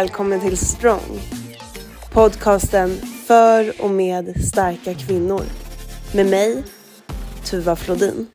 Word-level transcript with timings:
välkommen 0.00 0.40
till 0.40 0.58
Strong. 0.58 1.20
Podcasten 2.12 2.90
för 3.26 3.82
och 3.82 3.90
med 3.90 4.44
starka 4.44 4.94
kvinnor. 4.94 5.42
Med 6.14 6.26
mig, 6.26 6.62
Tuva 7.44 7.76
Flodin. 7.76 8.26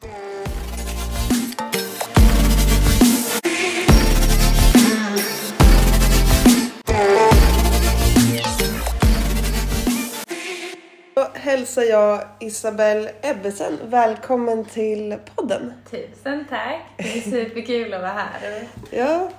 Då 11.15 11.27
hälsar 11.33 11.83
jag 11.83 12.21
Isabelle 12.39 13.11
Ebbesen 13.21 13.79
välkommen 13.85 14.65
till 14.65 15.15
podden. 15.35 15.73
Tusen 15.91 16.45
tack! 16.49 16.81
Det 16.97 17.17
är 17.17 17.21
superkul 17.21 17.93
att 17.93 18.01
vara 18.01 18.11
här. 18.11 18.67
Ja, 18.91 19.29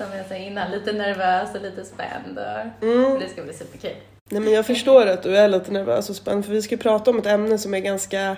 Som 0.00 0.16
jag 0.18 0.26
sa 0.26 0.34
innan, 0.34 0.70
lite 0.70 0.92
nervös 0.92 1.54
och 1.54 1.60
lite 1.62 1.84
spänd. 1.84 2.38
Och 2.38 2.84
Mm. 2.86 3.20
Det 3.20 3.28
ska 3.28 3.42
bli 3.42 3.52
superkul. 3.52 3.96
Nej, 4.30 4.40
men 4.40 4.52
jag 4.52 4.66
förstår 4.66 5.06
att 5.06 5.22
du 5.22 5.36
är 5.36 5.48
lite 5.48 5.72
nervös 5.72 6.10
och 6.10 6.16
spänd 6.16 6.44
för 6.44 6.52
vi 6.52 6.62
ska 6.62 6.76
prata 6.76 7.10
om 7.10 7.18
ett 7.18 7.26
ämne 7.26 7.58
som 7.58 7.74
är 7.74 7.78
ganska 7.78 8.36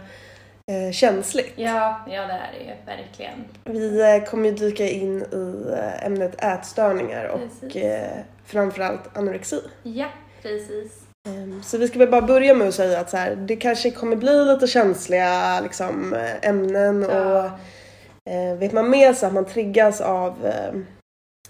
eh, 0.67 0.93
känsligt. 0.93 1.53
Ja, 1.57 2.01
ja 2.11 2.21
det 2.27 2.33
är 2.33 2.51
det 2.59 2.65
ju 2.65 2.97
verkligen. 2.97 3.45
Vi 3.65 4.01
eh, 4.17 4.25
kommer 4.31 4.49
ju 4.49 4.55
dyka 4.55 4.89
in 4.89 5.23
i 5.23 5.73
eh, 5.73 6.07
ämnet 6.07 6.45
ätstörningar 6.45 7.25
och 7.25 7.77
eh, 7.77 8.11
framförallt 8.47 9.17
anorexi. 9.17 9.61
Ja, 9.83 10.07
precis. 10.43 10.93
Ehm, 11.29 11.63
Så 11.63 11.79
vi 11.79 11.89
ska 11.89 11.99
väl 11.99 12.09
bara 12.11 12.23
börja 12.23 12.55
med 12.55 12.69
att 12.69 12.75
säga 12.75 13.01
att 13.01 13.11
så 13.11 13.17
här, 13.17 13.37
det 13.37 13.57
kanske 13.57 13.91
kommer 13.91 14.17
bli 14.17 14.45
lite 14.45 14.67
känsliga 14.67 15.61
liksom, 15.61 16.15
eh, 16.15 16.49
ämnen 16.49 17.05
och 17.05 17.13
Ja, 17.13 17.51
eh, 18.31 18.59
vet 18.59 18.73
man 18.73 18.91
med 18.91 19.17
sig 19.17 19.27
att 19.27 19.33
man 19.33 19.45
triggas 19.45 20.01
av, 20.01 20.53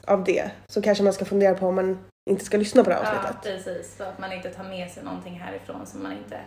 av 0.06 0.24
det 0.24 0.50
så 0.68 0.82
kanske 0.82 1.04
man 1.04 1.12
ska 1.12 1.24
fundera 1.24 1.54
på 1.54 1.66
om 1.66 1.74
man 1.74 1.98
inte 2.30 2.44
ska 2.44 2.56
lyssna 2.56 2.84
på 2.84 2.90
det 2.90 2.96
här 2.96 3.02
ja, 3.02 3.18
avsnittet. 3.18 3.42
precis. 3.42 3.96
Så 3.96 4.04
att 4.04 4.18
man 4.18 4.32
inte 4.32 4.50
tar 4.50 4.64
med 4.64 4.90
sig 4.90 5.04
någonting 5.04 5.40
härifrån 5.40 5.86
som 5.86 6.02
man 6.02 6.12
inte 6.12 6.40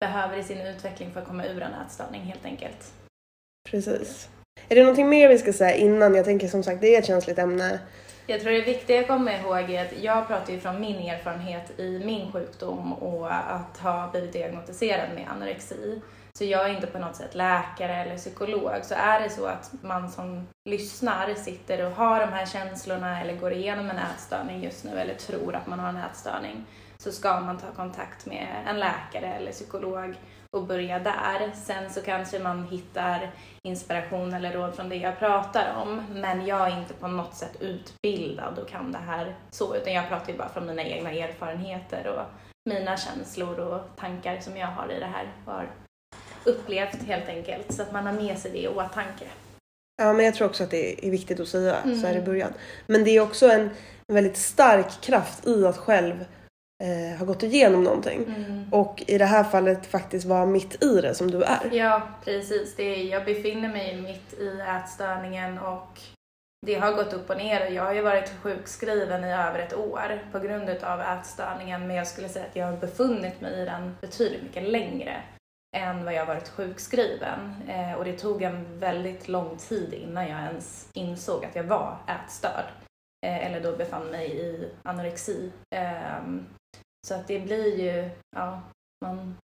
behöver 0.00 0.36
i 0.36 0.42
sin 0.42 0.60
utveckling 0.60 1.10
för 1.12 1.20
att 1.20 1.26
komma 1.26 1.46
ur 1.46 1.62
en 1.62 1.74
ätstörning 1.86 2.22
helt 2.22 2.44
enkelt. 2.44 2.92
Precis. 3.70 4.28
Är 4.68 4.74
det 4.74 4.82
någonting 4.82 5.08
mer 5.08 5.28
vi 5.28 5.38
ska 5.38 5.52
säga 5.52 5.74
innan? 5.74 6.14
Jag 6.14 6.24
tänker 6.24 6.48
som 6.48 6.62
sagt 6.62 6.80
det 6.80 6.94
är 6.94 6.98
ett 6.98 7.06
känsligt 7.06 7.38
ämne. 7.38 7.80
Jag 8.26 8.40
tror 8.40 8.52
det 8.52 8.60
viktiga 8.60 9.00
att 9.00 9.06
komma 9.06 9.32
ihåg 9.32 9.70
är 9.70 9.84
att 9.84 10.02
jag 10.02 10.26
pratar 10.26 10.52
ju 10.52 10.60
från 10.60 10.80
min 10.80 10.96
erfarenhet 10.96 11.80
i 11.80 12.02
min 12.04 12.32
sjukdom 12.32 12.92
och 12.92 13.34
att 13.34 13.78
ha 13.78 14.10
blivit 14.10 14.32
diagnostiserad 14.32 15.14
med 15.14 15.28
anorexi. 15.28 16.00
Så 16.38 16.44
jag 16.44 16.70
är 16.70 16.74
inte 16.74 16.86
på 16.86 16.98
något 16.98 17.16
sätt 17.16 17.34
läkare 17.34 17.94
eller 17.96 18.16
psykolog. 18.16 18.78
Så 18.82 18.94
är 18.94 19.20
det 19.20 19.30
så 19.30 19.46
att 19.46 19.72
man 19.82 20.10
som 20.10 20.48
lyssnar 20.64 21.34
sitter 21.34 21.86
och 21.86 21.92
har 21.92 22.20
de 22.20 22.32
här 22.32 22.46
känslorna 22.46 23.20
eller 23.20 23.36
går 23.36 23.52
igenom 23.52 23.90
en 23.90 23.98
ätstörning 23.98 24.64
just 24.64 24.84
nu 24.84 24.90
eller 24.98 25.14
tror 25.14 25.54
att 25.54 25.66
man 25.66 25.78
har 25.78 25.88
en 25.88 25.96
ätstörning 25.96 26.64
så 26.98 27.12
ska 27.12 27.40
man 27.40 27.58
ta 27.58 27.66
kontakt 27.76 28.26
med 28.26 28.48
en 28.66 28.80
läkare 28.80 29.34
eller 29.34 29.52
psykolog 29.52 30.14
och 30.50 30.66
börja 30.66 30.98
där. 30.98 31.52
Sen 31.54 31.90
så 31.90 32.02
kanske 32.02 32.38
man 32.38 32.64
hittar 32.64 33.30
inspiration 33.62 34.34
eller 34.34 34.52
råd 34.52 34.74
från 34.74 34.88
det 34.88 34.96
jag 34.96 35.18
pratar 35.18 35.74
om. 35.82 36.04
Men 36.12 36.46
jag 36.46 36.68
är 36.68 36.78
inte 36.78 36.94
på 36.94 37.08
något 37.08 37.34
sätt 37.34 37.56
utbildad 37.60 38.58
och 38.58 38.68
kan 38.68 38.92
det 38.92 38.98
här 38.98 39.34
så, 39.50 39.76
utan 39.76 39.92
jag 39.92 40.08
pratar 40.08 40.32
ju 40.32 40.38
bara 40.38 40.48
från 40.48 40.66
mina 40.66 40.82
egna 40.82 41.10
erfarenheter 41.12 42.06
och 42.06 42.24
mina 42.64 42.96
känslor 42.96 43.60
och 43.60 43.80
tankar 43.96 44.40
som 44.40 44.56
jag 44.56 44.66
har 44.66 44.92
i 44.92 45.00
det 45.00 45.06
här 45.06 45.32
och 45.46 45.52
har 45.52 45.68
upplevt 46.44 47.02
helt 47.06 47.28
enkelt. 47.28 47.72
Så 47.74 47.82
att 47.82 47.92
man 47.92 48.06
har 48.06 48.12
med 48.12 48.38
sig 48.38 48.50
det 48.50 48.58
i 48.58 48.68
åtanke. 48.68 49.24
Ja 50.02 50.12
men 50.12 50.24
jag 50.24 50.34
tror 50.34 50.48
också 50.48 50.64
att 50.64 50.70
det 50.70 51.06
är 51.06 51.10
viktigt 51.10 51.40
att 51.40 51.48
säga 51.48 51.76
Mm. 51.76 52.00
så 52.00 52.06
här 52.06 52.16
i 52.16 52.20
början. 52.20 52.52
Men 52.86 53.04
det 53.04 53.10
är 53.10 53.20
också 53.20 53.46
en, 53.50 53.70
en 54.08 54.14
väldigt 54.14 54.36
stark 54.36 55.00
kraft 55.00 55.46
i 55.46 55.66
att 55.66 55.76
själv 55.76 56.24
eh, 56.84 57.18
ha 57.18 57.26
gått 57.26 57.42
igenom 57.42 57.84
någonting. 57.84 58.26
Och 58.72 59.02
i 59.06 59.18
det 59.18 59.24
här 59.24 59.44
fallet 59.44 59.86
faktiskt 59.86 60.26
vara 60.26 60.46
mitt 60.46 60.84
i 60.84 61.00
det 61.00 61.14
som 61.14 61.30
du 61.30 61.42
är. 61.42 61.70
Ja, 61.72 62.02
precis. 62.24 62.76
Det 62.76 62.82
är, 62.82 63.04
jag 63.04 63.24
befinner 63.24 63.68
mig 63.68 63.96
mitt 64.02 64.40
i 64.40 64.60
ätstörningen 64.82 65.58
och 65.58 66.00
det 66.66 66.74
har 66.74 66.92
gått 66.92 67.12
upp 67.12 67.30
och 67.30 67.36
ner 67.36 67.66
och 67.66 67.72
jag 67.72 67.82
har 67.84 67.92
ju 67.94 68.02
varit 68.02 68.32
sjukskriven 68.42 69.24
i 69.24 69.32
över 69.32 69.58
ett 69.58 69.74
år 69.74 70.22
på 70.32 70.38
grund 70.38 70.68
av 70.68 71.00
ätstörningen 71.00 71.86
men 71.86 71.96
jag 71.96 72.06
skulle 72.06 72.28
säga 72.28 72.44
att 72.44 72.56
jag 72.56 72.66
har 72.66 72.76
befunnit 72.76 73.40
mig 73.40 73.62
i 73.62 73.64
den 73.64 73.96
betydligt 74.00 74.42
mycket 74.42 74.62
längre 74.68 75.22
än 75.74 76.04
vad 76.04 76.14
jag 76.14 76.26
varit 76.26 76.48
sjukskriven. 76.48 77.54
Eh, 77.68 77.92
och 77.92 78.04
det 78.04 78.18
tog 78.18 78.42
en 78.42 78.80
väldigt 78.80 79.28
lång 79.28 79.56
tid 79.56 79.94
innan 79.94 80.28
jag 80.28 80.40
ens 80.40 80.88
insåg 80.92 81.44
att 81.44 81.56
jag 81.56 81.64
var 81.64 81.96
ätstörd. 82.06 82.64
Eh, 83.26 83.46
eller 83.46 83.60
då 83.60 83.76
befann 83.76 84.06
mig 84.06 84.36
i 84.36 84.68
anorexi. 84.82 85.52
Eh, 85.74 86.18
så 87.06 87.14
att 87.14 87.28
det 87.28 87.40
blir 87.40 87.80
ju, 87.80 88.10
ja, 88.36 88.62
man 89.04 89.36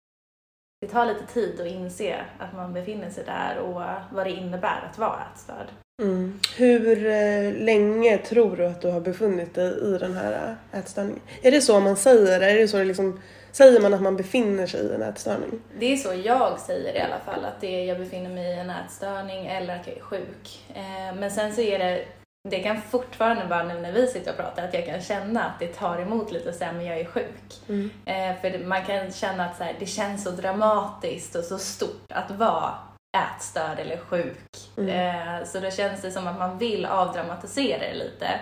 det 0.80 0.86
tar 0.86 1.06
lite 1.06 1.26
tid 1.26 1.60
att 1.60 1.66
inse 1.66 2.24
att 2.38 2.52
man 2.56 2.72
befinner 2.72 3.10
sig 3.10 3.24
där 3.24 3.58
och 3.58 3.82
vad 4.10 4.26
det 4.26 4.30
innebär 4.30 4.88
att 4.90 4.98
vara 4.98 5.24
ätstörd. 5.32 5.66
Mm. 6.02 6.40
Hur 6.56 7.06
eh, 7.06 7.52
länge 7.52 8.18
tror 8.18 8.56
du 8.56 8.66
att 8.66 8.80
du 8.80 8.90
har 8.90 9.00
befunnit 9.00 9.54
dig 9.54 9.94
i 9.94 9.98
den 9.98 10.14
här 10.14 10.56
eh, 10.72 10.78
ätstörningen? 10.78 11.20
Är 11.42 11.50
det 11.50 11.60
så 11.60 11.80
man 11.80 11.96
säger? 11.96 12.40
Är 12.40 12.54
det 12.54 12.68
så 12.68 12.76
det 12.76 12.84
liksom, 12.84 13.20
säger 13.52 13.80
man 13.80 13.94
att 13.94 14.02
man 14.02 14.16
befinner 14.16 14.66
sig 14.66 14.80
i 14.80 14.94
en 14.94 15.02
ätstörning? 15.02 15.60
Det 15.78 15.92
är 15.92 15.96
så 15.96 16.14
jag 16.24 16.60
säger 16.60 16.94
i 16.94 17.00
alla 17.00 17.18
fall, 17.18 17.44
att 17.44 17.60
det 17.60 17.66
är, 17.66 17.84
jag 17.84 17.98
befinner 17.98 18.30
mig 18.30 18.44
i 18.44 18.58
en 18.58 18.70
ätstörning 18.70 19.46
eller 19.46 19.76
att 19.76 19.86
jag 19.86 19.96
är 19.96 20.02
sjuk. 20.02 20.64
Eh, 20.74 21.14
men 21.14 21.30
sen 21.30 21.54
så 21.54 21.60
är 21.60 21.78
det, 21.78 22.04
det 22.48 22.60
kan 22.60 22.82
fortfarande 22.82 23.44
vara 23.44 23.62
nu 23.62 23.80
när 23.80 23.92
vi 23.92 24.06
sitter 24.06 24.30
och 24.30 24.36
pratar 24.36 24.64
att 24.64 24.74
jag 24.74 24.86
kan 24.86 25.00
känna 25.00 25.44
att 25.44 25.58
det 25.60 25.66
tar 25.66 25.98
emot 25.98 26.32
lite 26.32 26.52
så 26.52 26.64
här, 26.64 26.72
men 26.72 26.86
jag 26.86 27.00
är 27.00 27.04
sjuk. 27.04 27.68
Mm. 27.68 27.90
Eh, 28.04 28.40
för 28.40 28.66
man 28.66 28.84
kan 28.84 29.12
känna 29.12 29.44
att 29.44 29.56
så 29.56 29.64
här, 29.64 29.76
det 29.78 29.86
känns 29.86 30.24
så 30.24 30.30
dramatiskt 30.30 31.34
och 31.34 31.44
så 31.44 31.58
stort 31.58 32.12
att 32.12 32.30
vara 32.30 32.74
ätstörd 33.16 33.78
eller 33.78 33.96
sjuk. 33.96 34.48
Mm. 34.76 34.90
Eh, 34.90 35.46
så 35.46 35.60
då 35.60 35.70
känns 35.70 36.02
det 36.02 36.10
som 36.10 36.26
att 36.26 36.38
man 36.38 36.58
vill 36.58 36.86
avdramatisera 36.86 37.78
det 37.78 37.94
lite. 37.94 38.40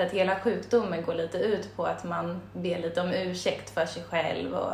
Att 0.00 0.12
hela 0.12 0.40
sjukdomen 0.40 1.02
går 1.02 1.14
lite 1.14 1.38
ut 1.38 1.76
på 1.76 1.84
att 1.84 2.04
man 2.04 2.40
ber 2.52 2.78
lite 2.78 3.00
om 3.00 3.12
ursäkt 3.12 3.70
för 3.70 3.86
sig 3.86 4.02
själv 4.02 4.54
och 4.54 4.72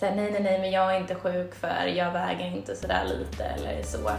säger 0.00 0.16
nej, 0.16 0.30
nej, 0.30 0.42
nej, 0.42 0.60
men 0.60 0.70
jag 0.70 0.94
är 0.94 1.00
inte 1.00 1.14
sjuk 1.14 1.54
för 1.54 1.86
jag 1.86 2.12
väger 2.12 2.46
inte 2.46 2.76
sådär 2.76 3.04
lite 3.04 3.44
eller 3.44 3.82
så. 3.82 4.10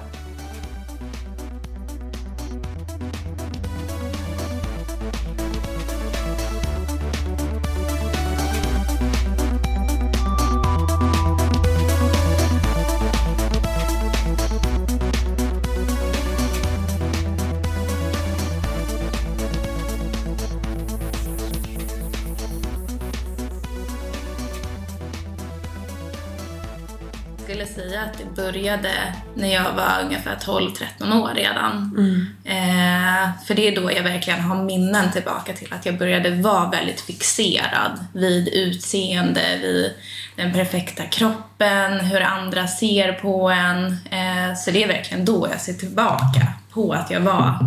Började 28.52 28.92
när 29.36 29.54
jag 29.54 29.74
var 29.74 30.04
ungefär 30.06 30.36
12-13 30.36 31.22
år 31.22 31.32
redan. 31.36 31.92
Eh, 32.44 33.46
för 33.46 33.56
det 33.56 33.68
är 33.68 33.76
då 33.76 33.92
jag 33.92 34.04
verkligen 34.04 34.42
har 34.42 34.64
minnen 34.64 35.12
tillbaka 35.12 35.54
till 35.54 35.74
att 35.74 35.86
jag 35.86 35.98
började 35.98 36.32
vara 36.32 36.70
väldigt 36.70 37.02
fixerad 37.02 38.06
vid 38.14 38.48
utseende, 38.48 39.42
vid 39.62 39.92
den 40.36 40.54
perfekta 40.54 41.04
kroppen, 41.04 42.00
hur 42.00 42.22
andra 42.22 42.68
ser 42.68 43.14
på 43.14 43.50
en. 43.50 43.86
Eh, 43.88 44.56
så 44.58 44.72
det 44.72 44.84
är 44.84 44.88
verkligen 44.88 45.26
då 45.26 45.48
jag 45.52 45.62
ser 45.62 45.74
tillbaka 45.74 46.48
på 46.74 46.94
att 46.94 47.12
jag 47.12 47.20
var 47.20 47.60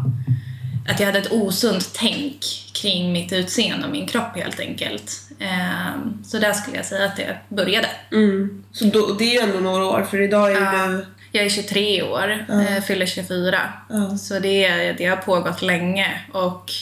att 0.88 1.00
jag 1.00 1.06
hade 1.06 1.18
ett 1.18 1.32
osunt 1.32 1.90
tänk 1.94 2.44
kring 2.72 3.12
mitt 3.12 3.32
utseende 3.32 3.86
och 3.86 3.92
min 3.92 4.06
kropp 4.06 4.36
helt 4.36 4.60
enkelt. 4.60 5.12
Eh, 5.38 5.90
så 6.24 6.38
där 6.38 6.52
skulle 6.52 6.76
jag 6.76 6.86
säga 6.86 7.06
att 7.06 7.16
det 7.16 7.36
började. 7.48 7.88
Mm. 8.12 8.64
Så 8.72 8.84
då, 8.84 9.14
det 9.18 9.24
är 9.24 9.32
ju 9.42 9.48
ändå 9.48 9.60
några 9.60 9.84
år 9.84 10.06
för 10.10 10.20
idag 10.20 10.52
är 10.52 10.60
Ja. 10.60 10.86
du... 10.86 11.06
Jag 11.32 11.44
är 11.44 11.48
23 11.48 12.02
år, 12.02 12.46
eh, 12.50 12.82
fyller 12.82 13.06
24. 13.06 13.60
Ja. 13.88 14.16
Så 14.18 14.38
det, 14.38 14.92
det 14.92 15.06
har 15.06 15.16
pågått 15.16 15.62
länge 15.62 16.20
och 16.32 16.72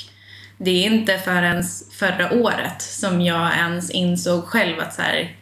det 0.59 0.71
är 0.71 0.87
inte 0.87 1.19
förrän 1.19 1.65
förra 1.93 2.33
året 2.33 2.83
som 2.83 3.21
jag 3.21 3.57
ens 3.57 3.91
insåg 3.91 4.45
själv 4.45 4.81
att 4.81 4.95
så 4.95 5.03
här, 5.03 5.37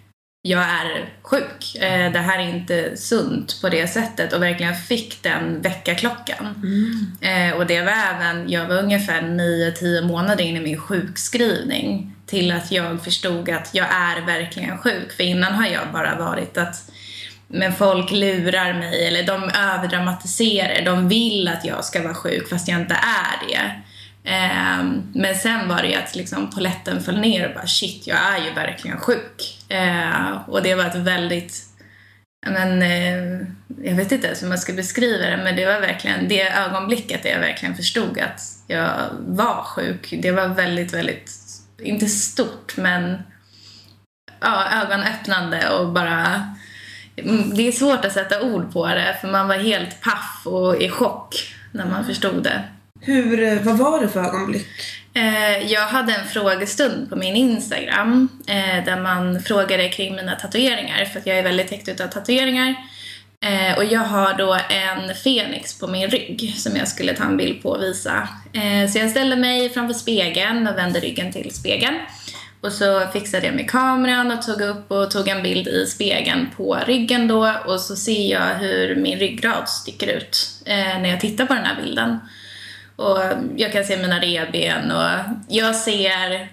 jag 0.46 0.62
är 0.62 1.08
sjuk. 1.22 1.74
Eh, 1.74 2.12
det 2.12 2.18
här 2.18 2.38
är 2.38 2.48
inte 2.48 2.96
sunt 2.96 3.60
på 3.60 3.68
det 3.68 3.86
sättet 3.86 4.32
och 4.32 4.42
verkligen 4.42 4.74
fick 4.74 5.22
den 5.22 5.62
väckarklockan. 5.62 6.46
Eh, 7.20 7.56
och 7.56 7.66
det 7.66 7.82
var 7.82 7.92
även, 7.92 8.50
jag 8.50 8.68
var 8.68 8.76
ungefär 8.76 9.22
9-10 9.22 10.06
månader 10.06 10.44
in 10.44 10.56
i 10.56 10.60
min 10.60 10.80
sjukskrivning 10.80 12.12
till 12.26 12.52
att 12.52 12.72
jag 12.72 13.04
förstod 13.04 13.50
att 13.50 13.70
jag 13.72 13.86
är 13.90 14.26
verkligen 14.26 14.78
sjuk. 14.78 15.12
För 15.12 15.22
innan 15.22 15.54
har 15.54 15.66
jag 15.66 15.92
bara 15.92 16.18
varit 16.18 16.58
att 16.58 16.90
men 17.48 17.72
folk 17.72 18.10
lurar 18.10 18.72
mig 18.72 19.06
eller 19.06 19.22
de 19.22 19.50
överdramatiserar. 19.50 20.84
De 20.84 21.08
vill 21.08 21.48
att 21.48 21.64
jag 21.64 21.84
ska 21.84 22.02
vara 22.02 22.14
sjuk 22.14 22.48
fast 22.48 22.68
jag 22.68 22.80
inte 22.80 22.94
är 22.94 23.48
det. 23.48 23.82
Eh, 24.26 24.84
men 25.12 25.34
sen 25.34 25.68
var 25.68 25.82
det 25.82 25.88
ju 25.88 25.94
att 25.94 26.16
liksom 26.16 26.50
poletten 26.50 27.02
föll 27.02 27.20
ner 27.20 27.48
och 27.48 27.54
bara 27.54 27.66
shit, 27.66 28.06
jag 28.06 28.18
är 28.18 28.44
ju 28.44 28.52
verkligen 28.52 28.98
sjuk. 28.98 29.64
Eh, 29.68 30.48
och 30.48 30.62
det 30.62 30.74
var 30.74 30.84
ett 30.84 30.94
väldigt 30.94 31.66
men, 32.46 32.82
eh, 32.82 33.46
jag 33.82 33.94
vet 33.96 34.12
inte 34.12 34.26
ens 34.26 34.42
hur 34.42 34.48
man 34.48 34.58
ska 34.58 34.72
beskriva 34.72 35.26
det, 35.30 35.36
men 35.36 35.56
det 35.56 35.66
var 35.66 35.80
verkligen 35.80 36.28
det 36.28 36.48
ögonblicket 36.48 37.22
där 37.22 37.30
jag 37.30 37.40
verkligen 37.40 37.76
förstod 37.76 38.18
att 38.18 38.40
jag 38.66 38.90
var 39.26 39.62
sjuk. 39.62 40.14
Det 40.22 40.30
var 40.30 40.48
väldigt, 40.48 40.94
väldigt, 40.94 41.30
inte 41.82 42.06
stort, 42.06 42.76
men 42.76 43.22
ja, 44.40 44.64
ögonöppnande 44.82 45.70
och 45.70 45.92
bara... 45.92 46.54
Det 47.54 47.68
är 47.68 47.72
svårt 47.72 48.04
att 48.04 48.12
sätta 48.12 48.42
ord 48.42 48.72
på 48.72 48.86
det, 48.86 49.16
för 49.20 49.28
man 49.28 49.48
var 49.48 49.56
helt 49.56 50.00
paff 50.00 50.42
och 50.44 50.82
i 50.82 50.88
chock 50.88 51.54
när 51.72 51.86
man 51.86 52.04
förstod 52.04 52.42
det. 52.42 52.62
Hur, 53.06 53.42
eh, 53.42 53.62
vad 53.62 53.78
var 53.78 54.00
det 54.00 54.08
för 54.08 54.20
ögonblick? 54.20 54.66
Eh, 55.14 55.72
jag 55.72 55.80
hade 55.80 56.12
en 56.14 56.28
frågestund 56.28 57.10
på 57.10 57.16
min 57.16 57.36
Instagram 57.36 58.28
eh, 58.46 58.84
där 58.84 59.00
man 59.00 59.40
frågade 59.40 59.88
kring 59.88 60.16
mina 60.16 60.36
tatueringar 60.36 61.04
för 61.04 61.20
att 61.20 61.26
jag 61.26 61.38
är 61.38 61.42
väldigt 61.42 61.68
täckt 61.68 61.88
utav 61.88 62.06
tatueringar. 62.06 62.74
Och 63.76 63.84
jag 63.84 64.00
har 64.00 64.34
då 64.38 64.58
en 64.68 65.14
fenix 65.14 65.78
på 65.78 65.86
min 65.86 66.10
rygg 66.10 66.54
som 66.56 66.76
jag 66.76 66.88
skulle 66.88 67.14
ta 67.14 67.24
en 67.24 67.36
bild 67.36 67.62
på 67.62 67.68
och 67.68 67.82
visa. 67.82 68.28
Så 68.92 68.98
jag 68.98 69.10
ställde 69.10 69.36
mig 69.36 69.70
framför 69.70 69.94
spegeln 69.94 70.66
och 70.66 70.78
vände 70.78 71.00
ryggen 71.00 71.32
till 71.32 71.54
spegeln. 71.54 71.94
Och 72.60 72.72
så 72.72 73.06
fixade 73.12 73.46
jag 73.46 73.54
med 73.54 73.70
kameran 73.70 74.30
och 74.30 74.42
tog 74.42 74.60
upp 74.60 74.90
och 74.90 75.10
tog 75.10 75.28
en 75.28 75.42
bild 75.42 75.68
i 75.68 75.86
spegeln 75.86 76.48
på 76.56 76.78
ryggen 76.86 77.28
då 77.28 77.52
och 77.66 77.80
så 77.80 77.96
ser 77.96 78.30
jag 78.32 78.54
hur 78.54 78.96
min 78.96 79.18
ryggrad 79.18 79.68
sticker 79.68 80.06
ut 80.06 80.48
när 80.66 81.08
jag 81.08 81.20
tittar 81.20 81.46
på 81.46 81.54
den 81.54 81.64
här 81.64 81.82
bilden. 81.82 82.18
Och 82.96 83.18
jag 83.56 83.72
kan 83.72 83.84
se 83.84 83.96
mina 83.96 84.20
revben 84.20 84.90
och 84.90 85.10
jag 85.48 85.76
ser 85.76 86.48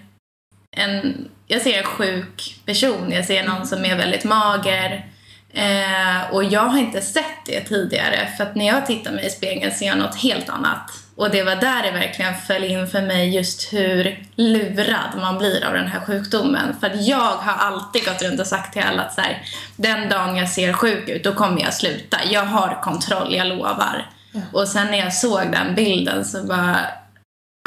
en, 0.76 1.28
jag 1.46 1.62
ser 1.62 1.78
en 1.78 1.84
sjuk 1.84 2.60
person. 2.66 3.12
Jag 3.12 3.24
ser 3.24 3.44
någon 3.44 3.66
som 3.66 3.84
är 3.84 3.96
väldigt 3.96 4.24
mager. 4.24 5.06
Eh, 5.52 6.34
och 6.34 6.44
jag 6.44 6.60
har 6.60 6.78
inte 6.78 7.00
sett 7.00 7.46
det 7.46 7.60
tidigare 7.60 8.28
för 8.36 8.44
att 8.44 8.54
när 8.54 8.66
jag 8.66 8.86
tittar 8.86 9.12
mig 9.12 9.26
i 9.26 9.30
spegeln 9.30 9.74
ser 9.74 9.86
jag 9.86 9.98
något 9.98 10.16
helt 10.16 10.48
annat. 10.48 10.90
Och 11.16 11.30
det 11.30 11.42
var 11.42 11.56
där 11.56 11.82
det 11.82 11.90
verkligen 11.90 12.34
föll 12.34 12.64
in 12.64 12.86
för 12.86 13.02
mig 13.02 13.34
just 13.34 13.72
hur 13.72 14.24
lurad 14.36 15.16
man 15.16 15.38
blir 15.38 15.64
av 15.64 15.72
den 15.72 15.86
här 15.86 16.00
sjukdomen. 16.00 16.76
För 16.80 16.86
att 16.86 17.06
jag 17.06 17.36
har 17.36 17.52
alltid 17.52 18.04
gått 18.04 18.22
runt 18.22 18.40
och 18.40 18.46
sagt 18.46 18.72
till 18.72 18.82
alla 18.82 19.02
att 19.02 19.14
så 19.14 19.20
här, 19.20 19.42
den 19.76 20.08
dagen 20.08 20.36
jag 20.36 20.48
ser 20.48 20.72
sjuk 20.72 21.08
ut, 21.08 21.24
då 21.24 21.32
kommer 21.32 21.62
jag 21.62 21.74
sluta. 21.74 22.18
Jag 22.30 22.44
har 22.44 22.82
kontroll, 22.82 23.34
jag 23.34 23.46
lovar. 23.46 24.06
Och 24.52 24.68
sen 24.68 24.86
när 24.86 24.98
jag 24.98 25.14
såg 25.14 25.52
den 25.52 25.74
bilden 25.74 26.24
så 26.24 26.44
bara, 26.44 26.86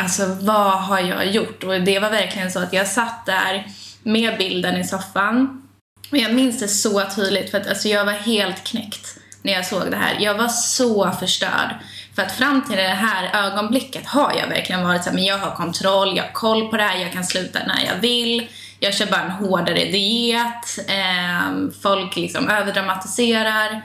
alltså 0.02 0.26
vad 0.26 0.72
har 0.72 1.00
jag 1.00 1.32
gjort? 1.32 1.64
Och 1.64 1.82
det 1.82 2.00
var 2.00 2.10
verkligen 2.10 2.52
så 2.52 2.60
att 2.60 2.74
jag 2.74 2.88
satt 2.88 3.26
där 3.26 3.68
med 4.04 4.38
bilden 4.38 4.78
i 4.78 4.84
soffan. 4.84 5.68
Och 6.12 6.18
jag 6.18 6.34
minns 6.34 6.60
det 6.60 6.68
så 6.68 7.04
tydligt 7.16 7.52
för 7.52 7.60
att 7.60 7.68
alltså, 7.68 7.88
jag 7.88 8.06
var 8.06 8.14
helt 8.14 8.64
knäckt 8.64 9.18
när 9.42 9.54
jag 9.54 9.66
såg 9.66 9.92
det 9.92 9.98
här. 9.98 10.18
Jag 10.20 10.36
var 10.36 10.48
så 10.48 11.12
förstörd. 11.12 11.76
För 12.16 12.22
att 12.22 12.32
fram 12.32 12.62
till 12.62 12.78
det 12.78 12.84
här 12.84 13.46
ögonblicket 13.46 14.08
har 14.08 14.34
jag 14.40 14.48
verkligen 14.48 14.84
varit 14.84 15.04
så 15.04 15.10
här, 15.10 15.16
men 15.16 15.26
jag 15.26 15.38
har 15.38 15.56
kontroll, 15.56 16.18
jag 16.18 16.24
har 16.24 16.32
koll 16.32 16.68
på 16.68 16.78
det 16.78 16.84
här, 16.84 17.02
jag 17.02 17.14
kan 17.14 17.24
sluta 17.24 17.60
när 17.68 17.86
jag 17.86 17.96
vill. 17.96 18.48
Jag 18.80 18.94
kör 18.94 19.06
bara 19.06 19.22
en 19.22 19.32
hårdare 19.32 19.86
diet. 19.86 20.80
Eh, 20.88 21.70
folk 21.82 22.16
liksom 22.16 22.50
överdramatiserar. 22.50 23.82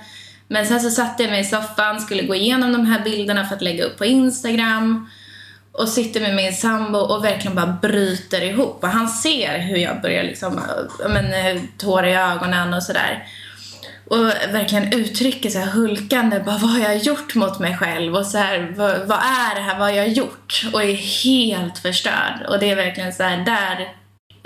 Men 0.52 0.66
sen 0.66 0.80
så 0.80 0.90
satte 0.90 1.22
jag 1.22 1.30
mig 1.30 1.40
i 1.40 1.44
soffan, 1.44 2.00
skulle 2.00 2.22
gå 2.22 2.34
igenom 2.34 2.72
de 2.72 2.86
här 2.86 3.00
bilderna 3.04 3.44
för 3.44 3.56
att 3.56 3.62
lägga 3.62 3.84
upp 3.84 3.98
på 3.98 4.04
Instagram 4.04 5.10
och 5.72 5.88
sitter 5.88 6.20
med 6.20 6.36
min 6.36 6.52
sambo 6.52 6.98
och 6.98 7.24
verkligen 7.24 7.56
bara 7.56 7.78
bryter 7.82 8.40
ihop. 8.40 8.78
Och 8.82 8.88
han 8.88 9.08
ser 9.08 9.58
hur 9.58 9.76
jag 9.76 10.02
börjar 10.02 10.22
liksom, 10.22 10.60
men, 11.08 11.32
eh, 11.32 11.62
tårar 11.78 12.06
i 12.06 12.14
ögonen 12.14 12.74
och 12.74 12.82
sådär. 12.82 13.26
Och 14.10 14.26
verkligen 14.54 14.92
uttrycker 14.92 15.50
så 15.50 15.58
här 15.58 15.66
hulkande, 15.66 16.40
bara 16.40 16.58
vad 16.58 16.70
har 16.70 16.80
jag 16.80 16.96
gjort 16.96 17.34
mot 17.34 17.58
mig 17.58 17.76
själv? 17.76 18.16
Och 18.16 18.26
så 18.26 18.38
här, 18.38 18.72
vad, 18.76 19.06
vad, 19.06 19.18
är 19.18 19.54
det 19.54 19.60
här, 19.60 19.78
vad 19.78 19.88
har 19.88 19.96
jag 19.96 20.08
gjort? 20.08 20.62
Och 20.72 20.82
är 20.82 20.94
helt 21.24 21.78
förstörd. 21.78 22.46
Och 22.48 22.58
det 22.58 22.70
är 22.70 22.76
verkligen 22.76 23.12
så 23.12 23.22
här, 23.22 23.44
där, 23.44 23.88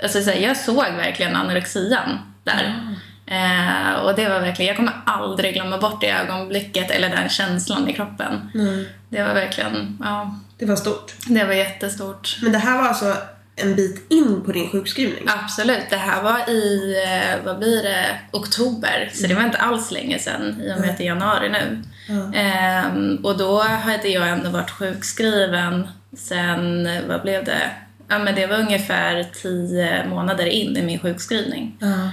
alltså 0.03 0.21
så 0.21 0.29
här, 0.29 0.39
jag 0.39 0.57
såg 0.57 0.75
verkligen 0.75 1.35
anorexian 1.35 2.19
där. 2.43 2.63
Mm. 2.63 2.95
Eh, 3.27 3.93
och 3.93 4.15
det 4.15 4.29
var 4.29 4.39
verkligen, 4.39 4.67
jag 4.67 4.77
kommer 4.77 4.93
aldrig 5.05 5.53
glömma 5.53 5.77
bort 5.77 6.01
det 6.01 6.11
ögonblicket 6.11 6.91
eller 6.91 7.09
den 7.09 7.29
känslan 7.29 7.89
i 7.89 7.93
kroppen. 7.93 8.51
Mm. 8.53 8.85
Det 9.09 9.23
var 9.23 9.33
verkligen, 9.33 9.97
ja. 10.03 10.35
Det 10.57 10.65
var 10.65 10.75
stort. 10.75 11.13
Det 11.27 11.43
var 11.43 11.53
jättestort. 11.53 12.37
Men 12.41 12.51
det 12.51 12.57
här 12.57 12.77
var 12.77 12.87
alltså 12.87 13.15
en 13.55 13.75
bit 13.75 14.05
in 14.11 14.43
på 14.45 14.51
din 14.51 14.69
sjukskrivning? 14.69 15.25
Absolut. 15.27 15.89
Det 15.89 15.97
här 15.97 16.23
var 16.23 16.49
i, 16.49 16.95
eh, 17.05 17.45
vad 17.45 17.59
blir 17.59 17.83
det, 17.83 18.19
oktober. 18.31 19.09
Så 19.13 19.27
det 19.27 19.35
var 19.35 19.43
inte 19.43 19.57
alls 19.57 19.91
länge 19.91 20.19
sedan 20.19 20.61
i 20.61 20.73
och 20.73 20.79
med 20.79 20.89
att 20.89 20.97
det 20.97 21.03
är 21.03 21.07
januari 21.07 21.49
nu. 21.49 21.83
Mm. 22.09 22.33
Eh, 22.33 23.21
och 23.23 23.37
då 23.37 23.61
hade 23.61 24.07
jag 24.07 24.29
ändå 24.29 24.49
varit 24.49 24.71
sjukskriven 24.71 25.87
sen, 26.17 26.89
vad 27.07 27.21
blev 27.21 27.43
det? 27.43 27.71
Ja 28.07 28.19
men 28.19 28.35
det 28.35 28.47
var 28.47 28.57
ungefär 28.57 29.25
tio 29.41 30.07
månader 30.07 30.45
in 30.45 30.77
i 30.77 30.81
min 30.81 30.99
sjukskrivning. 30.99 31.77
Mm. 31.81 32.09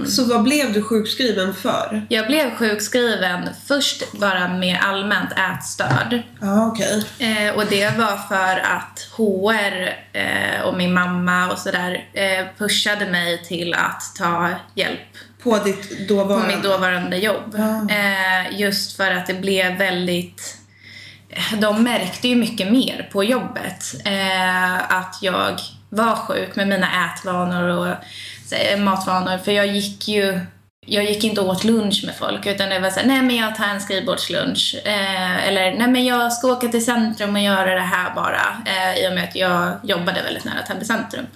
Um, 0.00 0.06
så 0.06 0.24
vad 0.24 0.42
blev 0.42 0.72
du 0.72 0.82
sjukskriven 0.82 1.54
för? 1.54 2.06
Jag 2.08 2.26
blev 2.26 2.50
sjukskriven 2.50 3.48
först 3.66 4.12
bara 4.12 4.48
med 4.48 4.78
allmänt 4.82 5.30
ätstörd. 5.32 6.22
Ah, 6.40 6.66
okay. 6.66 7.02
Eh, 7.18 7.54
och 7.54 7.64
det 7.70 7.98
var 7.98 8.16
för 8.28 8.60
att 8.60 9.08
HR 9.16 9.88
eh, 10.12 10.62
och 10.64 10.76
min 10.76 10.92
mamma 10.92 11.52
och 11.52 11.58
sådär 11.58 12.08
eh, 12.12 12.46
pushade 12.58 13.06
mig 13.06 13.42
till 13.44 13.74
att 13.74 14.02
ta 14.18 14.48
hjälp. 14.74 15.00
På 15.42 15.58
ditt 15.58 16.08
dåvarande? 16.08 16.46
På 16.46 16.56
mitt 16.56 16.64
dåvarande 16.64 17.16
jobb. 17.16 17.56
Ah. 17.58 17.94
Eh, 17.94 18.60
just 18.60 18.96
för 18.96 19.10
att 19.10 19.26
det 19.26 19.34
blev 19.34 19.78
väldigt 19.78 20.56
de 21.60 21.82
märkte 21.82 22.28
ju 22.28 22.36
mycket 22.36 22.72
mer 22.72 23.08
på 23.12 23.24
jobbet 23.24 23.94
eh, 24.04 24.92
att 24.92 25.18
jag 25.22 25.60
var 25.88 26.14
sjuk 26.14 26.56
med 26.56 26.68
mina 26.68 26.88
ätvanor 27.06 27.68
och 27.68 27.94
matvanor. 28.78 29.38
För 29.38 29.52
jag 29.52 29.66
gick 29.66 30.08
ju 30.08 30.40
jag 30.86 31.04
gick 31.04 31.24
inte 31.24 31.40
åt 31.40 31.64
lunch 31.64 32.02
med 32.06 32.14
folk 32.14 32.46
utan 32.46 32.68
det 32.68 32.78
var 32.78 32.90
såhär, 32.90 33.06
nej 33.06 33.22
men 33.22 33.36
jag 33.36 33.56
tar 33.56 33.64
en 33.64 33.80
skrivbordslunch. 33.80 34.76
Eh, 34.84 35.48
eller, 35.48 35.72
nej 35.72 35.88
men 35.88 36.04
jag 36.04 36.32
ska 36.32 36.52
åka 36.52 36.68
till 36.68 36.84
centrum 36.84 37.34
och 37.34 37.42
göra 37.42 37.74
det 37.74 37.80
här 37.80 38.14
bara. 38.14 38.62
Eh, 38.66 39.04
I 39.04 39.08
och 39.08 39.14
med 39.14 39.24
att 39.24 39.36
jag 39.36 39.72
jobbade 39.82 40.22
väldigt 40.22 40.44
nära 40.44 40.62
Täby 40.62 40.84
centrum. 40.84 41.26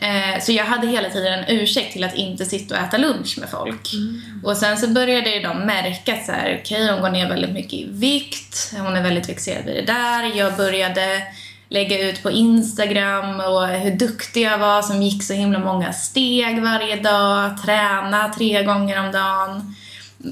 Eh, 0.00 0.40
så 0.40 0.52
jag 0.52 0.64
hade 0.64 0.86
hela 0.86 1.10
tiden 1.10 1.32
en 1.38 1.56
ursäkt 1.56 1.92
till 1.92 2.04
att 2.04 2.14
inte 2.14 2.44
sitta 2.44 2.74
och 2.74 2.80
äta 2.80 2.96
lunch 2.96 3.38
med 3.38 3.48
folk. 3.48 3.92
Mm. 3.94 4.40
Och 4.44 4.56
sen 4.56 4.78
så 4.78 4.88
började 4.88 5.40
de 5.40 5.58
märka 5.58 6.14
att 6.14 6.28
okej 6.28 6.60
okay, 6.64 6.90
hon 6.90 7.00
går 7.00 7.10
ner 7.10 7.28
väldigt 7.28 7.52
mycket 7.52 7.72
i 7.72 7.88
vikt, 7.90 8.74
hon 8.76 8.96
är 8.96 9.02
väldigt 9.02 9.26
fixerad 9.26 9.64
vid 9.64 9.76
det 9.76 9.92
där. 9.92 10.36
Jag 10.36 10.56
började 10.56 11.22
lägga 11.68 12.10
ut 12.10 12.22
på 12.22 12.30
Instagram 12.30 13.40
och 13.40 13.66
hur 13.68 13.96
duktig 13.96 14.42
jag 14.42 14.58
var 14.58 14.82
som 14.82 15.02
gick 15.02 15.22
så 15.22 15.32
himla 15.32 15.58
många 15.58 15.92
steg 15.92 16.62
varje 16.62 16.96
dag, 16.96 17.62
träna 17.62 18.32
tre 18.36 18.62
gånger 18.62 19.06
om 19.06 19.12
dagen. 19.12 19.74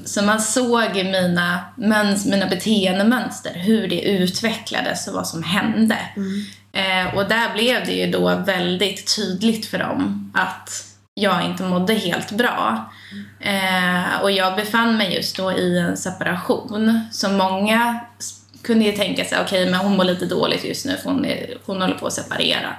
Så 0.05 0.21
man 0.21 0.41
såg 0.41 0.95
mina, 0.95 1.59
mina 2.25 2.45
beteendemönster, 2.49 3.53
hur 3.53 3.87
det 3.87 4.01
utvecklades 4.01 5.07
och 5.07 5.13
vad 5.13 5.27
som 5.27 5.43
hände. 5.43 5.97
Mm. 6.15 6.45
Eh, 6.71 7.15
och 7.15 7.29
där 7.29 7.53
blev 7.53 7.85
det 7.85 7.91
ju 7.91 8.11
då 8.11 8.35
väldigt 8.35 9.15
tydligt 9.15 9.65
för 9.65 9.79
dem 9.79 10.31
att 10.35 10.83
jag 11.13 11.45
inte 11.45 11.63
mådde 11.63 11.93
helt 11.93 12.31
bra. 12.31 12.91
Eh, 13.39 14.21
och 14.21 14.31
jag 14.31 14.55
befann 14.55 14.97
mig 14.97 15.15
just 15.15 15.37
då 15.37 15.51
i 15.51 15.79
en 15.79 15.97
separation. 15.97 17.01
Så 17.11 17.29
många 17.29 17.99
kunde 18.61 18.85
ju 18.85 18.91
tänka 18.91 19.25
sig, 19.25 19.37
okej 19.41 19.61
okay, 19.61 19.71
men 19.71 19.79
hon 19.79 19.97
mår 19.97 20.03
lite 20.03 20.25
dåligt 20.25 20.65
just 20.65 20.85
nu 20.85 20.97
för 20.97 21.09
hon, 21.09 21.25
är, 21.25 21.57
hon 21.65 21.81
håller 21.81 21.95
på 21.95 22.07
att 22.07 22.13
separera. 22.13 22.75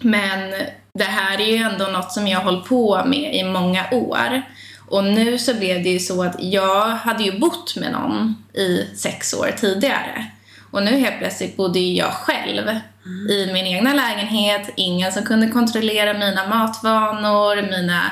Men 0.00 0.50
det 0.94 1.04
här 1.04 1.40
är 1.40 1.46
ju 1.46 1.56
ändå 1.56 1.84
något 1.84 2.12
som 2.12 2.28
jag 2.28 2.38
har 2.38 2.44
hållit 2.44 2.68
på 2.68 3.04
med 3.06 3.34
i 3.34 3.44
många 3.44 3.84
år. 3.90 4.42
Och 4.88 5.04
nu 5.04 5.38
så 5.38 5.54
blev 5.54 5.82
det 5.82 5.88
ju 5.88 5.98
så 5.98 6.22
att 6.22 6.36
jag 6.38 6.86
hade 6.88 7.24
ju 7.24 7.38
bott 7.38 7.76
med 7.76 7.92
någon 7.92 8.44
i 8.54 8.86
sex 8.96 9.34
år 9.34 9.54
tidigare. 9.56 10.26
Och 10.70 10.82
nu 10.82 10.90
helt 10.90 11.18
plötsligt 11.18 11.56
bodde 11.56 11.78
ju 11.78 11.94
jag 11.94 12.12
själv 12.12 12.68
mm. 12.68 13.30
i 13.30 13.50
min 13.52 13.66
egna 13.66 13.94
lägenhet. 13.94 14.70
Ingen 14.76 15.12
som 15.12 15.22
kunde 15.22 15.48
kontrollera 15.48 16.12
mina 16.12 16.48
matvanor, 16.48 17.62
mina 17.62 18.02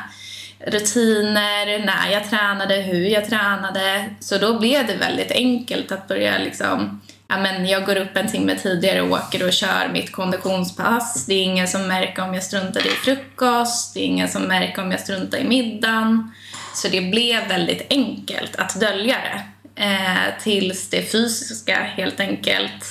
rutiner, 0.58 1.86
när 1.86 2.12
jag 2.12 2.30
tränade, 2.30 2.74
hur 2.74 3.06
jag 3.06 3.28
tränade. 3.28 4.04
Så 4.20 4.38
då 4.38 4.58
blev 4.58 4.86
det 4.86 4.94
väldigt 4.94 5.30
enkelt 5.30 5.92
att 5.92 6.08
börja 6.08 6.38
liksom 6.38 7.00
Ja, 7.28 7.36
men 7.38 7.66
jag 7.66 7.86
går 7.86 7.96
upp 7.96 8.16
en 8.16 8.30
timme 8.30 8.56
tidigare 8.56 9.02
och 9.02 9.10
åker 9.10 9.46
och 9.46 9.52
kör 9.52 9.88
mitt 9.92 10.12
konditionspass. 10.12 11.26
Det 11.26 11.34
är 11.34 11.42
ingen 11.42 11.68
som 11.68 11.88
märker 11.88 12.22
om 12.22 12.34
jag 12.34 12.42
struntar 12.42 12.86
i 12.86 12.90
frukost, 12.90 13.94
det 13.94 14.00
är 14.00 14.04
ingen 14.04 14.28
som 14.28 14.42
märker 14.42 14.82
om 14.82 14.90
jag 14.90 15.00
struntar 15.00 15.38
i 15.38 15.44
middagen. 15.44 16.32
Så 16.74 16.88
det 16.88 17.00
blev 17.00 17.48
väldigt 17.48 17.86
enkelt 17.90 18.56
att 18.56 18.80
dölja 18.80 19.16
det. 19.16 19.42
Eh, 19.84 20.42
tills 20.42 20.90
det 20.90 21.02
fysiska 21.02 21.76
helt 21.76 22.20
enkelt 22.20 22.84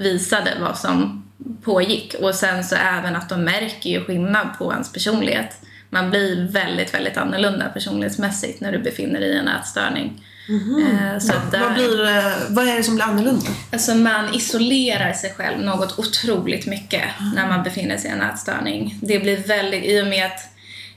visade 0.00 0.52
vad 0.60 0.78
som 0.78 1.24
pågick. 1.64 2.14
Och 2.14 2.34
sen 2.34 2.64
så 2.64 2.76
även 2.76 3.16
att 3.16 3.28
de 3.28 3.44
märker 3.44 3.90
ju 3.90 4.04
skillnad 4.04 4.48
på 4.58 4.72
ens 4.72 4.92
personlighet. 4.92 5.56
Man 5.94 6.10
blir 6.10 6.48
väldigt, 6.48 6.94
väldigt 6.94 7.16
annorlunda 7.16 7.68
personlighetsmässigt 7.68 8.60
när 8.60 8.72
du 8.72 8.78
befinner 8.78 9.20
dig 9.20 9.28
i 9.28 9.38
en 9.38 9.48
ätstörning. 9.48 10.24
Mm. 10.48 11.20
Så 11.20 11.32
där, 11.50 11.60
vad, 11.60 11.74
blir, 11.74 12.54
vad 12.54 12.68
är 12.68 12.76
det 12.76 12.82
som 12.82 12.94
blir 12.94 13.04
annorlunda? 13.04 13.46
Alltså 13.72 13.94
man 13.94 14.34
isolerar 14.34 15.12
sig 15.12 15.34
själv 15.36 15.60
något 15.60 15.98
otroligt 15.98 16.66
mycket 16.66 17.04
mm. 17.20 17.32
när 17.34 17.48
man 17.48 17.62
befinner 17.62 17.96
sig 17.96 18.10
i 18.10 18.12
en 18.12 18.22
ätstörning. 18.22 18.98
Det 19.02 19.18
blir 19.18 19.36
väldigt, 19.36 19.84
i 19.84 20.02
och 20.02 20.06
med 20.06 20.26
att 20.26 20.40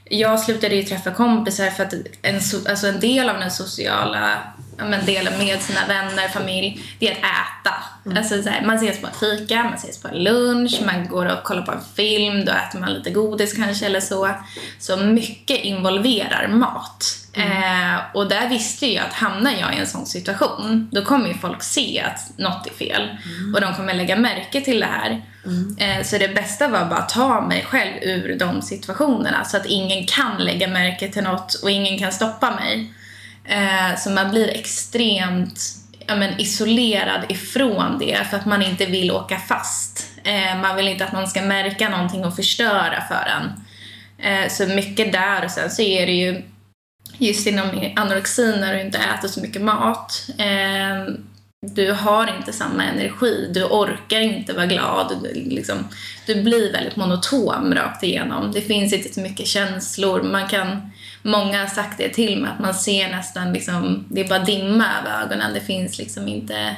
jag 0.04 0.40
slutade 0.40 0.74
ju 0.74 0.82
träffa 0.82 1.10
kompisar 1.10 1.70
för 1.70 1.84
att 1.84 1.94
en, 2.22 2.40
alltså 2.68 2.86
en 2.86 3.00
del 3.00 3.28
av 3.28 3.40
den 3.40 3.50
sociala 3.50 4.38
men, 4.78 5.06
delen 5.06 5.38
med 5.38 5.62
sina 5.62 5.86
vänner, 5.88 6.28
familj, 6.28 6.82
det 6.98 7.08
är 7.08 7.12
att 7.12 7.18
äta. 7.18 7.74
Mm. 8.06 8.18
Alltså, 8.18 8.42
så 8.42 8.48
här, 8.48 8.66
man 8.66 8.76
ses 8.76 9.00
på 9.00 9.06
en 9.06 9.12
fika, 9.12 9.64
man 9.64 9.74
ses 9.74 10.02
på 10.02 10.08
en 10.08 10.24
lunch, 10.24 10.80
man 10.86 11.08
går 11.08 11.26
och 11.26 11.44
kollar 11.44 11.62
på 11.62 11.72
en 11.72 11.84
film, 11.96 12.44
då 12.44 12.52
äter 12.52 12.80
man 12.80 12.92
lite 12.92 13.10
godis 13.10 13.52
kanske 13.52 13.86
eller 13.86 14.00
så. 14.00 14.30
Så 14.78 14.96
mycket 14.96 15.60
involverar 15.60 16.48
mat. 16.48 17.18
Mm. 17.34 17.94
Eh, 17.94 18.00
och 18.14 18.28
där 18.28 18.48
visste 18.48 18.86
jag 18.86 19.06
att 19.06 19.12
hamnar 19.12 19.50
jag 19.50 19.74
i 19.74 19.78
en 19.78 19.86
sån 19.86 20.06
situation, 20.06 20.88
då 20.92 21.04
kommer 21.04 21.28
ju 21.28 21.34
folk 21.34 21.62
se 21.62 22.00
att 22.00 22.38
något 22.38 22.66
är 22.66 22.74
fel. 22.74 23.02
Mm. 23.02 23.54
Och 23.54 23.60
de 23.60 23.74
kommer 23.74 23.94
lägga 23.94 24.16
märke 24.16 24.60
till 24.60 24.80
det 24.80 24.86
här. 24.86 25.22
Mm. 25.46 25.76
Eh, 25.78 26.04
så 26.04 26.18
det 26.18 26.28
bästa 26.28 26.68
var 26.68 26.84
bara 26.84 26.98
att 26.98 27.08
ta 27.08 27.40
mig 27.40 27.64
själv 27.68 27.92
ur 28.02 28.38
de 28.38 28.62
situationerna 28.62 29.44
så 29.44 29.56
att 29.56 29.66
ingen 29.66 30.06
kan 30.06 30.44
lägga 30.44 30.68
märke 30.68 31.08
till 31.08 31.22
något 31.22 31.54
och 31.62 31.70
ingen 31.70 31.98
kan 31.98 32.12
stoppa 32.12 32.50
mig. 32.50 32.92
Eh, 33.48 33.96
så 33.98 34.10
man 34.10 34.30
blir 34.30 34.48
extremt 34.48 35.60
ja, 36.06 36.16
men, 36.16 36.40
isolerad 36.40 37.20
ifrån 37.28 37.98
det 37.98 38.26
för 38.30 38.36
att 38.36 38.46
man 38.46 38.62
inte 38.62 38.86
vill 38.86 39.10
åka 39.10 39.38
fast. 39.38 40.06
Eh, 40.24 40.60
man 40.60 40.76
vill 40.76 40.88
inte 40.88 41.04
att 41.04 41.12
någon 41.12 41.26
ska 41.26 41.42
märka 41.42 41.88
någonting 41.88 42.24
och 42.24 42.36
förstöra 42.36 43.02
för 43.08 43.28
en. 43.28 43.64
Eh, 44.18 44.48
så 44.50 44.66
mycket 44.66 45.12
där 45.12 45.44
och 45.44 45.50
sen 45.50 45.70
så 45.70 45.82
är 45.82 46.06
det 46.06 46.12
ju 46.12 46.42
just 47.18 47.46
inom 47.46 47.92
anorexin 47.96 48.60
när 48.60 48.74
du 48.74 48.80
inte 48.80 48.98
äter 48.98 49.28
så 49.28 49.40
mycket 49.40 49.62
mat. 49.62 50.26
Eh, 50.38 51.14
du 51.60 51.92
har 51.92 52.36
inte 52.38 52.52
samma 52.52 52.84
energi, 52.84 53.50
du 53.54 53.64
orkar 53.64 54.20
inte 54.20 54.52
vara 54.52 54.66
glad. 54.66 55.16
Du, 55.22 55.34
liksom, 55.34 55.88
du 56.26 56.42
blir 56.42 56.72
väldigt 56.72 56.96
monotom 56.96 57.74
rakt 57.74 58.02
igenom. 58.02 58.52
Det 58.52 58.60
finns 58.60 58.92
inte 58.92 59.14
så 59.14 59.20
mycket 59.20 59.46
känslor. 59.46 60.22
Man 60.22 60.48
kan 60.48 60.90
många 61.22 61.60
har 61.60 61.66
sagt 61.66 61.98
det 61.98 62.08
till 62.08 62.40
mig, 62.40 62.50
att 62.50 62.60
man 62.60 62.74
ser 62.74 63.10
nästan 63.10 63.52
liksom, 63.52 64.04
det 64.08 64.20
är 64.20 64.28
bara 64.28 64.44
dimma 64.44 64.86
över 65.00 65.22
ögonen. 65.22 65.54
Det 65.54 65.60
finns 65.60 65.98
liksom 65.98 66.28
inte, 66.28 66.76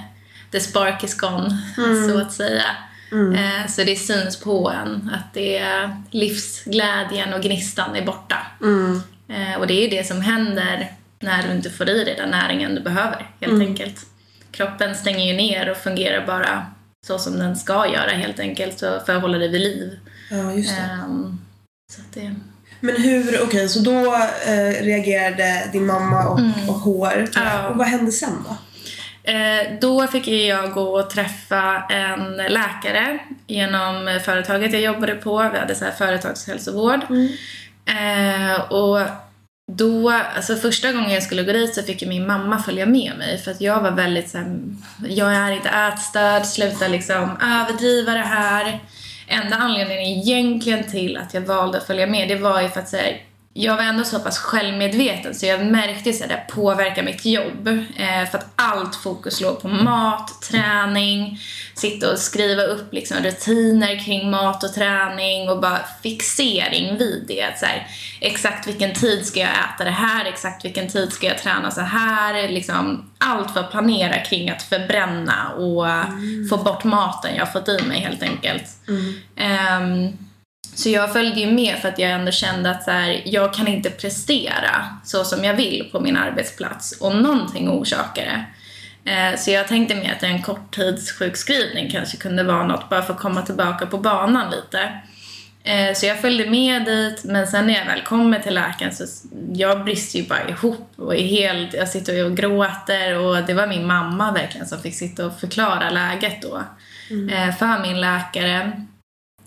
the 0.51 0.61
spark 0.61 1.05
is 1.05 1.17
gone, 1.17 1.59
mm. 1.77 2.09
så 2.09 2.19
att 2.19 2.33
säga. 2.33 2.77
Mm. 3.13 3.35
Eh, 3.35 3.67
så 3.67 3.85
det 3.85 3.97
syns 3.97 4.41
på 4.41 4.71
en 4.71 5.11
att 5.15 5.35
det 5.35 5.59
är 5.59 6.03
livsglädjen 6.11 7.35
och 7.35 7.43
gnistan 7.43 7.97
är 7.97 8.07
borta. 8.07 8.47
Mm. 8.63 9.03
Eh, 9.29 9.61
och 9.61 9.67
det 9.67 9.75
är 9.75 9.83
ju 9.83 9.97
det 9.97 10.07
som 10.07 10.21
händer 10.21 10.93
när 11.21 11.43
du 11.43 11.53
inte 11.53 11.71
får 11.71 11.89
i 11.89 12.05
dig 12.05 12.15
den 12.17 12.31
näringen 12.31 12.75
du 12.75 12.81
behöver, 12.81 13.31
helt 13.41 13.53
mm. 13.53 13.67
enkelt. 13.67 14.07
Kroppen 14.51 14.95
stänger 14.95 15.27
ju 15.27 15.37
ner 15.37 15.71
och 15.71 15.77
fungerar 15.77 16.27
bara 16.27 16.67
så 17.07 17.19
som 17.19 17.39
den 17.39 17.57
ska 17.57 17.93
göra 17.93 18.11
helt 18.11 18.41
enkelt 18.41 18.81
för 18.81 19.17
att 19.17 19.23
hålla 19.23 19.39
dig 19.39 19.49
vid 19.49 19.61
liv. 19.61 19.99
Ja, 20.31 20.53
just 20.53 20.77
det. 20.77 20.99
Um, 21.05 21.41
så 21.93 22.01
det... 22.15 22.35
Men 22.81 22.97
hur, 22.97 23.29
okej 23.29 23.43
okay, 23.43 23.69
så 23.69 23.81
då 23.81 24.15
eh, 24.47 24.85
reagerade 24.85 25.69
din 25.73 25.87
mamma 25.87 26.29
och, 26.29 26.39
mm. 26.39 26.69
och 26.69 26.75
HR. 26.75 27.29
Ja. 27.35 27.69
Och 27.69 27.77
vad 27.77 27.87
hände 27.87 28.13
sen 28.13 28.45
då? 28.49 28.57
Eh, 29.31 29.79
då 29.81 30.07
fick 30.07 30.29
jag 30.29 30.73
gå 30.73 31.01
och 31.01 31.11
träffa 31.11 31.83
en 31.91 32.37
läkare 32.37 33.19
genom 33.47 34.21
företaget 34.25 34.73
jag 34.73 34.83
jobbade 34.83 35.15
på. 35.15 35.51
Vi 35.53 35.59
hade 35.59 35.75
så 35.75 35.85
här 35.85 35.93
företagshälsovård. 35.93 37.01
Mm. 37.11 37.29
Eh, 37.87 38.61
och 38.61 39.01
då, 39.73 40.11
alltså 40.37 40.57
första 40.57 40.93
gången 40.93 41.11
jag 41.11 41.23
skulle 41.23 41.43
gå 41.43 41.53
dit 41.53 41.75
så 41.75 41.83
fick 41.83 42.07
min 42.07 42.27
mamma 42.27 42.63
följa 42.63 42.87
med 42.87 43.13
mig 43.19 43.39
för 43.39 43.51
att 43.51 43.61
jag 43.61 43.81
var 43.81 43.91
väldigt 43.91 44.31
såhär, 44.31 44.61
jag 45.09 45.35
är 45.35 45.53
inte 45.53 45.69
ätstörd, 45.69 46.47
sluta 46.47 46.89
liksom 46.89 47.37
överdriva 47.43 48.13
det 48.13 48.19
här 48.19 48.81
enda 49.31 49.57
anledningen 49.57 50.05
egentligen 50.05 50.91
till 50.91 51.17
att 51.17 51.35
jag 51.35 51.41
valde 51.41 51.79
att 51.79 51.87
följa 51.87 52.07
med, 52.07 52.29
det 52.29 52.37
var 52.37 52.63
ju 52.63 52.69
för 52.69 52.81
att 52.81 52.89
säga 52.89 53.17
jag 53.55 53.77
var 53.77 53.83
ändå 53.83 54.05
så 54.05 54.21
pass 54.21 54.39
självmedveten 54.39 55.35
så 55.35 55.47
jag 55.47 55.67
märkte 55.67 56.11
att 56.11 56.29
det 56.29 56.43
påverkar 56.49 57.03
mitt 57.03 57.25
jobb. 57.25 57.69
Eh, 57.97 58.31
för 58.31 58.39
att 58.39 58.47
allt 58.57 58.97
fokus 58.97 59.41
låg 59.41 59.63
på 59.63 59.69
mat, 59.69 60.43
träning, 60.43 61.39
sitta 61.75 62.13
och 62.13 62.19
skriva 62.19 62.63
upp 62.63 62.93
liksom 62.93 63.17
rutiner 63.17 64.05
kring 64.05 64.31
mat 64.31 64.65
och 64.65 64.75
träning 64.75 65.49
och 65.49 65.61
bara 65.61 65.81
fixering 66.03 66.99
vid 66.99 67.25
det. 67.29 67.59
Så 67.59 67.67
här, 67.67 67.87
exakt 68.21 68.69
vilken 68.69 68.95
tid 68.95 69.27
ska 69.27 69.41
jag 69.41 69.51
äta 69.51 69.85
det 69.85 69.91
här, 69.91 70.25
exakt 70.25 70.65
vilken 70.65 70.89
tid 70.89 71.13
ska 71.13 71.27
jag 71.27 71.39
träna 71.39 71.71
så 71.71 71.81
här. 71.81 72.49
Liksom, 72.49 73.11
allt 73.19 73.51
för 73.51 73.61
att 73.61 73.71
planera 73.71 74.21
kring 74.21 74.51
att 74.51 74.63
förbränna 74.63 75.53
och 75.53 75.89
mm. 75.89 76.49
få 76.49 76.57
bort 76.57 76.85
maten 76.85 77.37
jag 77.37 77.53
fått 77.53 77.69
i 77.69 77.83
mig 77.89 78.01
helt 78.01 78.23
enkelt. 78.23 78.65
Mm. 78.89 79.15
Um, 79.83 80.30
så 80.81 80.89
jag 80.89 81.13
följde 81.13 81.41
ju 81.41 81.53
med 81.53 81.79
för 81.79 81.89
att 81.89 81.99
jag 81.99 82.11
ändå 82.11 82.33
kände 82.33 82.71
att 82.71 82.85
så 82.85 82.91
här, 82.91 83.23
jag 83.25 83.55
kan 83.55 83.69
inte 83.69 83.91
prestera 83.91 84.99
så 85.05 85.25
som 85.25 85.45
jag 85.45 85.55
vill 85.55 85.89
på 85.93 86.01
min 86.01 86.17
arbetsplats 86.17 86.97
om 87.01 87.23
någonting 87.23 87.71
orsakar 87.71 88.25
det. 88.25 88.45
Eh, 89.11 89.37
så 89.37 89.51
jag 89.51 89.69
tänkte 89.69 89.95
mig 89.95 90.13
att 90.17 90.23
en 90.23 90.43
korttidssjukskrivning 90.43 91.91
kanske 91.91 92.17
kunde 92.17 92.43
vara 92.43 92.67
något 92.67 92.89
bara 92.89 93.03
för 93.03 93.15
att 93.15 93.21
komma 93.21 93.43
tillbaka 93.43 93.87
på 93.87 93.99
banan 93.99 94.51
lite. 94.51 95.01
Eh, 95.65 95.95
så 95.95 96.07
jag 96.07 96.21
följde 96.21 96.51
med 96.51 96.85
dit, 96.85 97.25
men 97.25 97.47
sen 97.47 97.67
när 97.67 97.75
jag 97.75 97.87
väl 97.87 98.03
kommer 98.03 98.39
till 98.39 98.55
läkaren 98.55 98.95
så 98.95 99.05
jag 99.53 99.85
brister 99.85 100.19
ju 100.19 100.29
bara 100.29 100.49
ihop 100.49 100.93
och 100.97 101.17
är 101.17 101.27
helt, 101.27 101.75
jag 101.75 101.89
sitter 101.89 102.25
och 102.25 102.37
gråter 102.37 103.19
och 103.19 103.37
det 103.43 103.55
var 103.55 103.67
min 103.67 103.87
mamma 103.87 104.33
verkligen 104.33 104.67
som 104.67 104.83
fick 104.83 104.95
sitta 104.95 105.27
och 105.27 105.41
förklara 105.41 105.91
läget 105.91 106.43
då 106.43 106.63
mm. 107.11 107.29
Eh, 107.29 107.57
för 107.57 107.83
min 107.83 108.01
läkare. 108.01 108.87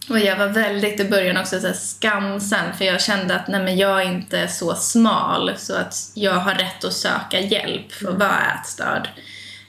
Och 0.10 0.19
jag 0.19 0.38
var 0.38 0.48
väldigt 0.48 1.00
i 1.00 1.10
början 1.10 1.38
också 1.38 1.60
så 1.60 1.74
skamsen 1.74 2.74
för 2.77 2.86
jag 2.86 3.01
kände 3.01 3.36
att 3.36 3.48
nej 3.48 3.63
men 3.63 3.77
jag 3.77 4.01
är 4.01 4.05
inte 4.05 4.48
så 4.48 4.75
smal 4.75 5.51
så 5.57 5.75
att 5.75 5.95
jag 6.13 6.33
har 6.33 6.55
rätt 6.55 6.83
att 6.83 6.93
söka 6.93 7.39
hjälp 7.39 7.91
för 7.91 8.10
att 8.10 8.19
vara 8.19 8.41
ätstörd. 8.60 9.10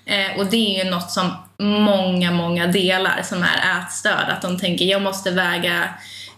Eh, 0.07 0.38
och 0.38 0.47
det 0.47 0.57
är 0.81 0.85
ju 0.85 0.91
något 0.91 1.11
som 1.11 1.33
många, 1.59 2.31
många 2.31 2.67
delar 2.67 3.23
som 3.23 3.43
är 3.43 3.81
ätstörd. 3.81 4.29
Att 4.29 4.43
de 4.43 4.59
tänker 4.59 4.85
jag 4.85 5.03
måste 5.03 5.31
väga 5.31 5.88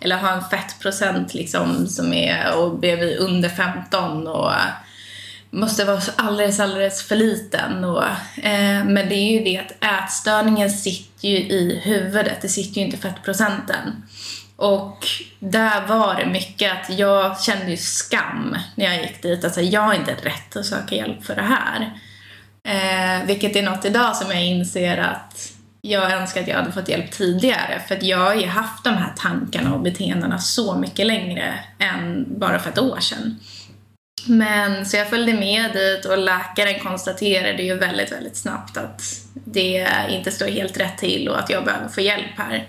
eller 0.01 0.17
ha 0.17 0.31
en 0.31 0.45
fettprocent 0.45 1.35
liksom 1.35 1.87
som 1.87 2.13
är 2.13 2.55
och 2.55 2.79
blir 2.79 3.17
under 3.17 3.49
15 3.49 4.27
och 4.27 4.53
måste 5.57 5.85
vara 5.85 6.01
alldeles, 6.17 6.61
alldeles 6.61 7.03
för 7.03 7.17
liten. 7.17 7.85
Och, 7.85 8.05
eh, 8.43 8.85
men 8.85 9.09
det 9.09 9.15
är 9.15 9.33
ju 9.33 9.45
det 9.45 9.59
att 9.59 10.05
ätstörningen 10.05 10.71
sitter 10.71 11.29
ju 11.29 11.37
i 11.37 11.81
huvudet, 11.85 12.43
det 12.43 12.49
sitter 12.49 12.81
ju 12.81 12.87
inte 12.87 12.97
fettprocenten. 12.97 14.03
Och 14.57 15.07
där 15.39 15.87
var 15.87 16.15
det 16.15 16.27
mycket 16.27 16.73
att 16.73 16.99
jag 16.99 17.41
kände 17.41 17.71
ju 17.71 17.77
skam 17.77 18.57
när 18.75 18.85
jag 18.85 19.03
gick 19.03 19.23
dit. 19.23 19.45
Alltså 19.45 19.61
jag 19.61 19.81
har 19.81 19.95
inte 19.95 20.15
rätt 20.15 20.57
att 20.57 20.67
söka 20.67 20.95
hjälp 20.95 21.25
för 21.25 21.37
det 21.37 21.43
här. 21.43 22.01
Eh, 22.65 23.27
vilket 23.27 23.57
är 23.57 23.63
något 23.63 23.85
idag 23.85 24.17
som 24.17 24.31
jag 24.31 24.45
inser 24.45 24.99
att 24.99 25.53
jag 25.81 26.13
önskar 26.13 26.41
att 26.41 26.49
jag 26.49 26.57
hade 26.57 26.73
fått 26.73 26.89
hjälp 26.89 27.11
tidigare. 27.11 27.83
För 27.89 27.95
att 27.95 28.03
jag 28.03 28.19
har 28.19 28.35
ju 28.35 28.47
haft 28.47 28.85
de 28.85 28.91
här 28.91 29.13
tankarna 29.17 29.75
och 29.75 29.81
beteendena 29.81 30.39
så 30.39 30.77
mycket 30.79 31.07
längre 31.07 31.55
än 31.79 32.27
bara 32.39 32.59
för 32.59 32.71
ett 32.71 32.79
år 32.79 33.01
sedan. 33.01 33.41
Men 34.27 34.87
så 34.87 34.97
jag 34.97 35.09
följde 35.11 35.33
med 35.33 35.73
dit 35.73 36.05
och 36.05 36.19
läkaren 36.19 36.81
konstaterade 36.81 37.63
ju 37.63 37.75
väldigt, 37.75 38.13
väldigt 38.13 38.37
snabbt 38.37 38.77
att 38.77 39.03
det 39.35 39.89
inte 40.11 40.31
står 40.33 40.47
helt 40.47 40.81
rätt 40.81 40.99
till 40.99 41.29
och 41.29 41.39
att 41.39 41.51
jag 41.51 41.65
behöver 41.65 41.89
få 41.89 42.01
hjälp 42.01 42.37
här. 42.37 42.69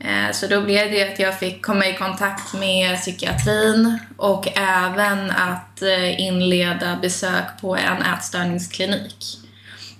Eh, 0.00 0.32
så 0.32 0.46
då 0.46 0.60
blev 0.60 0.90
det 0.90 1.12
att 1.12 1.18
jag 1.18 1.38
fick 1.38 1.64
komma 1.64 1.86
i 1.86 1.94
kontakt 1.94 2.54
med 2.54 2.96
psykiatrin 2.96 3.98
och 4.16 4.58
även 4.58 5.30
att 5.30 5.82
eh, 5.82 6.20
inleda 6.20 6.96
besök 6.96 7.60
på 7.60 7.76
en 7.76 8.02
ätstörningsklinik 8.02 9.38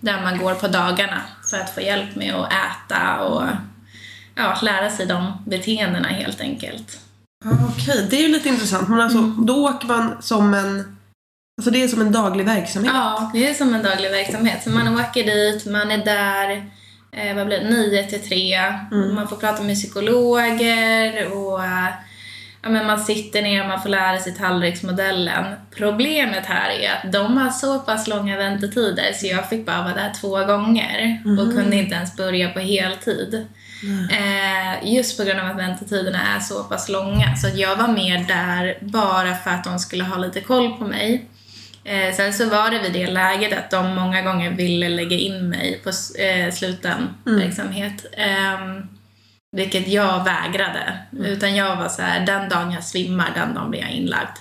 där 0.01 0.23
man 0.23 0.39
går 0.39 0.55
på 0.55 0.69
dagarna 0.69 1.23
för 1.51 1.57
att 1.57 1.75
få 1.75 1.81
hjälp 1.81 2.17
med 2.17 2.35
att 2.35 2.53
äta 2.53 3.21
och 3.21 3.45
ja, 4.35 4.59
lära 4.63 4.91
sig 4.91 5.07
de 5.07 5.45
beteendena 5.47 6.09
helt 6.09 6.41
enkelt. 6.41 6.99
Okej, 7.45 7.93
okay. 7.93 8.07
det 8.11 8.17
är 8.17 8.23
ju 8.23 8.29
lite 8.29 8.49
intressant. 8.49 8.89
Men 8.89 9.01
alltså, 9.01 9.19
mm. 9.19 9.47
då 9.47 9.69
åker 9.69 9.87
man 9.87 10.23
som 10.23 10.55
en 10.55 10.99
Alltså 11.59 11.71
det 11.71 11.83
är 11.83 11.89
som 11.89 12.01
en 12.01 12.13
daglig 12.13 12.45
verksamhet? 12.45 12.93
Ja, 12.95 13.31
det 13.35 13.49
är 13.49 13.55
som 13.55 13.75
en 13.75 13.83
daglig 13.83 14.11
verksamhet. 14.11 14.63
Så 14.63 14.71
man 14.71 15.01
åker 15.01 15.25
dit, 15.25 15.67
man 15.67 15.91
är 15.91 16.05
där 16.05 16.71
eh, 17.13 17.37
vad 17.37 17.47
blir 17.47 17.59
det, 17.59 17.71
9 17.71 18.03
till 18.03 18.29
3. 18.29 18.55
Mm. 18.93 19.15
Man 19.15 19.29
får 19.29 19.37
prata 19.37 19.63
med 19.63 19.77
psykologer 19.77 21.33
och 21.33 21.61
ja, 22.63 22.69
men 22.69 22.87
man 22.87 23.01
sitter 23.01 23.43
ner 23.43 23.63
och 23.63 23.69
man 23.69 23.83
får 23.83 23.89
lära 23.89 24.19
sig 24.19 24.35
tallriksmodellen. 24.35 25.45
Problemet 25.71 26.47
här 26.47 26.71
är 26.71 26.91
att 26.91 27.13
de 27.13 27.37
har 27.37 27.51
så 27.51 27.79
pass 27.79 28.09
långa 28.09 28.37
väntetider 28.37 29.13
så 29.13 29.27
jag 29.27 29.49
fick 29.49 29.67
bara 29.67 29.83
vara 29.83 29.95
där 29.95 30.13
två 30.21 30.45
gånger 30.45 31.23
och 31.41 31.55
kunde 31.55 31.77
inte 31.77 31.95
ens 31.95 32.17
börja 32.17 32.49
på 32.49 32.61
heltid. 32.61 33.47
Eh, 34.11 34.95
just 34.95 35.19
på 35.19 35.25
grund 35.25 35.41
av 35.41 35.47
att 35.47 35.59
väntetiderna 35.59 36.37
är 36.37 36.41
så 36.41 36.65
pass 36.65 36.89
långa. 36.89 37.37
Så 37.37 37.47
att 37.47 37.57
jag 37.57 37.77
var 37.77 37.89
mer 37.89 38.25
där 38.29 38.79
bara 38.81 39.35
för 39.35 39.51
att 39.51 39.65
de 39.65 39.79
skulle 39.79 40.05
ha 40.05 40.19
lite 40.19 40.41
koll 40.41 40.79
på 40.79 40.85
mig. 40.85 41.27
Eh, 41.85 42.15
sen 42.15 42.33
så 42.33 42.49
var 42.49 42.71
det 42.71 42.79
vid 42.79 42.93
det 42.93 43.07
läget 43.07 43.59
att 43.59 43.71
de 43.71 43.95
många 43.95 44.23
gånger 44.23 44.51
ville 44.51 44.89
lägga 44.89 45.17
in 45.17 45.49
mig 45.49 45.81
på 45.85 45.89
eh, 46.23 46.53
sluten 46.53 47.09
verksamhet. 47.25 48.07
Ehm, 48.13 48.89
vilket 49.53 49.89
jag 49.89 50.25
vägrade. 50.25 50.99
Utan 51.19 51.57
jag 51.57 51.77
var 51.77 51.89
så 51.89 52.03
här, 52.03 52.27
den 52.27 52.49
dagen 52.49 52.73
jag 52.73 52.85
svimmar, 52.85 53.31
den 53.35 53.55
dagen 53.55 53.71
blir 53.71 53.81
jag 53.81 53.91
inlagd. 53.91 54.37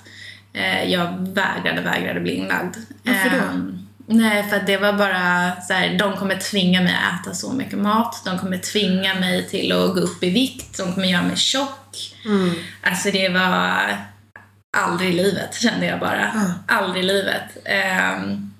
Eh, 0.54 0.84
jag 0.92 1.28
vägrade, 1.34 1.82
vägrade 1.82 2.20
bli 2.20 2.34
inlagd. 2.34 2.76
Varför 3.04 3.30
då? 3.30 3.87
Nej, 4.10 4.44
för 4.50 4.60
det 4.60 4.78
var 4.78 4.94
bara 4.94 5.52
så 5.62 5.74
här, 5.74 5.98
de 5.98 6.18
kommer 6.18 6.36
tvinga 6.36 6.82
mig 6.82 6.96
att 6.96 7.22
äta 7.22 7.36
så 7.36 7.54
mycket 7.54 7.80
mat. 7.80 8.22
De 8.26 8.40
kommer 8.40 8.58
tvinga 8.58 9.16
mig 9.16 9.50
till 9.50 9.72
att 9.72 9.94
gå 9.94 10.00
upp 10.00 10.24
i 10.24 10.30
vikt. 10.30 10.78
De 10.78 10.94
kommer 10.94 11.08
göra 11.08 11.24
mig 11.24 11.38
tjock. 11.38 12.16
Mm. 12.26 12.54
Alltså 12.82 13.12
det 13.12 13.30
var 13.30 13.98
aldrig 14.78 15.10
i 15.10 15.14
livet 15.14 15.56
kände 15.56 15.86
jag 15.86 16.00
bara. 16.00 16.32
Ja. 16.34 16.76
Aldrig 16.76 17.04
i 17.04 17.08
livet. 17.08 17.58
Ehm, 17.66 18.54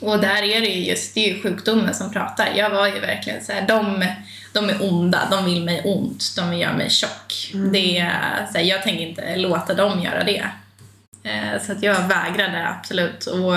och 0.00 0.20
där 0.20 0.42
är 0.42 0.60
det 0.60 0.66
ju 0.66 0.84
just, 0.84 1.14
det 1.14 1.30
är 1.30 1.34
ju 1.34 1.42
sjukdomen 1.42 1.94
som 1.94 2.12
pratar. 2.12 2.48
Jag 2.56 2.70
var 2.70 2.86
ju 2.86 3.00
verkligen 3.00 3.44
så 3.44 3.52
här, 3.52 3.66
de, 3.68 4.06
de 4.52 4.70
är 4.70 4.82
onda, 4.82 5.28
de 5.30 5.44
vill 5.44 5.64
mig 5.64 5.82
ont, 5.84 6.36
de 6.36 6.50
vill 6.50 6.60
göra 6.60 6.76
mig 6.76 6.90
tjock. 6.90 7.50
Det 7.72 7.98
är, 7.98 8.46
så 8.52 8.58
här, 8.58 8.64
jag 8.64 8.82
tänker 8.82 9.06
inte 9.06 9.36
låta 9.36 9.74
dem 9.74 10.00
göra 10.02 10.24
det. 10.24 10.46
Eh, 11.22 11.62
så 11.62 11.72
att 11.72 11.82
jag 11.82 12.08
vägrade 12.08 12.68
absolut. 12.68 13.26
Och 13.26 13.54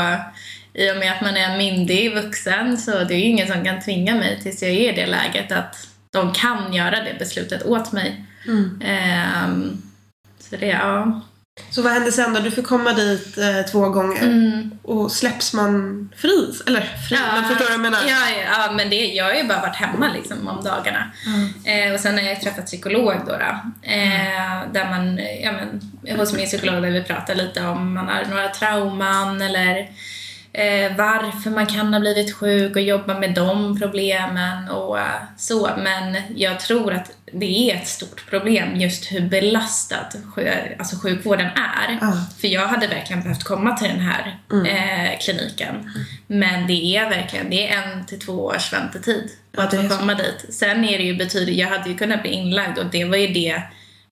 i 0.74 0.92
och 0.92 0.98
med 0.98 1.12
att 1.12 1.22
man 1.22 1.38
är 1.38 1.58
myndig 1.58 2.16
vuxen 2.16 2.78
så 2.78 2.92
det 3.04 3.14
är 3.14 3.18
ju 3.18 3.26
ingen 3.26 3.48
som 3.48 3.66
kan 3.66 3.82
tvinga 3.82 4.16
mig 4.16 4.40
tills 4.44 4.62
jag 4.62 4.72
är 4.72 4.94
i 4.94 4.96
det 4.96 5.06
läget 5.06 5.52
att 5.52 5.88
de 6.12 6.34
kan 6.34 6.74
göra 6.74 7.04
det 7.04 7.16
beslutet 7.20 7.66
åt 7.66 7.92
mig. 7.92 8.26
Mm. 8.48 8.82
Ehm, 8.86 9.82
så 10.40 10.56
det, 10.56 10.66
ja. 10.66 11.22
Så 11.70 11.82
vad 11.82 11.94
hände 11.94 12.12
sen 12.12 12.34
då? 12.34 12.40
Du 12.40 12.52
fick 12.52 12.68
komma 12.68 12.94
dit 12.94 13.38
eh, 13.38 13.72
två 13.72 13.90
gånger. 13.90 14.24
Mm. 14.24 14.72
Och 14.82 15.12
släpps 15.12 15.54
man 15.54 16.10
fri? 16.16 16.54
Eller 16.68 16.82
fri, 16.82 17.18
men 17.34 17.44
förstår 17.44 17.60
du 17.60 17.64
vad 17.64 17.74
jag 17.74 17.80
menar? 17.80 18.00
Ja, 18.08 18.30
ja, 18.30 18.44
ja 18.52 18.72
men 18.72 18.90
det, 18.90 18.96
jag 18.96 19.26
har 19.26 19.34
ju 19.34 19.44
bara 19.48 19.62
varit 19.62 19.76
hemma 19.76 20.12
liksom 20.14 20.48
om 20.48 20.64
dagarna. 20.64 21.12
Eh, 21.66 21.94
och 21.94 22.00
sen 22.00 22.18
har 22.18 22.24
jag 22.24 22.42
träffat 22.42 22.66
psykolog 22.66 23.14
då. 23.26 23.32
då 23.32 23.62
eh, 23.92 24.72
där 24.74 24.90
man, 24.90 25.20
ja, 25.44 25.52
men, 25.52 26.20
hos 26.20 26.34
min 26.34 26.46
psykolog 26.46 26.82
där 26.82 26.92
vi 26.92 27.04
pratar 27.04 27.36
lite 27.36 27.66
om 27.66 27.94
man 27.94 28.08
har 28.08 28.26
några 28.26 28.48
trauman 28.48 29.42
eller 29.42 29.90
eh, 30.60 30.98
varför 30.98 31.50
man 31.50 31.66
kan 31.66 31.94
ha 31.94 32.00
blivit 32.00 32.36
sjuk 32.36 32.76
och 32.76 32.82
jobba 32.82 33.20
med 33.20 33.34
de 33.34 33.80
problemen 33.80 34.70
och 34.70 35.00
eh, 35.00 35.06
så. 35.38 35.70
Men 35.78 36.18
jag 36.36 36.60
tror 36.60 36.94
att 36.94 37.12
det 37.32 37.72
är 37.72 37.76
ett 37.76 37.88
stort 37.88 38.30
problem 38.30 38.76
just 38.76 39.12
hur 39.12 39.22
belastad 39.22 40.10
alltså 40.80 40.96
sjukvården 40.96 41.46
är. 41.46 41.98
Ja. 42.02 42.14
För 42.42 42.48
jag 42.48 42.68
hade 42.68 42.88
verkligen 42.88 43.22
behövt 43.22 43.44
komma 43.44 43.78
till 43.78 43.88
den 43.88 44.00
här 44.00 44.40
eh, 44.52 45.20
kliniken. 45.20 45.92
Men 46.28 46.68
det 46.68 46.98
är 46.98 47.10
verkligen, 47.10 47.50
det 47.50 47.70
är 47.70 47.84
en 47.84 48.06
till 48.06 48.20
två 48.20 48.34
års 48.46 48.74
väntetid 48.74 49.30
på 49.52 49.62
Ja, 49.62 49.68
att 49.68 49.92
få 49.92 49.98
komma 49.98 50.14
dit. 50.14 50.46
Sen 50.50 50.86
är 50.86 50.98
det 50.98 51.04
ju 51.04 51.16
betydligt, 51.16 51.58
jag 51.58 51.68
hade 51.68 51.90
ju 51.90 51.98
kunnat 51.98 52.22
bli 52.22 52.32
inlagd 52.32 52.78
och 52.78 52.86
det 52.86 53.06
var 53.06 53.18
ju 53.18 53.28
det 53.28 53.62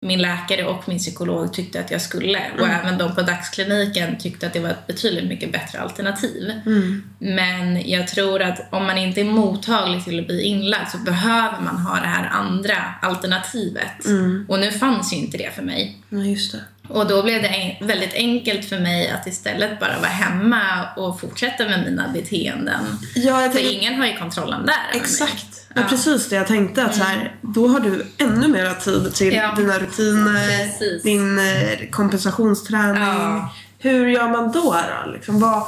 min 0.01 0.21
läkare 0.21 0.65
och 0.65 0.89
min 0.89 0.97
psykolog 0.97 1.53
tyckte 1.53 1.79
att 1.79 1.91
jag 1.91 2.01
skulle. 2.01 2.41
Och 2.60 2.67
även 2.67 2.97
de 2.97 3.15
på 3.15 3.21
dagskliniken 3.21 4.17
tyckte 4.17 4.47
att 4.47 4.53
det 4.53 4.60
var 4.60 4.69
ett 4.69 4.88
betydligt 4.88 5.29
mycket 5.29 5.51
bättre 5.51 5.79
alternativ. 5.79 6.51
Mm. 6.65 7.03
Men 7.19 7.89
jag 7.89 8.07
tror 8.07 8.41
att 8.41 8.73
om 8.73 8.86
man 8.86 8.97
inte 8.97 9.21
är 9.21 9.25
mottaglig 9.25 10.03
till 10.03 10.19
att 10.19 10.27
bli 10.27 10.41
inlagd 10.41 10.89
så 10.91 10.97
behöver 10.97 11.62
man 11.62 11.77
ha 11.77 11.95
det 11.95 12.07
här 12.07 12.29
andra 12.29 12.75
alternativet. 13.01 14.05
Mm. 14.05 14.45
Och 14.49 14.60
nu 14.60 14.71
fanns 14.71 15.13
ju 15.13 15.17
inte 15.17 15.38
det 15.38 15.55
för 15.55 15.62
mig. 15.62 15.97
Ja, 16.10 16.17
just 16.17 16.51
det. 16.51 16.62
Och 16.89 17.08
då 17.08 17.23
blev 17.23 17.41
det 17.41 17.78
väldigt 17.82 18.13
enkelt 18.13 18.69
för 18.69 18.80
mig 18.80 19.10
att 19.10 19.28
istället 19.28 19.80
bara 19.80 19.97
vara 19.97 20.08
hemma 20.10 20.62
och 20.97 21.19
fortsätta 21.19 21.63
med 21.63 21.84
mina 21.86 22.08
beteenden. 22.13 22.80
Ja, 23.15 23.41
jag 23.41 23.54
För 23.54 23.73
ingen 23.73 23.95
har 23.95 24.06
ju 24.06 24.17
kontrollen 24.17 24.65
där. 24.65 25.00
exakt. 25.00 25.45
Ja. 25.73 25.82
Mm. 25.82 25.89
Precis 25.89 26.30
det 26.30 26.36
jag 26.36 26.47
tänkte. 26.47 26.84
Att 26.84 26.95
så 26.95 27.04
här, 27.04 27.36
då 27.41 27.67
har 27.67 27.80
du 27.80 28.06
ännu 28.17 28.47
mer 28.47 28.73
tid 28.73 29.13
till 29.13 29.34
Ja. 29.34 29.54
dina 29.58 29.80
rutiner, 29.80 30.47
Precis. 30.47 31.04
din 31.04 31.39
eh, 31.39 31.89
kompensationsträning. 31.91 33.02
Ja. 33.04 33.54
Hur 33.80 34.08
gör 34.08 34.28
man 34.30 34.52
då? 34.52 34.76
då? 35.06 35.12
Liksom, 35.12 35.39
vad, 35.39 35.63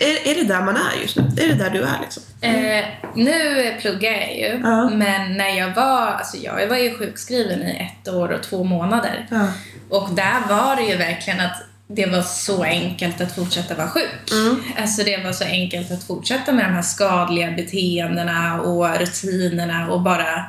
är, 0.00 0.30
är 0.30 0.34
det 0.34 0.44
där 0.44 0.60
man 0.60 0.76
är 0.76 1.02
just 1.02 1.16
nu? 1.16 1.22
Är 1.22 1.48
det 1.48 1.54
där 1.54 1.70
du 1.70 1.82
är? 1.82 1.98
Liksom? 2.00 2.22
Eh, 2.40 2.84
nu 3.14 3.74
pluggar 3.80 4.12
jag 4.12 4.36
ju, 4.36 4.60
Ja. 4.64 4.88
men 4.90 5.36
när 5.36 5.58
jag 5.58 5.74
var, 5.74 6.06
alltså 6.06 6.36
jag 6.36 6.66
var 6.68 6.76
ju 6.76 6.98
sjukskriven 6.98 7.62
i 7.62 7.90
ett 8.04 8.08
år 8.14 8.28
och 8.28 8.42
två 8.42 8.64
månader. 8.64 9.26
Ja. 9.30 9.46
Och 9.88 10.08
där 10.14 10.40
var 10.48 10.76
det 10.76 10.82
ju 10.82 10.96
verkligen 10.96 11.40
att 11.40 11.62
det 11.92 12.06
var 12.06 12.22
så 12.22 12.62
enkelt 12.64 13.20
att 13.20 13.34
fortsätta 13.34 13.74
vara 13.74 13.88
sjuk. 13.88 14.30
Mm. 14.32 14.62
Alltså 14.78 15.02
det 15.04 15.24
var 15.24 15.32
så 15.32 15.44
enkelt 15.44 15.90
att 15.90 16.04
fortsätta 16.04 16.52
med 16.52 16.64
de 16.64 16.74
här 16.74 16.82
skadliga 16.82 17.50
beteendena 17.50 18.60
och 18.60 18.98
rutinerna 18.98 19.90
och 19.90 20.00
bara 20.00 20.44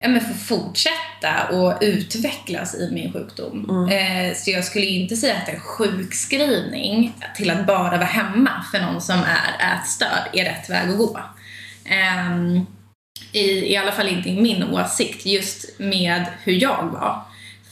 ja, 0.00 0.08
men 0.08 0.20
få 0.20 0.34
fortsätta 0.34 1.48
och 1.50 1.78
utvecklas 1.80 2.74
i 2.74 2.90
min 2.92 3.12
sjukdom. 3.12 3.88
Eh, 3.90 4.34
så 4.36 4.50
jag 4.50 4.64
skulle 4.64 4.86
inte 4.86 5.16
säga 5.16 5.36
att 5.36 5.48
en 5.48 5.60
sjukskrivning 5.60 7.14
till 7.36 7.50
att 7.50 7.66
bara 7.66 7.96
vara 7.96 8.04
hemma 8.04 8.64
för 8.72 8.80
någon 8.80 9.00
som 9.00 9.18
är 9.18 9.74
ätstörd 9.74 10.28
är 10.32 10.44
rätt 10.44 10.70
väg 10.70 10.90
att 10.90 10.98
gå. 10.98 11.20
Ehm, 11.84 12.66
i, 13.32 13.72
I 13.72 13.76
alla 13.76 13.92
fall 13.92 14.08
inte 14.08 14.28
i 14.28 14.40
min 14.40 14.62
åsikt, 14.62 15.26
just 15.26 15.78
med 15.78 16.26
hur 16.42 16.62
jag 16.62 16.88
var. 16.92 17.22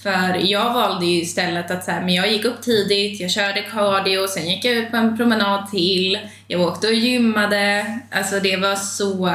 För 0.02 0.50
jag 0.50 0.74
valde 0.74 1.06
ju 1.06 1.22
istället 1.22 1.70
att 1.70 1.84
så 1.84 1.90
här, 1.90 2.00
men 2.00 2.14
jag 2.14 2.32
gick 2.32 2.44
upp 2.44 2.62
tidigt, 2.62 3.20
jag 3.20 3.30
körde 3.30 3.62
cardio, 3.62 4.28
sen 4.28 4.50
gick 4.50 4.64
jag 4.64 4.74
ut 4.74 4.90
på 4.90 4.96
en 4.96 5.16
promenad 5.16 5.70
till, 5.70 6.18
jag 6.46 6.60
åkte 6.60 6.86
och 6.86 6.94
gymmade. 6.94 7.98
Alltså 8.10 8.40
det 8.40 8.56
var 8.56 8.74
så 8.74 9.30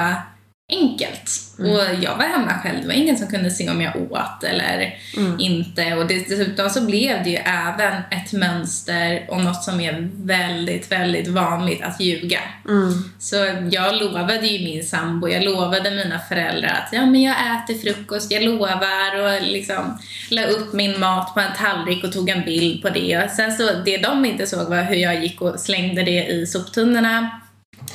enkelt. 0.72 1.32
Och 1.58 2.04
jag 2.04 2.18
var 2.18 2.24
hemma 2.24 2.60
själv, 2.64 2.82
det 2.82 2.88
var 2.88 2.94
ingen 2.94 3.18
som 3.18 3.28
kunde 3.28 3.52
se 3.52 3.70
om 3.70 3.82
jag 3.82 4.12
åt 4.12 4.44
eller 4.44 4.96
inte. 5.40 5.94
Och 5.94 6.08
dessutom 6.08 6.70
så 6.70 6.82
blev 6.82 7.24
det 7.24 7.30
ju 7.30 7.36
även 7.36 7.94
ett 8.12 8.34
mönster 8.34 9.26
och 9.30 9.42
något 9.42 9.64
som 9.64 9.82
är 9.82 10.10
väldigt, 10.14 10.92
väldigt 10.92 11.28
vanligt 11.28 11.84
att 11.84 12.02
ljuga. 12.02 12.40
Mm. 12.68 12.94
Så 13.20 13.36
jag 13.72 13.96
lovade 13.96 14.48
ju 14.48 14.64
min 14.66 14.84
sambo, 14.84 15.28
jag 15.28 15.44
lovade 15.44 15.92
mina 15.92 16.20
föräldrar 16.20 16.70
att 16.70 16.90
ja, 16.94 17.06
men 17.06 17.22
jag 17.22 17.36
äter 17.36 17.74
frukost, 17.74 18.32
jag 18.32 18.44
lovar 18.44 19.20
och 19.20 19.42
liksom 19.42 19.98
la 20.30 20.44
upp 20.44 20.74
min 20.74 21.00
mat 21.00 21.34
på 21.34 21.40
en 21.40 21.54
tallrik 21.58 22.04
och 22.04 22.14
tog 22.14 22.30
en 22.30 22.46
bild 22.46 22.82
på 22.82 22.90
det. 22.90 23.24
Och 23.24 23.30
sen 23.30 23.52
så, 23.52 23.74
det 23.86 23.98
de 23.98 24.26
inte 24.26 24.48
såg 24.48 24.70
var 24.70 24.84
hur 24.84 24.96
jag 24.96 25.24
gick 25.24 25.42
och 25.42 25.60
slängde 25.60 26.04
det 26.04 26.26
i 26.26 26.48
soptunnorna. 26.48 27.41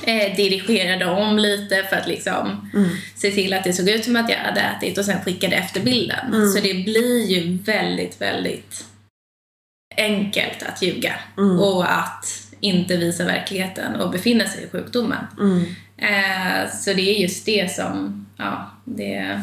Eh, 0.02 0.36
dirigerade 0.36 1.06
om 1.06 1.38
lite 1.38 1.84
för 1.90 1.96
att 1.96 2.08
liksom 2.08 2.70
se 3.14 3.30
till 3.30 3.52
att 3.52 3.64
det 3.64 3.72
såg 3.72 3.88
ut 3.88 4.04
som 4.04 4.16
att 4.16 4.30
jag 4.30 4.38
hade 4.38 4.60
ätit 4.60 4.98
och 4.98 5.04
sen 5.04 5.22
skickade 5.24 5.56
efter 5.56 5.80
bilden. 5.80 6.52
Så 6.52 6.60
det 6.60 6.74
blir 6.74 7.26
ju 7.26 7.58
väldigt, 7.58 8.20
väldigt 8.20 8.84
enkelt 9.96 10.62
att 10.62 10.82
ljuga 10.82 11.14
och 11.60 11.92
att 11.92 12.46
inte 12.60 12.96
visa 12.96 13.24
verkligheten 13.24 14.00
och 14.00 14.10
befinna 14.10 14.44
sig 14.44 14.64
i 14.64 14.68
sjukdomen. 14.68 15.26
Mm. 15.38 15.64
Eh, 15.96 16.70
så 16.70 16.92
det 16.92 17.16
är 17.16 17.20
just 17.20 17.46
det 17.46 17.74
som, 17.74 18.26
ja, 18.36 18.70
det, 18.84 19.42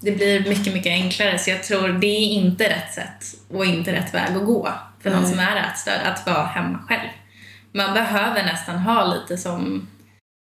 det 0.00 0.12
blir 0.12 0.48
mycket, 0.48 0.74
mycket 0.74 0.92
enklare. 0.92 1.38
Så 1.38 1.50
jag 1.50 1.62
tror 1.62 1.88
det 1.88 2.06
är 2.06 2.28
inte 2.28 2.64
rätt 2.64 2.94
sätt 2.94 3.40
och 3.48 3.64
inte 3.64 3.92
rätt 3.92 4.14
väg 4.14 4.36
att 4.36 4.46
gå 4.46 4.72
för 5.02 5.10
någon 5.10 5.26
som 5.26 5.38
är 5.38 5.70
ätstörd, 5.70 6.00
att 6.04 6.26
vara 6.26 6.46
hemma 6.46 6.78
själv. 6.88 7.08
Man 7.72 7.94
behöver 7.94 8.42
nästan 8.42 8.78
ha 8.78 9.14
lite 9.14 9.36
som, 9.36 9.88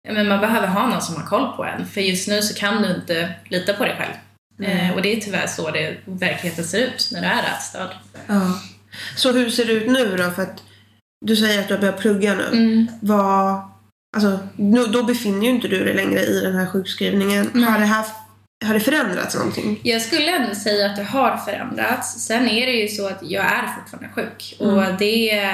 men 0.09 0.27
man 0.27 0.39
behöver 0.39 0.67
ha 0.67 0.87
någon 0.87 1.01
som 1.01 1.15
har 1.15 1.23
koll 1.23 1.55
på 1.55 1.65
en. 1.65 1.85
För 1.87 2.01
just 2.01 2.27
nu 2.27 2.41
så 2.41 2.53
kan 2.53 2.81
du 2.81 2.95
inte 2.95 3.33
lita 3.49 3.73
på 3.73 3.85
dig 3.85 3.95
själv. 3.97 4.13
Eh, 4.69 4.91
och 4.91 5.01
det 5.01 5.17
är 5.17 5.21
tyvärr 5.21 5.47
så 5.47 5.71
det 5.71 5.97
verkligheten 6.05 6.63
ser 6.63 6.79
ut 6.79 7.09
när 7.11 7.21
du 7.21 7.27
är 7.27 7.43
ätstörd. 7.43 7.89
Ja. 8.27 8.59
Så 9.15 9.31
hur 9.31 9.49
ser 9.49 9.65
det 9.65 9.73
ut 9.73 9.91
nu 9.91 10.17
då? 10.17 10.31
För 10.31 10.41
att 10.41 10.63
du 11.25 11.35
säger 11.35 11.59
att 11.59 11.67
du 11.67 11.73
har 11.73 11.81
börjat 11.81 11.99
plugga 11.99 12.35
nu. 12.35 12.47
Mm. 12.47 12.87
Vad, 13.01 13.61
alltså, 14.15 14.39
nu, 14.55 14.85
då 14.85 15.03
befinner 15.03 15.43
ju 15.43 15.49
inte 15.49 15.67
du 15.67 15.85
dig 15.85 15.93
längre 15.93 16.19
i 16.19 16.41
den 16.41 16.55
här 16.55 16.65
sjukskrivningen. 16.65 17.49
Nej. 17.53 17.63
Har 17.63 17.79
det, 17.79 17.85
här, 17.85 18.05
har 18.65 18.73
det 18.73 18.79
förändrats 18.79 19.35
någonting? 19.35 19.79
Jag 19.83 20.01
skulle 20.01 20.35
ändå 20.35 20.55
säga 20.55 20.85
att 20.85 20.95
det 20.95 21.03
har 21.03 21.37
förändrats. 21.37 22.25
Sen 22.25 22.49
är 22.49 22.65
det 22.65 22.71
ju 22.71 22.87
så 22.87 23.07
att 23.07 23.19
jag 23.21 23.45
är 23.45 23.67
fortfarande 23.79 24.09
sjuk. 24.15 24.55
Och 24.59 24.83
det, 24.99 25.45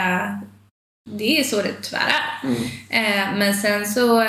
det 1.12 1.40
är 1.40 1.44
så 1.44 1.62
det 1.62 1.82
tyvärr 1.82 2.02
är. 2.10 2.50
Eh, 2.90 3.38
men 3.38 3.54
sen 3.54 3.86
så 3.86 4.20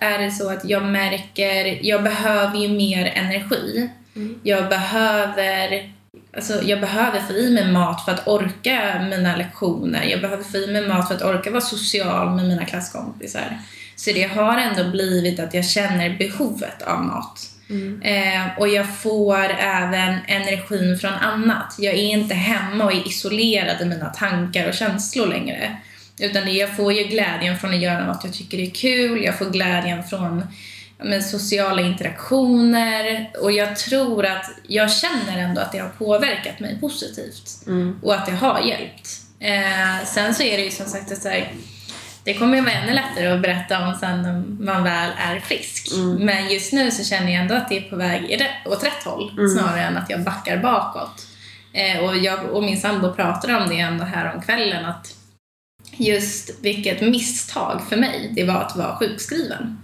är 0.00 0.18
det 0.18 0.30
så 0.30 0.50
att 0.50 0.64
jag 0.64 0.84
märker, 0.84 1.78
jag 1.82 2.02
behöver 2.02 2.58
ju 2.58 2.68
mer 2.68 3.06
energi. 3.06 3.90
Jag 4.42 4.68
behöver 4.68 5.92
Alltså, 6.36 6.62
jag 6.62 6.80
behöver 6.80 7.20
få 7.20 7.32
i 7.32 7.50
mig 7.50 7.72
mat 7.72 8.04
för 8.04 8.12
att 8.12 8.28
orka 8.28 9.06
mina 9.10 9.36
lektioner. 9.36 10.04
Jag 10.04 10.20
behöver 10.20 10.44
få 10.44 10.56
i 10.56 10.66
mig 10.66 10.88
mat 10.88 11.08
för 11.08 11.14
att 11.14 11.22
orka 11.22 11.50
vara 11.50 11.60
social 11.60 12.30
med 12.30 12.48
mina 12.48 12.64
klasskompisar. 12.64 13.58
Så 13.96 14.12
det 14.12 14.22
har 14.22 14.58
ändå 14.58 14.90
blivit 14.90 15.40
att 15.40 15.54
jag 15.54 15.64
känner 15.64 16.18
behovet 16.18 16.82
av 16.82 17.04
mat. 17.04 17.50
Mm. 17.70 18.02
Eh, 18.02 18.58
och 18.58 18.68
jag 18.68 18.98
får 18.98 19.44
även 19.58 20.18
energin 20.26 20.98
från 20.98 21.12
annat. 21.12 21.74
Jag 21.78 21.94
är 21.94 21.98
inte 21.98 22.34
hemma 22.34 22.84
och 22.84 22.92
är 22.92 23.08
isolerad 23.08 23.80
i 23.80 23.84
mina 23.84 24.06
tankar 24.06 24.68
och 24.68 24.74
känslor 24.74 25.26
längre. 25.26 25.76
Utan 26.20 26.54
jag 26.54 26.76
får 26.76 26.92
ju 26.92 27.04
glädjen 27.04 27.58
från 27.58 27.74
att 27.74 27.80
göra 27.80 28.06
något 28.06 28.24
jag 28.24 28.34
tycker 28.34 28.58
är 28.58 28.70
kul. 28.70 29.24
Jag 29.24 29.38
får 29.38 29.50
glädjen 29.50 30.04
från 30.04 30.42
med 31.04 31.24
sociala 31.24 31.82
interaktioner 31.82 33.30
och 33.40 33.52
jag 33.52 33.76
tror 33.76 34.26
att 34.26 34.50
jag 34.68 34.92
känner 34.92 35.38
ändå 35.38 35.60
att 35.60 35.72
det 35.72 35.78
har 35.78 35.88
påverkat 35.88 36.60
mig 36.60 36.78
positivt 36.80 37.66
Mm. 37.66 37.98
och 38.02 38.14
att 38.14 38.26
det 38.26 38.32
har 38.32 38.60
hjälpt. 38.60 39.08
Eh, 39.40 40.06
sen 40.06 40.34
så 40.34 40.42
är 40.42 40.56
det 40.56 40.64
ju 40.64 40.70
som 40.70 40.86
sagt 40.86 41.12
att 41.12 41.22
så 41.22 41.28
här, 41.28 41.52
det 42.24 42.34
kommer 42.34 42.56
ju 42.56 42.62
vara 42.62 42.72
ännu 42.74 42.92
lättare 42.92 43.26
att 43.26 43.42
berätta 43.42 43.86
om 43.88 43.94
sen 43.94 44.22
när 44.22 44.44
man 44.72 44.84
väl 44.84 45.10
är 45.18 45.40
frisk. 45.40 45.88
Men 46.18 46.48
just 46.50 46.72
nu 46.72 46.90
så 46.90 47.04
känner 47.04 47.32
jag 47.32 47.42
ändå 47.42 47.54
att 47.54 47.68
det 47.68 47.76
är 47.76 47.90
på 47.90 47.96
väg 47.96 48.48
åt 48.66 48.84
rätt 48.84 49.04
håll 49.04 49.30
snarare 49.56 49.80
än 49.80 49.96
att 49.96 50.10
jag 50.10 50.20
backar 50.24 50.56
bakåt. 50.56 51.26
Eh, 51.72 51.98
och 52.04 52.16
jag 52.16 52.44
och 52.44 52.62
min 52.62 52.80
sambo 52.80 53.12
pratade 53.12 53.56
om 53.56 53.68
det 53.68 53.78
ändå 53.80 54.04
här 54.04 54.34
om 54.34 54.42
kvällen 54.42 54.84
att 54.84 55.15
just 55.98 56.50
vilket 56.64 57.00
misstag 57.00 57.82
för 57.88 57.96
mig 57.96 58.32
det 58.36 58.44
var 58.44 58.54
att 58.54 58.76
vara 58.76 58.96
sjukskriven. 58.96 59.78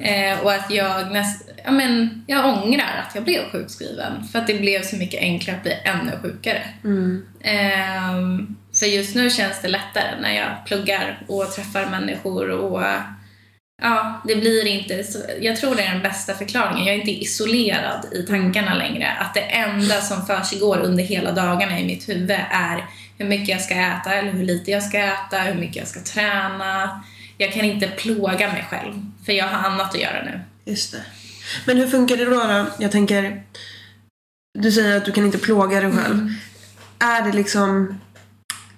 Eh, 0.00 0.40
och 0.40 0.52
att 0.52 0.70
jag 0.70 1.12
näst, 1.12 1.50
ja, 1.64 1.70
men, 1.70 2.24
jag 2.26 2.44
ångrar 2.44 3.04
att 3.06 3.14
jag 3.14 3.24
blev 3.24 3.50
sjukskriven. 3.52 4.24
För 4.32 4.38
att 4.38 4.46
det 4.46 4.54
blev 4.54 4.82
så 4.82 4.96
mycket 4.96 5.20
enklare 5.20 5.56
att 5.56 5.62
bli 5.62 5.72
ännu 5.84 6.12
sjukare. 6.22 6.62
Mm. 6.84 7.26
Ehm, 7.40 8.56
för 8.78 8.86
just 8.86 9.14
nu 9.14 9.30
känns 9.30 9.62
det 9.62 9.68
lättare 9.68 10.20
när 10.20 10.36
jag 10.36 10.66
pluggar 10.66 11.22
och 11.28 11.52
träffar 11.52 11.86
människor 11.86 12.50
och 12.50 12.82
ja, 13.82 14.22
det 14.24 14.36
blir 14.36 14.66
inte 14.66 15.04
så, 15.04 15.18
jag 15.40 15.56
tror 15.56 15.74
det 15.74 15.82
är 15.82 15.92
den 15.92 16.02
bästa 16.02 16.34
förklaringen. 16.34 16.86
Jag 16.86 16.94
är 16.94 17.00
inte 17.00 17.10
isolerad 17.10 18.06
i 18.12 18.22
tankarna 18.22 18.74
längre. 18.74 19.12
Att 19.20 19.34
det 19.34 19.40
enda 19.40 20.00
som 20.00 20.26
försiggår 20.26 20.78
under 20.78 21.04
hela 21.04 21.32
dagarna 21.32 21.80
i 21.80 21.86
mitt 21.86 22.08
huvud 22.08 22.30
är 22.50 22.84
hur 23.18 23.26
mycket 23.26 23.48
jag 23.48 23.60
ska 23.60 23.74
äta 23.74 24.14
eller 24.14 24.32
hur 24.32 24.44
lite 24.44 24.70
jag 24.70 24.82
ska 24.82 24.98
äta, 24.98 25.38
hur 25.38 25.54
mycket 25.60 25.76
jag 25.76 25.88
ska 25.88 26.00
träna. 26.00 27.04
Jag 27.38 27.52
kan 27.52 27.64
inte 27.64 27.88
plåga 27.88 28.52
mig 28.52 28.66
själv, 28.70 28.94
för 29.26 29.32
jag 29.32 29.48
har 29.48 29.68
annat 29.70 29.94
att 29.94 30.00
göra 30.00 30.24
nu. 30.24 30.40
Just 30.64 30.92
det. 30.92 31.02
Men 31.66 31.76
hur 31.76 31.86
funkar 31.86 32.16
det 32.16 32.24
då, 32.24 32.30
då? 32.30 32.66
Jag 32.78 32.92
tänker, 32.92 33.42
du 34.58 34.72
säger 34.72 34.96
att 34.96 35.04
du 35.04 35.12
kan 35.12 35.24
inte 35.26 35.38
plåga 35.38 35.80
dig 35.80 35.92
själv. 35.92 36.14
Mm. 36.18 36.32
Är 36.98 37.22
det 37.22 37.32
liksom, 37.32 38.00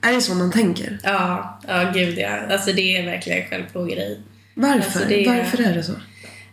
är 0.01 0.13
det 0.13 0.21
så 0.21 0.35
man 0.35 0.53
tänker? 0.53 0.99
Ja, 1.03 1.61
ja 1.69 1.91
gud 1.95 2.19
ja. 2.19 2.41
Alltså 2.51 2.73
det 2.73 2.97
är 2.97 3.07
verkligen 3.07 3.49
självplågeri. 3.49 4.21
Varför? 4.55 4.77
Alltså, 4.79 4.99
det 5.09 5.27
är- 5.27 5.37
Varför 5.37 5.61
är 5.63 5.75
det 5.75 5.83
så? 5.83 5.93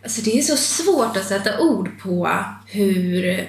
Alltså 0.02 0.20
det 0.22 0.38
är 0.38 0.42
så 0.42 0.56
svårt 0.56 1.16
att 1.16 1.24
sätta 1.26 1.58
ord 1.58 2.00
på 2.02 2.44
hur 2.66 3.48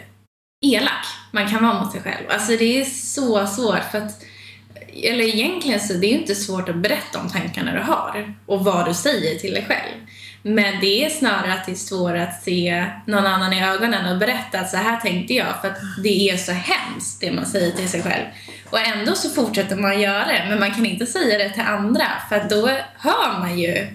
elak 0.61 1.05
man 1.31 1.49
kan 1.49 1.63
vara 1.63 1.83
mot 1.83 1.91
sig 1.91 2.01
själv. 2.01 2.25
Alltså 2.29 2.51
det 2.51 2.81
är 2.81 2.85
så 2.85 3.47
svårt 3.47 3.91
för 3.91 3.97
att 3.97 4.23
eller 5.03 5.23
egentligen 5.23 5.79
så 5.79 5.93
det 5.93 6.07
är 6.07 6.11
ju 6.11 6.17
inte 6.17 6.35
svårt 6.35 6.69
att 6.69 6.75
berätta 6.75 7.19
om 7.19 7.29
tankarna 7.29 7.73
du 7.73 7.79
har 7.79 8.35
och 8.45 8.65
vad 8.65 8.85
du 8.85 8.93
säger 8.93 9.39
till 9.39 9.53
dig 9.53 9.65
själv. 9.67 9.93
Men 10.41 10.79
det 10.81 11.05
är 11.05 11.09
snarare 11.09 11.53
att 11.53 11.65
det 11.65 11.71
är 11.71 11.75
svårare 11.75 12.23
att 12.23 12.43
se 12.43 12.85
någon 13.05 13.25
annan 13.25 13.53
i 13.53 13.65
ögonen 13.65 14.13
och 14.13 14.19
berätta 14.19 14.59
att 14.59 14.69
så 14.69 14.77
här 14.77 14.99
tänkte 14.99 15.33
jag 15.33 15.61
för 15.61 15.67
att 15.67 15.77
det 16.03 16.29
är 16.29 16.37
så 16.37 16.51
hemskt 16.51 17.21
det 17.21 17.31
man 17.31 17.45
säger 17.45 17.71
till 17.71 17.89
sig 17.89 18.03
själv. 18.03 18.25
Och 18.69 18.79
ändå 18.79 19.15
så 19.15 19.29
fortsätter 19.29 19.75
man 19.75 20.01
göra 20.01 20.27
det 20.27 20.45
men 20.49 20.59
man 20.59 20.71
kan 20.71 20.85
inte 20.85 21.05
säga 21.05 21.37
det 21.37 21.49
till 21.49 21.63
andra 21.63 22.05
för 22.29 22.35
att 22.35 22.49
då 22.49 22.69
hör 22.97 23.39
man 23.39 23.59
ju 23.59 23.87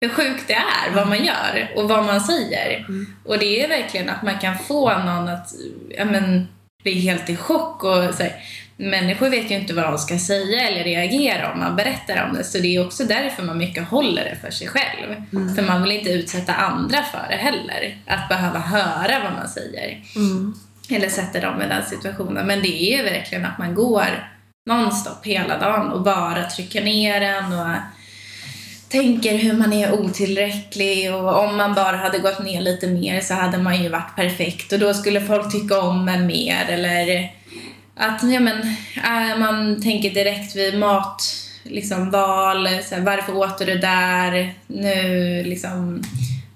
hur 0.00 0.08
sjukt 0.08 0.48
det 0.48 0.54
är 0.54 0.94
vad 0.94 1.08
man 1.08 1.24
gör 1.24 1.72
och 1.76 1.88
vad 1.88 2.04
man 2.04 2.20
säger. 2.20 2.86
Och 3.24 3.38
det 3.38 3.64
är 3.64 3.68
verkligen 3.68 4.08
att 4.08 4.22
man 4.22 4.38
kan 4.38 4.58
få 4.58 4.98
någon 4.98 5.28
att 5.28 5.54
ja, 5.88 6.04
men, 6.04 6.48
bli 6.82 7.00
helt 7.00 7.30
i 7.30 7.36
chock 7.36 7.84
och 7.84 8.14
så 8.14 8.22
här, 8.22 8.32
Människor 8.76 9.30
vet 9.30 9.50
ju 9.50 9.54
inte 9.54 9.74
vad 9.74 9.84
de 9.84 9.98
ska 9.98 10.18
säga 10.18 10.68
eller 10.68 10.84
reagera 10.84 11.52
om 11.52 11.58
man 11.58 11.76
berättar 11.76 12.26
om 12.28 12.36
det. 12.36 12.44
Så 12.44 12.58
det 12.58 12.76
är 12.76 12.86
också 12.86 13.04
därför 13.04 13.42
man 13.42 13.58
mycket 13.58 13.88
håller 13.88 14.24
det 14.24 14.36
för 14.36 14.50
sig 14.50 14.68
själv. 14.68 15.14
För 15.54 15.62
man 15.62 15.82
vill 15.82 15.92
inte 15.92 16.10
utsätta 16.10 16.54
andra 16.54 17.02
för 17.02 17.26
det 17.30 17.36
heller. 17.36 17.98
Att 18.06 18.28
behöva 18.28 18.58
höra 18.58 19.22
vad 19.22 19.32
man 19.32 19.48
säger. 19.48 20.02
Mm. 20.16 20.54
Eller 20.90 21.08
sätta 21.08 21.40
dem 21.40 21.62
i 21.62 21.68
den 21.68 21.86
situationen. 21.86 22.46
Men 22.46 22.62
det 22.62 22.94
är 22.94 23.04
verkligen 23.04 23.44
att 23.44 23.58
man 23.58 23.74
går 23.74 24.30
nonstop 24.66 25.26
hela 25.26 25.58
dagen 25.58 25.90
och 25.90 26.02
bara 26.02 26.44
trycker 26.44 26.84
ner 26.84 27.20
den 27.20 27.52
och 27.52 27.76
tänker 28.88 29.38
hur 29.38 29.52
man 29.52 29.72
är 29.72 29.92
otillräcklig 29.92 31.14
och 31.14 31.38
om 31.44 31.56
man 31.56 31.74
bara 31.74 31.96
hade 31.96 32.18
gått 32.18 32.44
ner 32.44 32.60
lite 32.60 32.86
mer 32.86 33.20
så 33.20 33.34
hade 33.34 33.58
man 33.58 33.82
ju 33.82 33.88
varit 33.88 34.16
perfekt 34.16 34.72
och 34.72 34.78
då 34.78 34.94
skulle 34.94 35.20
folk 35.20 35.52
tycka 35.52 35.80
om 35.80 36.08
en 36.08 36.26
mer 36.26 36.64
eller 36.68 37.30
att 37.96 38.22
ja, 38.22 38.40
men, 38.40 38.60
äh, 38.96 39.38
man 39.38 39.82
tänker 39.82 40.10
direkt 40.10 40.56
vid 40.56 40.78
mat 40.78 41.22
liksom 41.62 42.10
val, 42.10 42.68
så 42.84 42.94
här, 42.94 43.02
varför 43.02 43.36
åt 43.36 43.58
du 43.58 43.64
det 43.64 43.78
där? 43.78 44.54
Nu 44.66 45.42
liksom, 45.44 46.02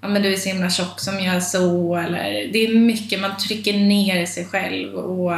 ja 0.01 0.07
men 0.07 0.21
du 0.21 0.33
är 0.33 0.37
så 0.37 0.49
himla 0.49 0.69
tjock 0.69 0.99
som 0.99 1.19
gör 1.19 1.39
så 1.39 1.95
eller 1.95 2.53
det 2.53 2.65
är 2.65 2.75
mycket, 2.75 3.21
man 3.21 3.37
trycker 3.37 3.73
ner 3.73 4.25
sig 4.25 4.45
själv 4.45 4.95
och 4.95 5.31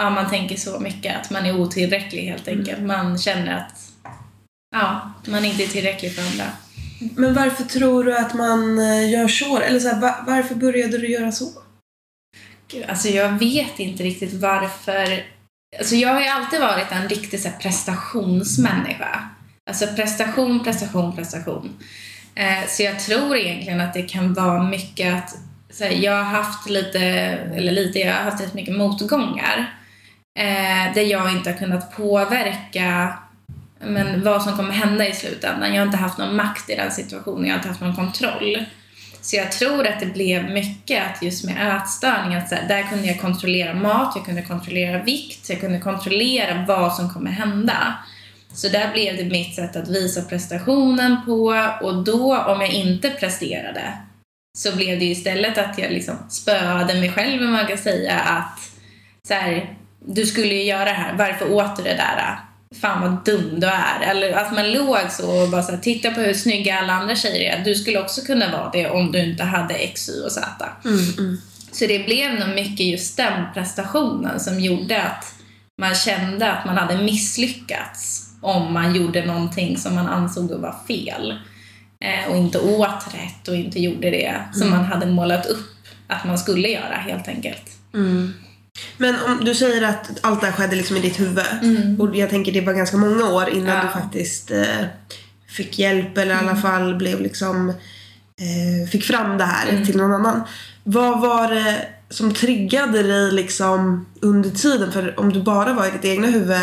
ja, 0.00 0.10
man 0.10 0.30
tänker 0.30 0.56
så 0.56 0.80
mycket 0.80 1.16
att 1.16 1.30
man 1.30 1.46
är 1.46 1.60
otillräcklig 1.60 2.22
helt 2.22 2.48
enkelt. 2.48 2.80
Man 2.80 3.18
känner 3.18 3.56
att 3.56 3.87
ja, 4.70 5.12
man 5.26 5.44
inte 5.44 5.62
är 5.64 5.68
tillräcklig 5.68 6.14
för 6.14 6.22
andra. 6.22 6.44
Men 7.16 7.34
varför 7.34 7.64
tror 7.64 8.04
du 8.04 8.16
att 8.18 8.34
man 8.34 8.78
eh, 8.78 9.10
gör 9.10 9.28
så? 9.28 9.58
Eller 9.58 9.80
så 9.80 9.88
här, 9.88 10.00
va- 10.00 10.24
varför 10.26 10.54
började 10.54 10.98
du 10.98 11.08
göra 11.10 11.32
så? 11.32 11.50
Gud, 12.70 12.84
alltså 12.88 13.08
jag 13.08 13.38
vet 13.38 13.78
inte 13.78 14.02
riktigt 14.02 14.32
varför. 14.32 15.24
Alltså 15.78 15.94
jag 15.94 16.14
har 16.14 16.20
ju 16.20 16.26
alltid 16.26 16.60
varit 16.60 16.92
en 16.92 17.08
riktig 17.08 17.40
så 17.40 17.48
här, 17.48 17.56
prestationsmänniska. 17.58 19.28
Alltså 19.70 19.86
prestation, 19.86 20.64
prestation, 20.64 21.16
prestation. 21.16 21.76
Eh, 22.34 22.68
så 22.68 22.82
jag 22.82 23.00
tror 23.00 23.36
egentligen 23.36 23.80
att 23.80 23.94
det 23.94 24.02
kan 24.02 24.34
vara 24.34 24.62
mycket 24.62 25.14
att 25.14 25.36
så 25.70 25.84
här, 25.84 25.90
jag 25.90 26.12
har 26.12 26.22
haft 26.42 26.70
lite, 26.70 27.00
eller 27.54 27.72
lite, 27.72 27.98
jag 27.98 28.14
har 28.14 28.22
haft 28.22 28.42
rätt 28.42 28.54
mycket 28.54 28.76
motgångar. 28.76 29.74
Eh, 30.38 30.94
där 30.94 31.02
jag 31.02 31.32
inte 31.32 31.50
har 31.50 31.58
kunnat 31.58 31.96
påverka 31.96 33.18
men, 33.80 34.24
vad 34.24 34.42
som 34.42 34.56
kommer 34.56 34.72
hända 34.72 35.08
i 35.08 35.12
slutändan. 35.12 35.74
Jag 35.74 35.80
har 35.80 35.86
inte 35.86 35.96
haft 35.96 36.18
någon 36.18 36.36
makt 36.36 36.70
i 36.70 36.74
den 36.74 36.92
situationen, 36.92 37.44
jag 37.44 37.52
har 37.52 37.58
inte 37.58 37.68
haft 37.68 37.80
någon 37.80 37.96
kontroll. 37.96 38.64
Så 39.20 39.36
jag 39.36 39.52
tror 39.52 39.86
att 39.86 40.00
det 40.00 40.06
blev 40.06 40.50
mycket 40.50 41.02
att 41.06 41.22
just 41.22 41.44
med 41.44 41.76
ätstörning, 41.76 42.34
att 42.34 42.48
så 42.48 42.54
här, 42.54 42.68
där 42.68 42.82
kunde 42.82 43.06
jag 43.06 43.20
kontrollera 43.20 43.74
mat, 43.74 44.12
jag 44.16 44.24
kunde 44.24 44.42
kontrollera 44.42 45.02
vikt, 45.02 45.50
jag 45.50 45.60
kunde 45.60 45.78
kontrollera 45.78 46.64
vad 46.68 46.94
som 46.94 47.10
kommer 47.10 47.30
hända. 47.30 47.94
Så 48.52 48.68
där 48.68 48.92
blev 48.92 49.16
det 49.16 49.24
mitt 49.24 49.54
sätt 49.54 49.76
att 49.76 49.88
visa 49.88 50.22
prestationen 50.22 51.16
på 51.26 51.70
och 51.82 52.04
då 52.04 52.38
om 52.38 52.60
jag 52.60 52.70
inte 52.70 53.10
presterade 53.10 53.92
så 54.58 54.76
blev 54.76 54.98
det 54.98 55.04
ju 55.04 55.10
istället 55.10 55.58
att 55.58 55.78
jag 55.78 55.92
liksom 55.92 56.16
spöade 56.30 56.94
mig 56.94 57.12
själv 57.12 57.42
om 57.42 57.52
man 57.52 57.66
kan 57.66 57.78
säga 57.78 58.14
att 58.18 58.58
så 59.28 59.34
här, 59.34 59.76
du 60.06 60.26
skulle 60.26 60.54
ju 60.54 60.62
göra 60.62 60.84
det 60.84 60.90
här, 60.90 61.14
varför 61.14 61.52
åt 61.52 61.76
du 61.76 61.82
det 61.82 61.94
där? 61.94 62.47
Fan 62.80 63.02
vad 63.02 63.24
dum 63.24 63.60
du 63.60 63.66
är. 63.66 64.00
Eller 64.02 64.32
att 64.32 64.52
man 64.52 64.72
låg 64.72 65.10
så 65.10 65.42
och 65.42 65.48
bara 65.48 65.62
så 65.62 65.72
här, 65.72 65.78
titta 65.78 66.10
på 66.10 66.20
hur 66.20 66.34
snygga 66.34 66.78
alla 66.78 66.92
andra 66.92 67.16
tjejer 67.16 67.58
är. 67.58 67.64
Du 67.64 67.74
skulle 67.74 68.00
också 68.00 68.20
kunna 68.20 68.52
vara 68.52 68.70
det 68.70 68.90
om 68.90 69.12
du 69.12 69.18
inte 69.18 69.44
hade 69.44 69.74
X, 69.74 70.08
Y 70.08 70.22
och 70.24 70.32
Z. 70.32 70.46
Mm, 70.84 70.98
mm. 71.18 71.40
Så 71.72 71.86
det 71.86 72.06
blev 72.06 72.34
nog 72.34 72.54
mycket 72.54 72.86
just 72.86 73.16
den 73.16 73.44
prestationen 73.54 74.40
som 74.40 74.60
gjorde 74.60 75.02
att 75.02 75.34
man 75.80 75.94
kände 75.94 76.52
att 76.52 76.66
man 76.66 76.76
hade 76.76 77.02
misslyckats 77.02 78.28
om 78.40 78.72
man 78.72 78.94
gjorde 78.94 79.26
någonting 79.26 79.78
som 79.78 79.94
man 79.94 80.06
ansåg 80.06 80.50
var 80.50 80.76
fel. 80.86 81.38
Eh, 82.00 82.30
och 82.30 82.36
inte 82.36 82.58
åt 82.58 83.14
rätt 83.14 83.48
och 83.48 83.54
inte 83.56 83.80
gjorde 83.80 84.10
det 84.10 84.34
som 84.52 84.70
man 84.70 84.84
hade 84.84 85.06
målat 85.06 85.46
upp 85.46 85.78
att 86.06 86.24
man 86.24 86.38
skulle 86.38 86.68
göra 86.68 86.94
helt 86.94 87.28
enkelt. 87.28 87.62
Mm. 87.94 88.34
Men 88.96 89.14
om 89.26 89.44
du 89.44 89.54
säger 89.54 89.82
att 89.82 90.10
allt 90.20 90.40
det 90.40 90.46
här 90.46 90.52
skedde 90.54 90.76
liksom 90.76 90.96
i 90.96 91.00
ditt 91.00 91.20
huvud. 91.20 91.44
Mm. 91.62 92.00
Och 92.00 92.16
jag 92.16 92.30
tänker 92.30 92.52
det 92.52 92.60
var 92.60 92.72
ganska 92.72 92.96
många 92.96 93.24
år 93.24 93.48
innan 93.48 93.76
Ja. 93.76 93.82
du 93.82 94.00
faktiskt 94.00 94.50
eh, 94.50 94.64
fick 95.48 95.78
hjälp 95.78 96.18
eller 96.18 96.34
i 96.34 96.38
alla 96.38 96.56
fall 96.56 96.94
blev 96.94 97.20
liksom 97.20 97.68
eh, 98.40 98.88
fick 98.90 99.04
fram 99.04 99.38
det 99.38 99.44
här 99.44 99.84
till 99.84 99.96
någon 99.96 100.12
annan. 100.12 100.42
Vad 100.84 101.20
var 101.20 101.54
det 101.54 101.76
som 102.10 102.34
triggade 102.34 103.02
dig 103.02 103.32
liksom 103.32 104.06
under 104.20 104.50
tiden? 104.50 104.92
För 104.92 105.20
om 105.20 105.32
du 105.32 105.42
bara 105.42 105.72
var 105.72 105.86
i 105.86 105.90
ditt 105.90 106.04
egna 106.04 106.26
huvud. 106.26 106.56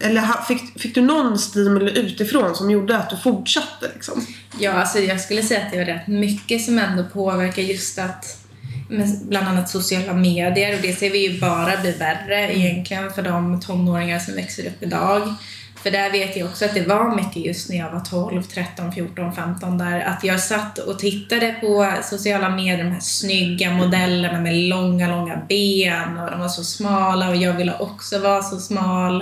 Eller 0.00 0.20
ha- 0.20 0.44
fick, 0.44 0.80
fick 0.80 0.94
du 0.94 1.00
någon 1.00 1.38
stimuli 1.38 1.98
utifrån 1.98 2.54
som 2.56 2.70
gjorde 2.70 2.96
att 2.96 3.10
du 3.10 3.16
fortsatte 3.16 3.90
liksom? 3.94 4.26
Ja, 4.58 4.72
alltså 4.72 4.98
jag 4.98 5.20
skulle 5.20 5.42
säga 5.42 5.60
att 5.66 5.72
det 5.72 5.78
var 5.78 5.84
rätt 5.84 6.06
mycket 6.06 6.64
som 6.64 6.78
ändå 6.78 7.04
påverkar 7.04 7.62
just 7.62 7.98
att 7.98 8.45
med 8.88 9.08
bland 9.28 9.48
annat 9.48 9.70
sociala 9.70 10.12
medier 10.12 10.74
och 10.74 10.82
det 10.82 10.92
ser 10.92 11.10
vi 11.10 11.28
ju 11.28 11.40
bara 11.40 11.80
bli 11.80 11.92
värre 11.92 12.56
egentligen 12.56 13.10
för 13.10 13.22
de 13.22 13.60
tonåringar 13.60 14.18
som 14.18 14.34
växer 14.34 14.66
upp 14.66 14.82
idag. 14.82 15.34
För 15.82 15.90
där 15.90 16.10
vet 16.10 16.36
jag 16.36 16.48
också 16.48 16.64
att 16.64 16.74
det 16.74 16.88
var 16.88 17.16
mycket 17.16 17.36
just 17.36 17.70
när 17.70 17.76
jag 17.76 17.92
var 17.92 18.00
12, 18.00 18.42
13, 18.42 18.92
14, 18.92 19.32
15 19.32 19.78
där 19.78 20.00
att 20.00 20.24
jag 20.24 20.40
satt 20.40 20.78
och 20.78 20.98
tittade 20.98 21.52
på 21.60 21.92
sociala 22.02 22.48
medier, 22.48 22.84
de 22.84 22.90
här 22.90 23.00
snygga 23.00 23.70
modellerna 23.70 24.40
med 24.40 24.54
långa, 24.54 25.08
långa 25.08 25.36
ben 25.48 26.18
och 26.18 26.30
de 26.30 26.40
var 26.40 26.48
så 26.48 26.64
smala 26.64 27.28
och 27.28 27.36
jag 27.36 27.52
ville 27.52 27.78
också 27.78 28.18
vara 28.18 28.42
så 28.42 28.58
smal. 28.58 29.20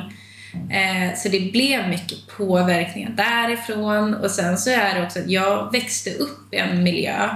Eh, 0.71 1.17
så 1.17 1.29
det 1.29 1.53
blev 1.53 1.89
mycket 1.89 2.19
påverkningar 2.37 3.11
därifrån 3.11 4.15
och 4.15 4.31
sen 4.31 4.59
så 4.59 4.71
är 4.71 4.95
det 4.95 5.07
också 5.07 5.19
att 5.19 5.31
jag 5.31 5.73
växte 5.73 6.11
upp 6.11 6.55
i 6.55 6.57
en 6.57 6.83
miljö 6.83 7.29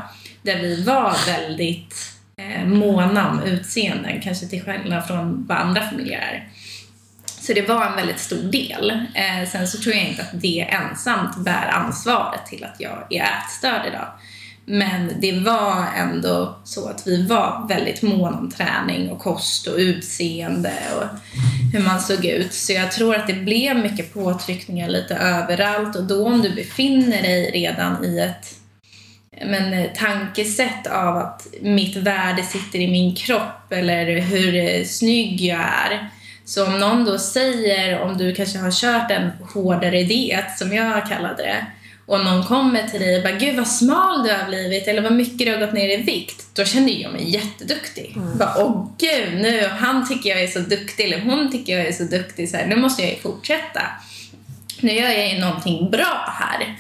där 0.43 0.61
vi 0.61 0.83
var 0.83 1.17
väldigt 1.27 2.18
Eh, 2.39 2.67
måna 2.67 3.31
om 3.31 3.43
utseenden, 3.43 4.21
kanske 4.21 4.47
till 4.47 4.63
skillnad 4.63 5.07
från 5.07 5.47
vad 5.49 5.59
andra 5.59 5.89
familjer 5.89 6.19
är. 6.19 6.49
Så 7.41 7.53
det 7.53 7.69
var 7.69 7.87
en 7.87 7.97
väldigt 7.97 8.21
stor 8.21 8.43
del. 8.43 8.91
Eh, 9.15 9.49
sen 9.49 9.69
så 9.69 9.79
tror 9.79 9.95
jag 9.95 10.05
inte 10.05 10.23
att 10.23 10.41
det 10.41 10.61
ensamt 10.61 11.37
bär 11.37 11.69
ansvaret 11.73 12.47
till 12.47 12.65
att 12.65 12.77
jag 12.79 13.07
är 13.11 13.23
ätstörd 13.23 13.87
idag. 13.87 14.07
Men 14.65 15.21
det 15.21 15.41
var 15.41 15.85
ändå 15.97 16.59
så 16.65 16.89
att 16.89 17.07
vi 17.07 17.27
var 17.27 17.67
väldigt 17.69 18.03
måna 18.03 18.39
om 18.39 18.51
träning 18.51 19.11
och 19.11 19.19
kost 19.19 19.67
och 19.67 19.77
utseende 19.77 20.73
och 20.97 21.05
hur 21.73 21.85
man 21.85 22.01
såg 22.01 22.25
ut. 22.25 22.55
Så 22.55 22.73
jag 22.73 22.93
tror 22.93 23.15
att 23.15 23.27
det 23.27 23.35
blev 23.35 23.77
mycket 23.77 24.15
påtryckningar 24.15 24.89
lite 24.89 25.15
överallt 25.15 25.97
och 25.97 26.05
då 26.05 26.27
om 26.27 26.43
du 26.43 26.51
befinner 26.51 27.23
dig 27.23 27.51
redan 27.51 28.05
i 28.05 28.19
ett 28.19 28.55
men, 29.47 29.89
tankesätt 29.97 30.87
av 30.87 31.17
att 31.17 31.47
mitt 31.61 31.97
värde 31.97 32.43
sitter 32.43 32.79
i 32.79 32.91
min 32.91 33.15
kropp 33.15 33.73
eller 33.73 34.21
hur 34.21 34.85
snygg 34.85 35.41
jag 35.41 35.61
är 35.61 36.11
så 36.49 36.67
om 36.67 36.79
någon 36.79 37.05
då 37.05 37.19
säger, 37.19 38.01
om 38.01 38.19
du 38.19 38.35
kanske 38.35 38.59
har 38.59 38.71
kört 38.71 39.11
en 39.11 39.31
hårdare 39.53 40.03
diet, 40.03 40.59
som 40.59 40.73
jag 40.73 41.09
kallade 41.09 41.43
det, 41.43 41.67
och 42.07 42.25
någon 42.25 42.45
kommer 42.45 42.83
till 42.83 43.01
dig 43.01 43.17
och 43.17 43.23
bara 43.23 43.33
“Gud 43.33 43.57
vad 43.57 43.69
smal 43.69 44.23
du 44.23 44.33
har 44.33 44.49
blivit” 44.49 44.89
eller 44.89 45.03
“Vad 45.03 45.13
mycket 45.13 45.47
du 45.47 45.53
har 45.53 45.61
gått 45.61 45.73
ner 45.73 45.99
i 45.99 46.03
vikt” 46.03 46.47
då 46.55 46.65
känner 46.65 46.93
jag 46.93 47.13
mig 47.13 47.31
jätteduktig. 47.31 48.13
Mm. 48.17 48.39
Bara 48.39 48.55
“Åh 48.59 48.91
gud, 48.99 49.41
nu, 49.41 49.69
han 49.69 50.09
tycker 50.09 50.31
jag 50.31 50.43
är 50.43 50.47
så 50.47 50.59
duktig” 50.59 51.05
eller 51.05 51.21
“Hon 51.21 51.53
tycker 51.53 51.79
jag 51.79 51.87
är 51.87 51.93
så 51.93 52.03
duktig, 52.03 52.49
så 52.49 52.57
här, 52.57 52.67
nu 52.67 52.77
måste 52.77 53.03
jag 53.03 53.11
ju 53.11 53.19
fortsätta”. 53.19 53.83
Nu 54.81 54.93
gör 54.93 55.09
jag 55.09 55.29
ju 55.29 55.41
någonting 55.41 55.91
bra 55.91 56.35
här. 56.41 56.77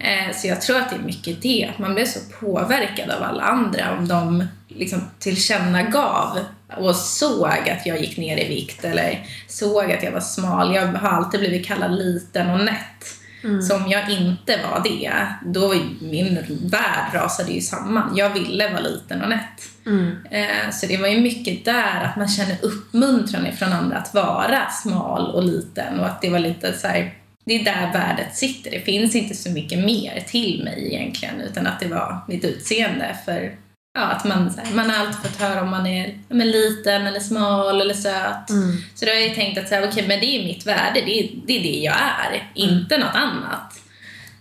Eh, 0.00 0.34
så 0.34 0.46
jag 0.46 0.60
tror 0.60 0.78
att 0.78 0.90
det 0.90 0.96
är 0.96 1.00
mycket 1.00 1.42
det, 1.42 1.70
att 1.72 1.78
man 1.78 1.94
blir 1.94 2.04
så 2.04 2.20
påverkad 2.40 3.10
av 3.10 3.22
alla 3.22 3.42
andra 3.42 3.98
om 3.98 4.08
de 4.08 4.46
liksom 4.68 5.10
tillkännagav 5.18 6.38
och 6.76 6.96
såg 6.96 7.68
att 7.68 7.86
jag 7.86 8.00
gick 8.00 8.16
ner 8.16 8.36
i 8.36 8.48
vikt 8.48 8.84
eller 8.84 9.26
såg 9.48 9.92
att 9.92 10.02
jag 10.02 10.12
var 10.12 10.20
smal. 10.20 10.74
Jag 10.74 10.86
har 10.86 11.08
alltid 11.08 11.40
blivit 11.40 11.66
kallad 11.66 11.98
liten 11.98 12.50
och 12.50 12.64
nätt. 12.64 13.16
Mm. 13.44 13.62
Så 13.62 13.76
om 13.76 13.90
jag 13.90 14.10
inte 14.10 14.60
var 14.70 14.82
det, 14.84 15.12
då 15.44 15.68
var 15.68 15.76
min 16.00 16.34
värld 16.70 17.14
rasade 17.14 17.52
ju 17.52 17.60
samman. 17.60 18.16
Jag 18.16 18.30
ville 18.30 18.70
vara 18.70 18.80
liten 18.80 19.22
och 19.22 19.28
nätt. 19.28 19.68
Mm. 19.86 20.16
Eh, 20.30 20.70
så 20.72 20.86
det 20.86 20.96
var 20.96 21.08
ju 21.08 21.20
mycket 21.20 21.64
där 21.64 22.04
att 22.04 22.16
man 22.16 22.28
känner 22.28 22.56
uppmuntran 22.62 23.46
ifrån 23.46 23.72
andra 23.72 23.96
att 23.96 24.14
vara 24.14 24.70
smal 24.70 25.34
och 25.34 25.44
liten 25.44 26.00
och 26.00 26.06
att 26.06 26.22
det 26.22 26.30
var 26.30 26.38
lite 26.38 26.72
så 26.72 26.86
här, 26.86 27.14
det 27.44 27.60
är 27.60 27.64
där 27.64 27.92
värdet 27.92 28.36
sitter. 28.36 28.70
Det 28.70 28.80
finns 28.80 29.14
inte 29.14 29.34
så 29.34 29.50
mycket 29.50 29.78
mer 29.78 30.24
till 30.26 30.64
mig 30.64 30.94
egentligen 30.94 31.40
utan 31.40 31.66
att 31.66 31.80
det 31.80 31.88
var 31.88 32.20
mitt 32.28 32.44
utseende. 32.44 33.16
För 33.24 33.56
ja, 33.94 34.00
att 34.00 34.24
man, 34.24 34.54
här, 34.56 34.74
man 34.74 34.90
har 34.90 34.96
alltid 34.96 35.30
fått 35.30 35.40
höra 35.40 35.62
om 35.62 35.70
man 35.70 35.86
är 35.86 36.18
men, 36.28 36.50
liten 36.50 37.06
eller 37.06 37.20
smal 37.20 37.80
eller 37.80 37.94
söt. 37.94 38.50
Mm. 38.50 38.76
Så 38.94 39.04
då 39.04 39.10
har 39.10 39.18
jag 39.18 39.34
tänkt 39.34 39.58
att 39.58 39.68
så 39.68 39.74
här, 39.74 39.88
okay, 39.88 40.08
men 40.08 40.20
det 40.20 40.26
är 40.26 40.44
mitt 40.44 40.66
värde, 40.66 41.00
det 41.06 41.20
är, 41.20 41.30
det 41.46 41.58
är 41.58 41.62
det 41.62 41.78
jag 41.78 41.96
är, 41.96 42.34
mm. 42.34 42.48
inte 42.54 42.98
något 42.98 43.14
annat. 43.14 43.80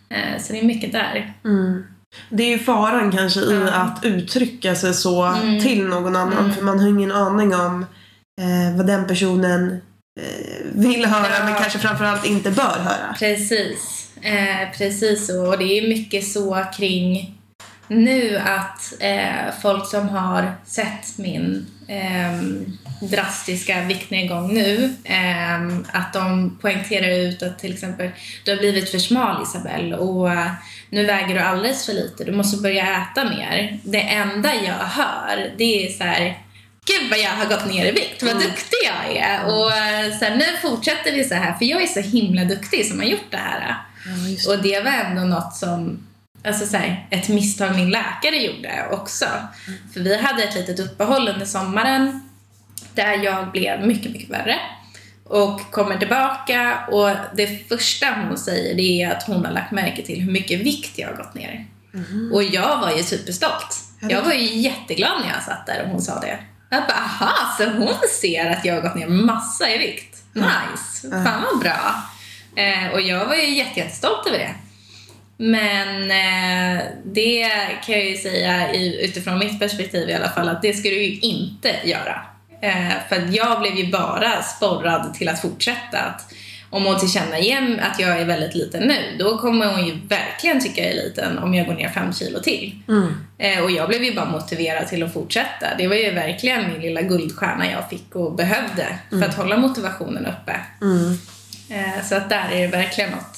Eh, 0.10 0.42
så 0.42 0.54
det 0.54 0.60
är 0.60 0.64
mycket 0.64 0.92
där. 0.92 1.34
Mm. 1.46 1.84
Det 2.30 2.44
är 2.44 2.50
ju 2.50 2.60
faran 2.60 3.12
kanske 3.12 3.40
i 3.40 3.70
att 3.72 4.00
uttrycka 4.04 4.76
sig 4.76 4.94
så 4.94 5.24
mm. 5.24 5.60
till 5.62 5.86
någon 5.86 6.16
annan 6.16 6.38
mm. 6.38 6.54
för 6.54 6.62
man 6.62 6.80
har 6.80 6.88
ingen 6.88 7.12
aning 7.12 7.56
om 7.56 7.86
eh, 8.42 8.78
vad 8.78 8.88
den 8.88 9.08
personen 9.08 9.82
vill 10.74 11.06
höra 11.06 11.30
ja. 11.40 11.46
men 11.46 11.56
kanske 11.56 11.80
framförallt 11.80 12.26
inte 12.26 12.52
bör 12.52 12.80
höra. 12.80 13.16
Precis. 13.20 14.10
Eh, 14.22 14.78
precis 14.78 15.28
så. 15.28 15.48
Och 15.48 15.58
det 15.58 15.78
är 15.78 15.88
mycket 15.88 16.28
så 16.28 16.66
kring 16.78 17.36
nu 17.90 18.38
att 18.38 18.94
eh, 19.00 19.54
folk 19.62 19.88
som 19.88 20.10
har 20.10 20.54
sett 20.66 21.18
min 21.18 21.68
eh, 21.88 22.42
drastiska 23.02 23.82
viktnedgång 23.82 24.54
nu, 24.54 24.94
eh, 25.04 25.78
att 25.92 26.14
de 26.14 26.58
poängterar 26.62 27.10
ut 27.10 27.44
att 27.44 27.60
till 27.60 27.74
exempel 27.74 28.10
du 28.46 28.52
har 28.52 28.58
blivit 28.58 28.90
för 28.90 28.98
smal 28.98 29.44
Isabelle 29.44 29.96
och 29.96 30.32
eh, 30.32 30.52
nu 30.90 31.06
väger 31.06 31.36
du 31.36 31.40
alldeles 31.40 31.86
för 31.86 31.94
lite, 31.94 32.24
du 32.24 32.32
måste 32.32 32.62
börja 32.62 33.02
äta 33.02 33.30
mer. 33.30 33.80
Det 33.84 34.02
enda 34.02 34.54
jag 34.56 34.74
hör 34.74 35.52
det 35.58 35.86
är 35.86 35.92
så 35.92 36.04
här 36.04 36.38
Gud 36.90 37.10
vad 37.10 37.20
jag 37.20 37.30
har 37.30 37.46
gått 37.46 37.66
ner 37.66 37.86
i 37.86 37.92
vikt, 37.92 38.24
vad 38.24 38.32
mm. 38.32 38.44
duktig 38.44 38.78
jag 38.86 39.16
är. 39.18 39.46
Och 39.46 39.72
eh, 39.72 40.18
sen 40.20 40.38
nu 40.38 40.46
fortsätter 40.62 41.12
vi 41.12 41.24
så 41.24 41.36
här, 41.36 41.54
för 41.54 41.66
jag 41.66 41.82
är 41.82 41.88
så 41.88 42.00
himla 42.00 42.46
duktig 42.46 42.86
som 42.86 43.00
har 43.00 43.06
gjort 43.06 43.32
det 43.32 43.38
här. 43.38 43.76
Ja, 44.06 44.54
och 44.54 44.64
det 44.64 44.80
var 44.80 44.92
ändå 44.92 45.22
något 45.22 45.56
som 45.56 46.08
alltså 46.44 46.66
så 46.66 46.78
här, 46.78 47.08
ett 47.10 47.30
misstag 47.30 47.76
min 47.76 47.90
läkare 47.90 48.36
gjorde 48.36 48.88
också. 48.92 49.26
Mm. 49.26 49.80
För 49.94 50.00
vi 50.00 50.18
hade 50.18 50.44
ett 50.44 50.56
litet 50.56 50.80
uppehåll 50.80 51.28
under 51.28 51.46
sommaren 51.46 52.30
där 52.94 53.24
jag 53.24 53.52
blev 53.52 53.88
mycket, 53.88 54.12
mycket 54.12 54.30
värre. 54.30 54.60
Och 55.24 55.72
kommer 55.72 55.98
tillbaka 55.98 56.86
och 56.92 57.10
det 57.36 57.70
första 57.70 58.06
hon 58.28 58.38
säger 58.38 58.76
det 58.76 59.02
är 59.02 59.12
att 59.12 59.24
hon 59.24 59.46
har 59.46 59.54
lagt 59.54 59.72
märke 59.72 60.02
till 60.06 60.22
hur 60.22 60.32
mycket 60.32 60.60
vikt 60.60 60.98
jag 60.98 61.08
har 61.08 61.16
gått 61.16 61.34
ner. 61.34 61.66
Mm. 61.94 62.32
Och 62.34 62.44
jag 62.44 62.82
var 62.82 62.92
ju 62.92 63.04
superstolt. 63.04 63.84
Jag 64.02 64.22
var 64.22 64.34
ju 64.34 64.58
jätteglad 64.58 65.22
när 65.22 65.34
jag 65.34 65.44
satt 65.44 65.66
där 65.66 65.84
och 65.84 65.90
hon 65.90 66.02
sa 66.02 66.20
det. 66.20 66.40
Jag 66.70 66.84
bara, 66.88 66.98
aha, 66.98 67.56
så 67.58 67.70
hon 67.70 67.96
ser 68.22 68.50
att 68.50 68.66
jag 68.66 68.74
har 68.74 68.82
gått 68.82 68.96
ner 68.96 69.08
massa 69.08 69.70
i 69.70 69.78
vikt. 69.78 70.24
Nice, 70.34 71.08
mm. 71.08 71.26
fan 71.26 71.44
vad 71.52 71.60
bra. 71.60 72.04
Eh, 72.56 72.94
och 72.94 73.02
jag 73.02 73.26
var 73.26 73.36
ju 73.36 73.56
jättestolt 73.56 74.28
över 74.28 74.38
det. 74.38 74.56
Men 75.38 76.12
eh, 76.12 76.84
det 77.06 77.50
kan 77.86 77.96
jag 77.96 78.06
ju 78.06 78.18
säga 78.18 78.74
i, 78.74 79.06
utifrån 79.06 79.40
mitt 79.40 79.60
perspektiv 79.60 80.10
i 80.10 80.14
alla 80.14 80.30
fall 80.30 80.50
att 80.50 80.62
det 80.62 80.74
ska 80.74 80.90
du 80.90 81.04
ju 81.04 81.20
inte 81.20 81.76
göra. 81.84 82.22
Eh, 82.62 82.94
för 83.10 83.36
jag 83.36 83.62
blev 83.62 83.76
ju 83.76 83.92
bara 83.92 84.44
sporrad 84.44 85.14
till 85.14 85.30
att 85.30 85.42
fortsätta. 85.42 86.00
Att, 86.00 86.34
om 86.70 86.86
hon 86.86 87.00
tillkännager 87.00 87.80
att 87.82 88.00
jag 88.00 88.20
är 88.20 88.26
väldigt 88.26 88.56
liten 88.56 88.84
nu, 88.84 89.16
då 89.20 89.38
kommer 89.38 89.74
hon 89.74 89.86
ju 89.86 90.00
verkligen 90.08 90.62
tycka 90.62 90.82
jag 90.82 90.92
är 90.92 91.04
liten 91.04 91.38
om 91.38 91.54
jag 91.54 91.68
går 91.68 91.74
ner 91.74 91.90
fem 91.90 92.14
kilo 92.14 92.40
till. 92.40 92.80
Mm. 92.88 93.14
Eh, 93.38 93.64
och 93.64 93.72
jag 93.72 93.90
blev 93.90 94.04
ju 94.04 94.16
bara 94.16 94.30
motiverad 94.30 94.88
till 94.88 95.04
att 95.04 95.14
fortsätta. 95.14 95.68
Det 95.78 95.88
var 95.88 95.96
ju 95.96 96.12
verkligen 96.12 96.72
min 96.72 96.82
lilla 96.82 97.02
guldstjärna 97.02 97.72
jag 97.72 97.90
fick 97.90 98.16
och 98.16 98.36
behövde 98.36 99.00
för 99.10 99.16
mm. 99.16 99.30
att 99.30 99.36
hålla 99.36 99.58
motivationen 99.58 100.26
uppe. 100.26 100.56
Mm. 100.82 101.18
Eh, 101.70 102.06
så 102.06 102.16
att 102.16 102.30
där 102.30 102.50
är 102.52 102.62
det 102.62 102.68
verkligen 102.68 103.12
något 103.12 103.38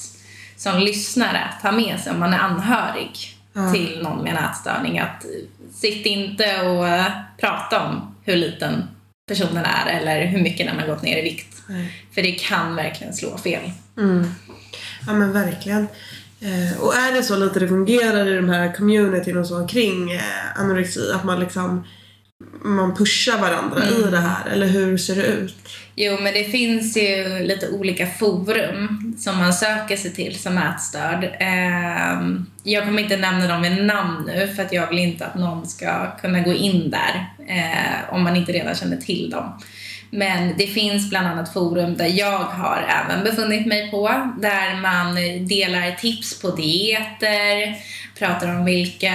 som 0.57 0.79
lyssnare 0.79 1.53
ta 1.61 1.71
med 1.71 1.99
sig 1.99 2.13
om 2.13 2.19
man 2.19 2.33
är 2.33 2.39
anhörig 2.39 3.37
mm. 3.55 3.73
till 3.73 3.99
någon 4.03 4.23
med 4.23 4.31
en 4.31 4.43
ätstörning. 4.45 4.99
Att 4.99 5.25
sitt 5.73 6.05
inte 6.05 6.61
och 6.61 6.83
uh, 6.83 7.07
prata 7.37 7.83
om 7.83 8.15
hur 8.23 8.35
liten 8.35 8.83
personen 9.27 9.65
är 9.65 9.99
eller 9.99 10.25
hur 10.25 10.41
mycket 10.41 10.67
den 10.67 10.79
har 10.79 10.87
gått 10.87 11.01
ner 11.01 11.17
i 11.17 11.21
vikt. 11.21 11.60
Mm. 11.69 11.85
För 12.11 12.21
det 12.21 12.31
kan 12.31 12.75
verkligen 12.75 13.13
slå 13.13 13.37
fel. 13.37 13.71
Mm. 13.97 14.27
Ja 15.07 15.13
men 15.13 15.33
verkligen. 15.33 15.87
Eh, 16.41 16.81
och 16.81 16.95
är 16.95 17.13
det 17.13 17.23
så 17.23 17.37
lite 17.37 17.59
det 17.59 17.67
fungerar 17.67 18.27
i 18.27 18.35
de 18.35 18.49
här 18.49 18.73
communityn 18.73 19.37
och 19.37 19.47
så 19.47 19.67
kring 19.67 20.11
eh, 20.11 20.59
anorexi? 20.59 21.11
Att 21.11 21.23
man 21.23 21.39
liksom 21.39 21.83
man 22.63 22.95
pushar 22.95 23.37
varandra 23.37 23.83
mm. 23.83 24.07
i 24.07 24.11
det 24.11 24.17
här? 24.17 24.49
Eller 24.51 24.67
hur 24.67 24.97
ser 24.97 25.15
det 25.15 25.25
ut? 25.25 25.55
Jo, 25.95 26.17
men 26.21 26.33
det 26.33 26.43
finns 26.43 26.97
ju 26.97 27.39
lite 27.39 27.69
olika 27.69 28.07
forum 28.07 29.15
som 29.19 29.37
man 29.37 29.53
söker 29.53 29.97
sig 29.97 30.13
till 30.13 30.39
som 30.39 30.57
ätstörd. 30.57 31.35
Ehm, 31.39 32.45
jag 32.63 32.85
kommer 32.85 33.01
inte 33.01 33.17
nämna 33.17 33.47
dem 33.47 33.61
vid 33.61 33.85
namn 33.85 34.23
nu 34.27 34.47
för 34.55 34.63
att 34.63 34.73
jag 34.73 34.87
vill 34.87 34.99
inte 34.99 35.25
att 35.25 35.35
någon 35.35 35.67
ska 35.67 36.17
kunna 36.21 36.39
gå 36.39 36.53
in 36.53 36.89
där 36.89 37.25
eh, 37.47 38.13
om 38.13 38.23
man 38.23 38.35
inte 38.35 38.51
redan 38.51 38.75
känner 38.75 38.97
till 38.97 39.29
dem. 39.29 39.61
Men 40.13 40.57
det 40.57 40.67
finns 40.67 41.09
bland 41.09 41.27
annat 41.27 41.53
forum 41.53 41.97
där 41.97 42.07
jag 42.07 42.37
har 42.37 42.85
även 42.89 43.23
befunnit 43.23 43.67
mig 43.67 43.91
på 43.91 44.31
där 44.37 44.81
man 44.81 45.15
delar 45.47 45.91
tips 45.91 46.41
på 46.41 46.49
dieter, 46.51 47.75
pratar 48.19 48.55
om 48.55 48.65
vilka 48.65 49.13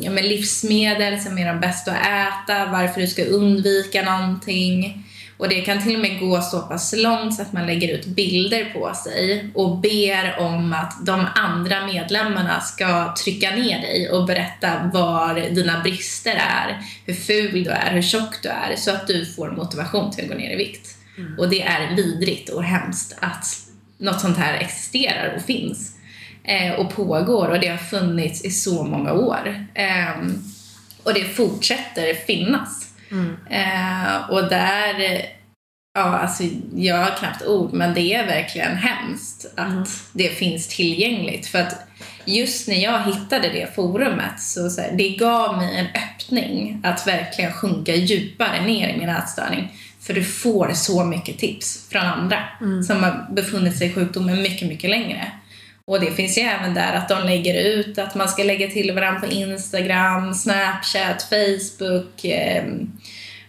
ja, 0.00 0.10
livsmedel 0.10 1.20
som 1.20 1.38
är 1.38 1.46
de 1.46 1.60
bästa 1.60 1.92
att 1.92 2.06
äta, 2.06 2.66
varför 2.66 3.00
du 3.00 3.06
ska 3.06 3.24
undvika 3.24 4.02
någonting. 4.02 5.04
Och 5.42 5.48
det 5.48 5.60
kan 5.60 5.82
till 5.82 5.94
och 5.94 6.00
med 6.00 6.20
gå 6.20 6.40
så 6.40 6.60
pass 6.60 6.94
långt 6.96 7.34
så 7.34 7.42
att 7.42 7.52
man 7.52 7.66
lägger 7.66 7.94
ut 7.94 8.06
bilder 8.06 8.64
på 8.64 8.94
sig 8.94 9.50
och 9.54 9.78
ber 9.78 10.38
om 10.38 10.72
att 10.72 11.06
de 11.06 11.26
andra 11.34 11.86
medlemmarna 11.86 12.60
ska 12.60 13.14
trycka 13.24 13.50
ner 13.50 13.80
dig 13.80 14.10
och 14.10 14.26
berätta 14.26 14.90
var 14.92 15.34
dina 15.34 15.80
brister 15.82 16.34
är, 16.34 16.82
hur 17.06 17.14
ful 17.14 17.64
du 17.64 17.70
är, 17.70 17.90
hur 17.92 18.02
tjock 18.02 18.42
du 18.42 18.48
är, 18.48 18.76
så 18.76 18.90
att 18.90 19.06
du 19.06 19.26
får 19.26 19.50
motivation 19.50 20.10
till 20.10 20.24
att 20.24 20.30
gå 20.30 20.36
ner 20.36 20.50
i 20.52 20.56
vikt. 20.56 20.96
Mm. 21.18 21.38
Och 21.38 21.48
det 21.48 21.62
är 21.62 21.96
vidrigt 21.96 22.48
och 22.48 22.64
hemskt 22.64 23.16
att 23.20 23.46
något 23.98 24.20
sånt 24.20 24.38
här 24.38 24.54
existerar 24.54 25.34
och 25.36 25.42
finns 25.42 25.96
eh, 26.44 26.72
och 26.72 26.94
pågår 26.94 27.48
och 27.48 27.60
det 27.60 27.68
har 27.68 27.76
funnits 27.76 28.44
i 28.44 28.50
så 28.50 28.84
många 28.84 29.12
år. 29.12 29.66
Eh, 29.74 30.26
och 31.02 31.14
det 31.14 31.24
fortsätter 31.24 32.14
finnas. 32.26 32.81
Mm. 33.12 33.36
Eh, 33.50 34.30
och 34.30 34.48
där, 34.48 35.22
ja 35.94 36.02
alltså 36.02 36.42
jag 36.74 36.96
har 36.96 37.10
knappt 37.10 37.46
ord 37.46 37.72
men 37.72 37.94
det 37.94 38.14
är 38.14 38.26
verkligen 38.26 38.76
hemskt 38.76 39.52
att 39.56 39.68
mm. 39.68 39.84
det 40.12 40.28
finns 40.28 40.68
tillgängligt. 40.68 41.46
För 41.46 41.58
att 41.58 41.74
just 42.24 42.68
när 42.68 42.82
jag 42.82 43.02
hittade 43.02 43.48
det 43.48 43.74
forumet 43.74 44.40
så, 44.40 44.70
så 44.70 44.80
här, 44.80 44.92
det 44.92 45.08
gav 45.08 45.56
mig 45.56 45.78
en 45.78 45.86
öppning 45.86 46.80
att 46.84 47.06
verkligen 47.06 47.52
sjunka 47.52 47.94
djupare 47.94 48.60
ner 48.66 48.88
i 48.88 48.98
min 48.98 49.08
ätstörning. 49.08 49.72
För 50.00 50.14
du 50.14 50.24
får 50.24 50.72
så 50.74 51.04
mycket 51.04 51.38
tips 51.38 51.88
från 51.90 52.02
andra 52.02 52.38
mm. 52.60 52.82
som 52.82 53.02
har 53.02 53.26
befunnit 53.30 53.76
sig 53.76 53.88
i 53.88 53.92
sjukdomen 53.92 54.42
mycket, 54.42 54.68
mycket 54.68 54.90
längre. 54.90 55.32
Och 55.84 56.00
det 56.00 56.10
finns 56.10 56.38
ju 56.38 56.42
även 56.42 56.74
där 56.74 56.92
att 56.92 57.08
de 57.08 57.26
lägger 57.26 57.64
ut 57.64 57.98
att 57.98 58.14
man 58.14 58.28
ska 58.28 58.42
lägga 58.42 58.68
till 58.68 58.94
varandra 58.94 59.20
på 59.20 59.26
Instagram, 59.26 60.34
Snapchat, 60.34 61.22
Facebook, 61.22 62.24
eh, 62.24 62.64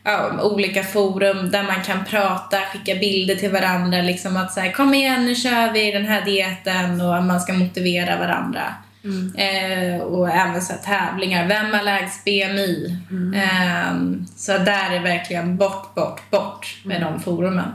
ja, 0.04 0.42
olika 0.44 0.84
forum 0.84 1.52
där 1.52 1.64
man 1.64 1.82
kan 1.82 2.06
prata, 2.06 2.58
skicka 2.58 2.96
bilder 3.00 3.36
till 3.36 3.52
varandra. 3.52 4.02
Liksom 4.02 4.38
att 4.38 4.54
säga 4.54 4.72
kom 4.72 4.94
igen 4.94 5.26
nu 5.26 5.36
kör 5.36 5.74
vi 5.74 5.92
den 5.92 6.06
här 6.06 6.26
dieten 6.26 7.02
och 7.02 7.24
man 7.24 7.40
ska 7.40 7.54
motivera 7.54 8.18
varandra. 8.18 8.74
Mm. 9.04 9.36
Eh, 9.36 10.02
och 10.02 10.30
även 10.30 10.62
så 10.62 10.74
tävlingar. 10.74 11.48
Vem 11.48 11.74
har 11.74 11.84
lägst 11.84 12.26
BMI? 12.26 12.98
Mm. 13.12 13.34
Eh, 13.34 14.26
så 14.36 14.52
där 14.52 14.92
är 14.92 15.00
verkligen 15.00 15.58
bort, 15.58 15.96
bort, 15.96 16.32
bort 16.32 16.78
med 16.84 16.98
mm. 16.98 17.14
de 17.14 17.22
forumen. 17.22 17.72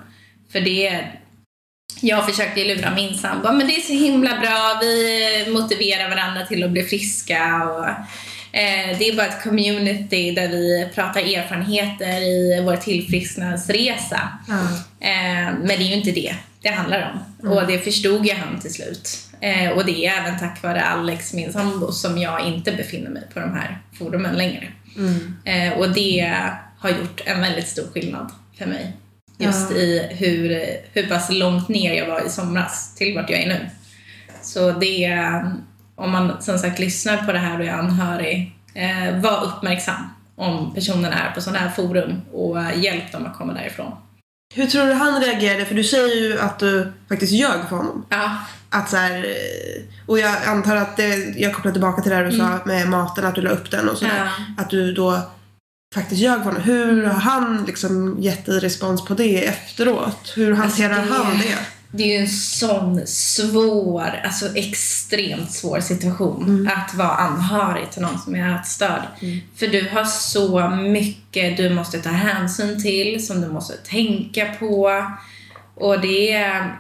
För 0.52 0.60
det 0.60 0.86
är 0.86 1.20
jag 2.00 2.26
försökte 2.26 2.64
lura 2.64 2.94
min 2.94 3.14
sambo, 3.14 3.52
men 3.52 3.66
det 3.66 3.76
är 3.76 3.80
så 3.80 3.92
himla 3.92 4.40
bra, 4.40 4.78
vi 4.80 5.46
motiverar 5.50 6.08
varandra 6.08 6.46
till 6.46 6.64
att 6.64 6.70
bli 6.70 6.82
friska 6.82 7.64
och 7.64 7.88
eh, 8.58 8.98
det 8.98 9.08
är 9.08 9.16
bara 9.16 9.26
ett 9.26 9.42
community 9.42 10.30
där 10.30 10.48
vi 10.48 10.88
pratar 10.94 11.20
erfarenheter 11.20 12.20
i 12.20 12.62
vår 12.64 12.76
tillfrisknadsresa. 12.76 14.28
Mm. 14.48 14.66
Eh, 15.00 15.54
men 15.58 15.66
det 15.66 15.74
är 15.74 15.88
ju 15.88 15.94
inte 15.94 16.10
det 16.10 16.34
det 16.62 16.68
handlar 16.68 17.12
om 17.12 17.46
mm. 17.46 17.58
och 17.58 17.66
det 17.66 17.78
förstod 17.78 18.26
jag 18.26 18.36
han 18.36 18.60
till 18.60 18.74
slut. 18.74 19.18
Eh, 19.40 19.70
och 19.70 19.84
det 19.84 20.06
är 20.06 20.20
även 20.20 20.38
tack 20.38 20.62
vare 20.62 20.84
Alex, 20.84 21.32
min 21.32 21.52
sambo, 21.52 21.92
som 21.92 22.18
jag 22.18 22.46
inte 22.46 22.72
befinner 22.72 23.10
mig 23.10 23.22
på 23.34 23.40
de 23.40 23.54
här 23.54 23.78
forumen 23.98 24.36
längre. 24.36 24.72
Mm. 24.96 25.36
Eh, 25.44 25.78
och 25.78 25.90
det 25.94 26.34
har 26.78 26.90
gjort 26.90 27.20
en 27.24 27.40
väldigt 27.40 27.68
stor 27.68 27.86
skillnad 27.94 28.32
för 28.58 28.66
mig. 28.66 28.96
Just 29.38 29.70
ja. 29.70 29.76
i 29.76 30.08
hur, 30.10 30.60
hur 30.92 31.08
pass 31.08 31.30
långt 31.30 31.68
ner 31.68 31.94
jag 31.94 32.06
var 32.06 32.26
i 32.26 32.30
somras 32.30 32.94
till 32.94 33.14
vart 33.14 33.30
jag 33.30 33.40
är 33.40 33.48
nu. 33.48 33.70
Så 34.42 34.70
det, 34.70 35.20
om 35.94 36.10
man 36.10 36.42
som 36.42 36.58
sagt 36.58 36.78
lyssnar 36.78 37.16
på 37.16 37.32
det 37.32 37.38
här 37.38 37.58
och 37.58 37.64
är 37.64 37.72
anhörig, 37.72 38.56
eh, 38.74 39.20
var 39.20 39.44
uppmärksam 39.44 40.10
om 40.36 40.74
personen 40.74 41.12
är 41.12 41.30
på 41.30 41.40
sådana 41.40 41.58
här 41.58 41.70
forum 41.70 42.20
och 42.32 42.58
hjälp 42.76 43.12
dem 43.12 43.26
att 43.26 43.36
komma 43.36 43.52
därifrån. 43.52 43.92
Hur 44.54 44.66
tror 44.66 44.86
du 44.86 44.92
han 44.92 45.22
reagerade? 45.22 45.64
För 45.64 45.74
du 45.74 45.84
säger 45.84 46.16
ju 46.16 46.38
att 46.38 46.58
du 46.58 46.92
faktiskt 47.08 47.32
ljög 47.32 47.68
för 47.68 47.76
honom. 47.76 48.06
Ja. 48.08 48.36
Att 48.70 48.90
så 48.90 48.96
här, 48.96 49.26
och 50.06 50.18
jag 50.18 50.36
antar 50.46 50.76
att 50.76 50.96
det, 50.96 51.16
jag 51.36 51.54
kopplar 51.54 51.72
tillbaka 51.72 52.02
till 52.02 52.10
det 52.10 52.18
du 52.18 52.34
mm. 52.34 52.38
sa 52.38 52.58
med 52.64 52.88
maten, 52.88 53.26
att 53.26 53.34
du 53.34 53.40
la 53.40 53.50
upp 53.50 53.70
den 53.70 53.88
och 53.88 53.98
sådär. 53.98 54.24
Ja. 54.24 54.62
Att 54.62 54.70
du 54.70 54.92
då 54.92 55.22
faktiskt 55.94 56.20
ljög 56.20 56.36
för 56.36 56.44
honom. 56.44 56.62
Hur 56.62 57.04
har 57.04 57.20
han 57.20 57.64
liksom 57.66 58.16
gett 58.20 58.46
dig 58.46 58.60
respons 58.60 59.04
på 59.04 59.14
det 59.14 59.46
efteråt? 59.46 60.32
Hur 60.36 60.54
hanterar 60.54 60.98
alltså 60.98 61.14
det, 61.14 61.24
han 61.24 61.38
det? 61.38 61.58
Det 61.90 62.02
är 62.02 62.08
ju 62.08 62.24
en 62.24 62.28
sån 62.28 63.06
svår, 63.06 64.20
alltså 64.24 64.56
extremt 64.56 65.52
svår 65.52 65.80
situation 65.80 66.44
mm. 66.44 66.70
att 66.76 66.94
vara 66.94 67.08
anhörig 67.08 67.90
till 67.90 68.02
någon 68.02 68.18
som 68.18 68.34
är 68.34 68.56
ätstörd. 68.56 69.02
Mm. 69.20 69.38
För 69.56 69.66
du 69.66 69.88
har 69.88 70.04
så 70.04 70.68
mycket 70.68 71.56
du 71.56 71.70
måste 71.70 71.98
ta 71.98 72.10
hänsyn 72.10 72.82
till, 72.82 73.26
som 73.26 73.40
du 73.40 73.48
måste 73.48 73.76
tänka 73.76 74.46
på. 74.58 75.04
Och 75.74 76.00
det 76.00 76.32
är... 76.32 76.76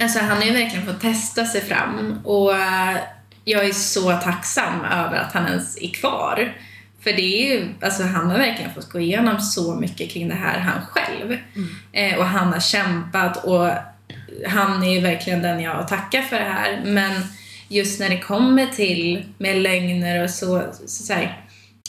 Alltså 0.00 0.18
han 0.18 0.36
har 0.36 0.44
ju 0.44 0.52
verkligen 0.52 0.86
fått 0.86 1.00
testa 1.00 1.46
sig 1.46 1.60
fram 1.60 2.20
och 2.24 2.52
jag 3.44 3.64
är 3.64 3.72
så 3.72 4.12
tacksam 4.12 4.84
över 4.84 5.16
att 5.16 5.32
han 5.32 5.46
ens 5.46 5.82
är 5.82 5.88
kvar. 5.88 6.56
För 7.06 7.12
det 7.12 7.22
är 7.22 7.54
ju, 7.54 7.68
alltså 7.80 8.02
han 8.02 8.30
har 8.30 8.38
verkligen 8.38 8.74
fått 8.74 8.88
gå 8.88 9.00
igenom 9.00 9.40
så 9.40 9.74
mycket 9.74 10.10
kring 10.10 10.28
det 10.28 10.34
här 10.34 10.58
han 10.58 10.86
själv. 10.86 11.38
Mm. 11.54 11.68
Eh, 11.92 12.18
och 12.18 12.24
han 12.24 12.52
har 12.52 12.60
kämpat 12.60 13.44
och 13.44 13.70
han 14.46 14.82
är 14.82 14.94
ju 14.94 15.00
verkligen 15.00 15.42
den 15.42 15.60
jag 15.60 15.88
tackar 15.88 16.22
för 16.22 16.36
det 16.36 16.44
här. 16.44 16.82
Men 16.84 17.22
just 17.68 18.00
när 18.00 18.08
det 18.08 18.18
kommer 18.18 18.66
till 18.66 19.24
med 19.38 19.56
lögner 19.56 20.24
och 20.24 20.30
så, 20.30 20.62
så, 20.72 20.88
så 20.88 21.12
här, 21.12 21.40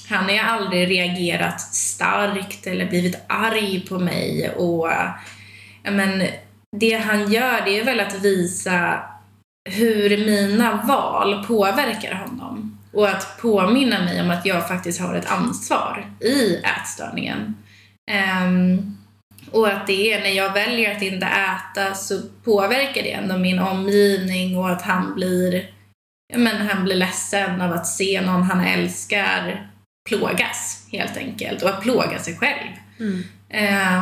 han 0.09 0.23
har 0.23 0.31
ju 0.31 0.39
aldrig 0.39 0.89
reagerat 0.89 1.61
starkt 1.61 2.67
eller 2.67 2.85
blivit 2.85 3.19
arg 3.27 3.85
på 3.89 3.99
mig 3.99 4.49
och 4.49 4.89
men 5.83 6.23
det 6.79 6.93
han 6.93 7.31
gör 7.31 7.65
det 7.65 7.79
är 7.79 7.83
väl 7.83 7.99
att 7.99 8.21
visa 8.21 8.99
hur 9.69 10.25
mina 10.25 10.81
val 10.87 11.45
påverkar 11.47 12.13
honom. 12.13 12.66
Och 12.97 13.09
att 13.09 13.37
påminna 13.41 14.03
mig 14.03 14.21
om 14.21 14.29
att 14.29 14.45
jag 14.45 14.67
faktiskt 14.67 15.01
har 15.01 15.15
ett 15.15 15.31
ansvar 15.31 16.11
i 16.21 16.55
ätstörningen. 16.55 17.55
Um, 18.45 18.97
och 19.51 19.67
att 19.67 19.87
det 19.87 20.13
är 20.13 20.21
när 20.21 20.29
jag 20.29 20.53
väljer 20.53 20.95
att 20.95 21.01
inte 21.01 21.25
äta 21.25 21.93
så 21.93 22.21
påverkar 22.43 23.03
det 23.03 23.11
ändå 23.11 23.37
min 23.37 23.59
omgivning 23.59 24.57
och 24.57 24.69
att 24.69 24.81
han 24.81 25.15
blir, 25.15 25.69
men 26.35 26.67
han 26.67 26.83
blir 26.83 26.95
ledsen 26.95 27.61
av 27.61 27.71
att 27.71 27.87
se 27.87 28.21
någon 28.21 28.43
han 28.43 28.61
älskar 28.61 29.69
plågas 30.09 30.87
helt 30.91 31.17
enkelt 31.17 31.63
och 31.63 31.69
att 31.69 31.81
plåga 31.81 32.19
sig 32.19 32.37
själv. 32.37 32.71
Mm. 32.99 33.23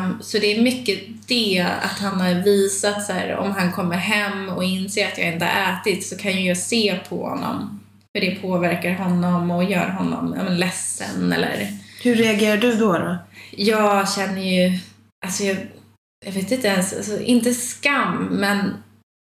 Um, 0.05 0.21
så 0.21 0.37
det 0.37 0.55
är 0.55 0.61
mycket 0.61 0.99
det 1.27 1.67
att 1.81 1.99
han 1.99 2.21
har 2.21 2.33
visat 2.43 3.05
så 3.05 3.13
här, 3.13 3.35
om 3.35 3.51
han 3.51 3.71
kommer 3.71 3.97
hem 3.97 4.49
och 4.49 4.63
inser 4.63 5.07
att 5.07 5.17
jag 5.17 5.27
inte 5.27 5.45
har 5.45 5.73
ätit 5.73 6.07
så 6.07 6.17
kan 6.17 6.45
jag 6.45 6.57
se 6.57 6.99
på 7.09 7.27
honom 7.27 7.81
hur 8.15 8.21
det 8.21 8.35
påverkar 8.35 8.93
honom 8.93 9.51
och 9.51 9.63
gör 9.63 9.89
honom 9.89 10.35
ja, 10.37 10.49
ledsen 10.49 11.33
eller... 11.33 11.67
Hur 12.03 12.15
reagerar 12.15 12.57
du 12.57 12.75
då? 12.75 12.97
då? 12.97 13.17
Jag 13.51 14.09
känner 14.09 14.41
ju, 14.41 14.79
alltså 15.25 15.43
jag, 15.43 15.57
jag 16.25 16.31
vet 16.31 16.51
inte 16.51 16.67
ens, 16.67 16.93
alltså, 16.93 17.21
inte 17.21 17.53
skam 17.53 18.27
men 18.31 18.73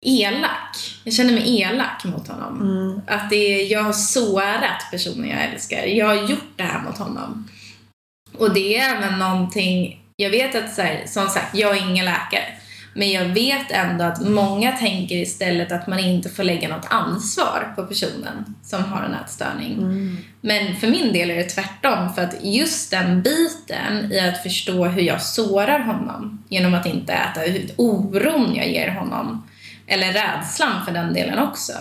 elak. 0.05 0.77
Jag 1.03 1.13
känner 1.13 1.33
mig 1.33 1.61
elak 1.61 2.05
mot 2.05 2.27
honom. 2.27 2.61
Mm. 2.61 3.01
Att 3.07 3.29
det 3.29 3.35
är, 3.35 3.71
jag 3.71 3.83
har 3.83 3.93
sårat 3.93 4.91
personen 4.91 5.29
jag 5.29 5.43
älskar. 5.43 5.85
Jag 5.85 6.05
har 6.05 6.29
gjort 6.29 6.53
det 6.55 6.63
här 6.63 6.81
mot 6.83 6.97
honom. 6.97 7.47
Och 8.37 8.53
det 8.53 8.77
är 8.77 8.95
även 8.95 9.19
någonting, 9.19 10.01
jag 10.15 10.29
vet 10.29 10.55
att 10.55 10.73
så 10.73 10.81
här, 10.81 11.03
som 11.07 11.27
sagt, 11.27 11.55
jag 11.55 11.77
är 11.77 11.89
ingen 11.89 12.05
läkare. 12.05 12.58
Men 12.93 13.11
jag 13.11 13.25
vet 13.25 13.71
ändå 13.71 14.03
att 14.03 14.21
många 14.21 14.71
tänker 14.71 15.15
istället 15.15 15.71
att 15.71 15.87
man 15.87 15.99
inte 15.99 16.29
får 16.29 16.43
lägga 16.43 16.67
något 16.67 16.87
ansvar 16.89 17.73
på 17.75 17.83
personen 17.83 18.55
som 18.63 18.83
har 18.83 19.03
en 19.03 19.13
ätstörning. 19.13 19.73
Mm. 19.73 20.17
Men 20.41 20.75
för 20.75 20.87
min 20.87 21.13
del 21.13 21.31
är 21.31 21.35
det 21.35 21.49
tvärtom. 21.49 22.13
För 22.13 22.21
att 22.21 22.35
just 22.43 22.91
den 22.91 23.21
biten 23.21 24.11
i 24.11 24.19
att 24.19 24.43
förstå 24.43 24.85
hur 24.85 25.01
jag 25.01 25.21
sårar 25.21 25.79
honom 25.79 26.43
genom 26.49 26.73
att 26.73 26.85
inte 26.85 27.13
äta, 27.13 27.41
oron 27.75 28.55
jag 28.55 28.69
ger 28.69 28.91
honom, 28.91 29.47
eller 29.87 30.13
rädslan 30.13 30.85
för 30.85 30.91
den 30.91 31.13
delen 31.13 31.39
också, 31.39 31.73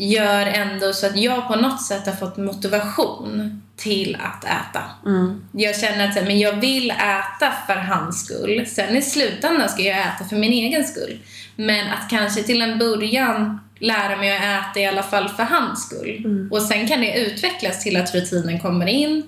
gör 0.00 0.46
ändå 0.46 0.92
så 0.92 1.06
att 1.06 1.16
jag 1.16 1.48
på 1.48 1.56
något 1.56 1.82
sätt 1.82 2.06
har 2.06 2.14
fått 2.14 2.36
motivation 2.36 3.62
till 3.76 4.16
att 4.20 4.44
äta. 4.44 4.82
Mm. 5.06 5.44
Jag 5.52 5.76
känner 5.76 6.08
att 6.08 6.14
men 6.14 6.38
jag 6.38 6.52
vill 6.52 6.90
äta 6.90 7.52
för 7.66 7.76
hans 7.76 8.24
skull. 8.24 8.66
Sen 8.66 8.96
i 8.96 9.02
slutändan 9.02 9.68
ska 9.68 9.82
jag 9.82 9.98
äta 9.98 10.24
för 10.28 10.36
min 10.36 10.52
egen 10.52 10.84
skull. 10.84 11.18
Men 11.56 11.90
att 11.90 12.10
kanske 12.10 12.42
till 12.42 12.62
en 12.62 12.78
början 12.78 13.60
lära 13.78 14.16
mig 14.16 14.36
att 14.36 14.70
äta 14.70 14.80
i 14.80 14.86
alla 14.86 15.02
fall 15.02 15.28
för 15.28 15.42
hans 15.42 15.86
skull. 15.86 16.22
Mm. 16.24 16.48
Och 16.52 16.62
sen 16.62 16.88
kan 16.88 17.00
det 17.00 17.18
utvecklas 17.18 17.82
till 17.82 17.96
att 17.96 18.14
rutinen 18.14 18.60
kommer 18.60 18.86
in 18.86 19.22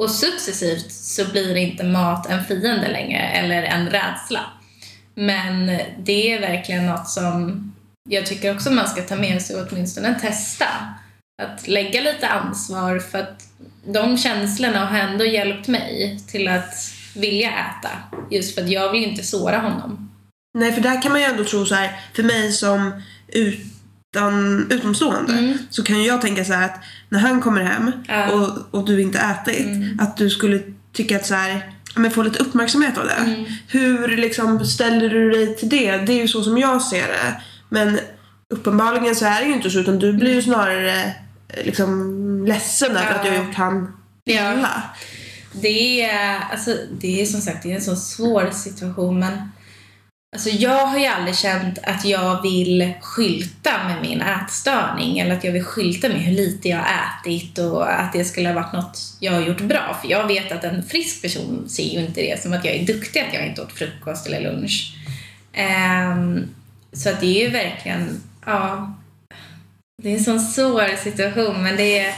och 0.00 0.10
successivt 0.10 0.92
så 0.92 1.24
blir 1.30 1.56
inte 1.56 1.84
mat 1.84 2.30
en 2.30 2.44
fiende 2.44 2.88
längre 2.88 3.20
eller 3.20 3.62
en 3.62 3.90
rädsla. 3.90 4.40
Men 5.14 5.66
det 5.98 6.32
är 6.32 6.40
verkligen 6.40 6.86
något 6.86 7.08
som 7.08 7.72
jag 8.10 8.26
tycker 8.26 8.54
också 8.54 8.70
man 8.70 8.88
ska 8.88 9.02
ta 9.02 9.16
med 9.16 9.42
sig 9.42 9.56
och 9.56 9.68
åtminstone 9.70 10.20
testa. 10.20 10.66
Att 11.42 11.68
lägga 11.68 12.00
lite 12.00 12.28
ansvar 12.28 12.98
för 12.98 13.18
att 13.18 13.42
de 13.86 14.18
känslorna 14.18 14.86
har 14.86 14.98
ändå 14.98 15.24
hjälpt 15.24 15.68
mig 15.68 16.20
till 16.28 16.48
att 16.48 16.74
vilja 17.16 17.48
äta. 17.50 17.88
Just 18.30 18.54
för 18.54 18.62
att 18.62 18.70
jag 18.70 18.92
vill 18.92 19.04
inte 19.04 19.22
såra 19.22 19.58
honom. 19.58 20.08
Nej, 20.58 20.72
för 20.72 20.80
där 20.80 21.02
kan 21.02 21.12
man 21.12 21.20
ju 21.20 21.26
ändå 21.26 21.44
tro 21.44 21.66
så 21.66 21.74
här, 21.74 22.00
för 22.14 22.22
mig 22.22 22.52
som 22.52 23.02
utan, 23.28 24.66
utomstående 24.70 25.32
Mm. 25.32 25.58
så 25.70 25.82
kan 25.82 25.98
ju 26.02 26.06
jag 26.06 26.20
tänka 26.20 26.44
så 26.44 26.52
här 26.52 26.64
att 26.64 26.80
när 27.08 27.18
han 27.18 27.40
kommer 27.40 27.60
hem 27.62 27.92
Ja. 28.08 28.32
och, 28.32 28.50
och 28.80 28.84
du 28.86 29.02
inte 29.02 29.18
ätit, 29.18 29.66
Mm. 29.66 29.98
att 30.00 30.16
du 30.16 30.30
skulle 30.30 30.60
tycka 30.92 31.16
att 31.16 31.26
så 31.26 31.34
här, 31.34 31.70
men 31.96 32.10
få 32.10 32.22
lite 32.22 32.38
uppmärksamhet 32.38 32.98
av 32.98 33.04
det. 33.06 33.12
Mm. 33.32 33.44
Hur 33.68 34.16
liksom 34.16 34.66
ställer 34.66 35.08
du 35.08 35.30
dig 35.30 35.56
till 35.56 35.68
det? 35.68 35.96
Det 35.96 36.12
är 36.12 36.20
ju 36.22 36.28
så 36.28 36.42
som 36.42 36.58
jag 36.58 36.82
ser 36.82 37.06
det. 37.08 37.40
Men 37.68 37.98
uppenbarligen 38.54 39.14
så 39.16 39.24
är 39.24 39.40
det 39.40 39.46
ju 39.46 39.52
inte 39.52 39.70
så 39.70 39.78
utan 39.78 39.98
du 39.98 40.12
blir 40.12 40.34
ju 40.34 40.42
snarare 40.42 41.02
eh, 41.48 41.64
liksom 41.64 42.18
ledsen 42.46 42.90
över 42.90 43.02
Ja. 43.04 43.14
att 43.14 43.28
har 43.28 43.36
gjort 43.36 43.54
han 43.54 43.96
Ja. 44.24 44.54
illa. 44.54 44.82
Det 45.52 46.02
är, 46.02 46.40
alltså, 46.50 46.76
det 47.00 47.22
är 47.22 47.26
som 47.26 47.40
sagt 47.40 47.62
det 47.62 47.70
är 47.72 47.76
en 47.76 47.82
så 47.82 47.96
svår 47.96 48.50
situation 48.52 49.18
men 49.18 49.52
alltså, 50.36 50.50
jag 50.50 50.86
har 50.86 50.98
ju 50.98 51.06
aldrig 51.06 51.36
känt 51.36 51.78
att 51.82 52.04
jag 52.04 52.42
vill 52.42 52.92
skylta 53.02 53.70
med 53.88 54.02
min 54.02 54.20
ätstörning 54.20 55.18
eller 55.18 55.34
att 55.36 55.44
jag 55.44 55.52
vill 55.52 55.64
skylta 55.64 56.08
med 56.08 56.20
hur 56.20 56.32
lite 56.32 56.68
jag 56.68 56.78
har 56.78 56.86
ätit 57.24 57.58
och 57.58 58.00
att 58.00 58.12
det 58.12 58.24
skulle 58.24 58.48
ha 58.48 58.54
varit 58.54 58.72
något 58.72 58.98
jag 59.20 59.32
har 59.32 59.40
gjort 59.40 59.60
bra. 59.60 59.98
För 60.02 60.10
jag 60.10 60.26
vet 60.26 60.52
att 60.52 60.64
en 60.64 60.82
frisk 60.82 61.22
person 61.22 61.68
ser 61.68 61.82
ju 61.94 62.00
inte 62.00 62.20
det 62.20 62.42
som 62.42 62.52
att 62.52 62.64
jag 62.64 62.74
är 62.74 62.86
duktig 62.86 63.20
att 63.20 63.34
jag 63.34 63.46
inte 63.46 63.62
åt 63.62 63.72
frukost 63.72 64.26
eller 64.26 64.40
lunch. 64.40 64.96
Ehm, 65.52 66.48
så 66.92 67.08
att 67.08 67.20
det 67.20 67.26
är 67.26 67.44
ju 67.44 67.50
verkligen, 67.50 68.22
ja, 68.46 68.94
det 70.02 70.08
är 70.10 70.14
en 70.18 70.24
sån 70.24 70.40
svår 70.40 70.96
situation 70.96 71.62
men 71.62 71.76
det 71.76 71.98
är 71.98 72.14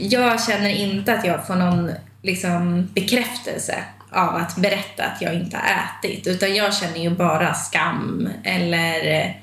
jag 0.00 0.42
känner 0.44 0.70
inte 0.70 1.12
att 1.14 1.24
jag 1.24 1.46
får 1.46 1.54
någon 1.56 1.90
liksom, 2.22 2.88
bekräftelse 2.94 3.84
av 4.10 4.36
att 4.36 4.56
berätta 4.56 5.04
att 5.04 5.22
jag 5.22 5.34
inte 5.34 5.56
har 5.56 5.64
ätit. 5.64 6.26
Utan 6.26 6.54
jag 6.54 6.74
känner 6.74 6.98
ju 6.98 7.10
bara 7.10 7.54
skam 7.54 8.28
eller 8.44 9.34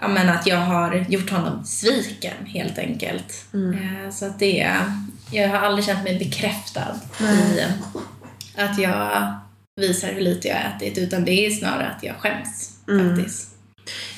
ja, 0.00 0.08
men 0.08 0.28
att 0.28 0.46
jag 0.46 0.56
har 0.58 1.04
gjort 1.08 1.30
honom 1.30 1.64
sviken 1.64 2.46
helt 2.46 2.78
enkelt. 2.78 3.44
Eh, 3.54 4.10
Så 4.10 4.26
att 4.26 4.38
det 4.38 4.70
jag 5.30 5.48
har 5.48 5.58
aldrig 5.58 5.84
känt 5.84 6.04
mig 6.04 6.18
bekräftad 6.18 6.94
i 7.20 7.64
att 8.56 8.78
jag 8.78 9.32
visar 9.80 10.08
hur 10.08 10.20
lite 10.20 10.48
jag 10.48 10.56
har 10.56 10.76
ätit. 10.76 10.98
Utan 10.98 11.24
det 11.24 11.46
är 11.46 11.50
snarare 11.50 11.88
att 11.96 12.02
jag 12.02 12.16
skäms 12.16 12.78
faktiskt. 13.16 13.48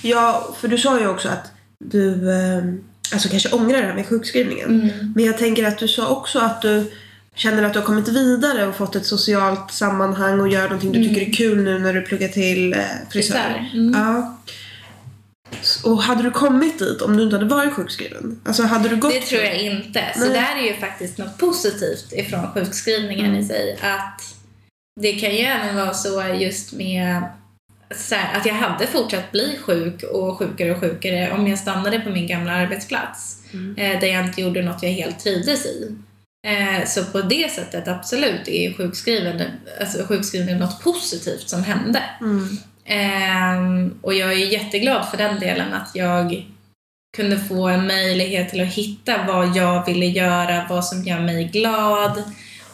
Ja, 0.02 0.54
för 0.60 0.68
du 0.68 0.78
sa 0.78 1.00
ju 1.00 1.06
också 1.08 1.28
att 1.28 1.52
du 1.84 2.30
eh, 2.32 2.64
alltså 3.12 3.28
kanske 3.28 3.48
ångrar 3.48 3.80
det 3.80 3.86
här 3.86 3.94
med 3.94 4.06
sjukskrivningen. 4.06 4.80
Mm. 4.80 5.12
Men 5.16 5.24
jag 5.24 5.38
tänker 5.38 5.64
att 5.64 5.78
du 5.78 5.88
sa 5.88 6.08
också 6.08 6.38
att 6.38 6.62
du 6.62 6.92
känner 7.34 7.62
att 7.62 7.72
du 7.72 7.78
har 7.78 7.86
kommit 7.86 8.08
vidare 8.08 8.66
och 8.66 8.76
fått 8.76 8.96
ett 8.96 9.06
socialt 9.06 9.72
sammanhang 9.72 10.40
och 10.40 10.48
gör 10.48 10.62
någonting 10.62 10.92
du 10.92 11.08
tycker 11.08 11.28
är 11.28 11.32
kul 11.32 11.62
nu 11.62 11.78
när 11.78 11.92
du 11.92 12.02
pluggar 12.02 12.28
till 12.28 12.72
eh, 12.72 12.80
frisör. 13.10 13.70
Mm. 13.74 13.94
Ja. 13.94 14.38
Och 15.84 16.02
hade 16.02 16.22
du 16.22 16.30
kommit 16.30 16.78
dit 16.78 17.02
om 17.02 17.16
du 17.16 17.22
inte 17.22 17.36
hade 17.36 17.48
varit 17.48 17.72
sjukskriven? 17.72 18.40
Alltså 18.44 18.62
hade 18.62 18.88
du 18.88 18.96
gått 18.96 19.12
Det 19.12 19.20
tror 19.20 19.42
jag 19.42 19.56
inte. 19.62 20.04
Så 20.14 20.20
Nej. 20.20 20.28
där 20.28 20.62
är 20.62 20.66
ju 20.66 20.74
faktiskt 20.74 21.18
något 21.18 21.38
positivt 21.38 22.12
ifrån 22.12 22.52
sjukskrivningen 22.54 23.36
i 23.36 23.44
sig. 23.44 23.78
Att 23.82 24.34
det 25.00 25.12
kan 25.12 25.30
ju 25.30 25.42
även 25.42 25.76
vara 25.76 25.94
så 25.94 26.22
just 26.38 26.72
med 26.72 27.22
så 27.22 27.28
här, 28.10 28.40
att 28.40 28.46
jag 28.46 28.54
hade 28.54 28.86
fortsatt 28.86 29.32
bli 29.32 29.58
sjuk 29.62 30.02
och 30.02 30.38
sjukare 30.38 30.72
och 30.72 30.80
sjukare 30.80 31.32
om 31.32 31.46
jag 31.46 31.58
stannade 31.58 32.00
på 32.00 32.10
min 32.10 32.26
gamla 32.26 32.52
arbetsplats. 32.52 33.42
Eh, 33.76 34.00
där 34.00 34.06
jag 34.06 34.26
inte 34.26 34.40
gjorde 34.40 34.62
något 34.62 34.82
jag 34.82 34.90
helt 34.90 35.18
trivdes 35.18 35.66
i. 35.66 35.96
Eh, 36.46 36.86
så 36.86 37.04
på 37.04 37.20
det 37.20 37.52
sättet 37.52 37.88
absolut 37.88 38.48
är 38.48 38.72
sjukskriven, 38.72 39.42
alltså 39.80 40.06
sjukskriven 40.06 40.58
något 40.58 40.82
positivt 40.82 41.48
som 41.48 41.64
hände. 41.64 42.02
Mm. 42.20 42.58
Ehm, 42.84 43.98
och 44.02 44.14
jag 44.14 44.32
är 44.32 44.52
jätteglad 44.52 45.08
för 45.08 45.16
den 45.16 45.40
delen 45.40 45.74
att 45.74 45.90
jag 45.94 46.46
kunde 47.16 47.38
få 47.38 47.68
en 47.68 47.86
möjlighet 47.86 48.50
till 48.50 48.60
att 48.60 48.74
hitta 48.74 49.26
vad 49.26 49.56
jag 49.56 49.86
ville 49.86 50.06
göra, 50.06 50.66
vad 50.68 50.84
som 50.84 51.02
gör 51.02 51.20
mig 51.20 51.44
glad 51.44 52.22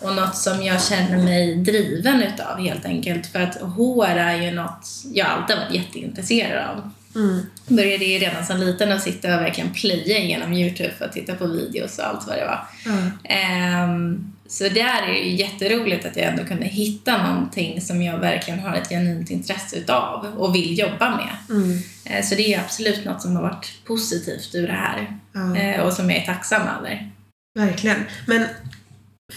och 0.03 0.15
något 0.15 0.37
som 0.37 0.63
jag 0.63 0.83
känner 0.83 1.25
mig 1.25 1.57
driven 1.57 2.23
utav 2.23 2.59
helt 2.59 2.85
enkelt. 2.85 3.27
För 3.27 3.41
att 3.41 3.61
hår 3.61 4.07
är 4.07 4.43
ju 4.43 4.51
något 4.51 4.89
jag 5.13 5.27
alltid 5.27 5.57
varit 5.57 5.75
jätteintresserad 5.75 6.69
av. 6.69 6.91
Mm. 7.15 7.47
Började 7.67 8.05
ju 8.05 8.19
redan 8.19 8.47
som 8.47 8.57
liten 8.57 8.93
att 8.93 9.03
sitta 9.03 9.35
och 9.35 9.43
verkligen 9.43 9.73
plöja 9.73 10.19
genom 10.19 10.53
Youtube 10.53 10.93
för 10.99 11.05
att 11.05 11.13
titta 11.13 11.35
på 11.35 11.47
videos 11.47 11.99
och 11.99 12.07
allt 12.07 12.27
vad 12.27 12.37
det 12.37 12.45
var. 12.45 12.61
Ja. 12.85 13.31
Ehm, 13.35 14.33
så 14.47 14.65
där 14.65 15.03
är 15.03 15.13
det 15.13 15.19
ju 15.19 15.37
jätteroligt 15.37 16.07
att 16.07 16.17
jag 16.17 16.27
ändå 16.27 16.45
kunde 16.45 16.65
hitta 16.65 17.27
någonting 17.27 17.81
som 17.81 18.03
jag 18.03 18.19
verkligen 18.19 18.61
har 18.61 18.75
ett 18.75 18.89
genuint 18.89 19.31
intresse 19.31 19.77
utav 19.77 20.27
och 20.37 20.55
vill 20.55 20.79
jobba 20.79 21.17
med. 21.17 21.57
Mm. 21.57 21.79
Eh, 22.05 22.25
så 22.25 22.35
det 22.35 22.55
är 22.55 22.61
absolut 22.61 23.05
något 23.05 23.23
som 23.23 23.37
har 23.37 23.43
varit 23.43 23.73
positivt 23.85 24.55
ur 24.55 24.67
det 24.67 24.73
här 24.73 25.17
eh, 25.57 25.81
och 25.81 25.93
som 25.93 26.11
jag 26.11 26.19
är 26.19 26.27
tacksam 26.27 26.63
över. 26.79 27.11
Verkligen. 27.55 28.05
Men 28.27 28.47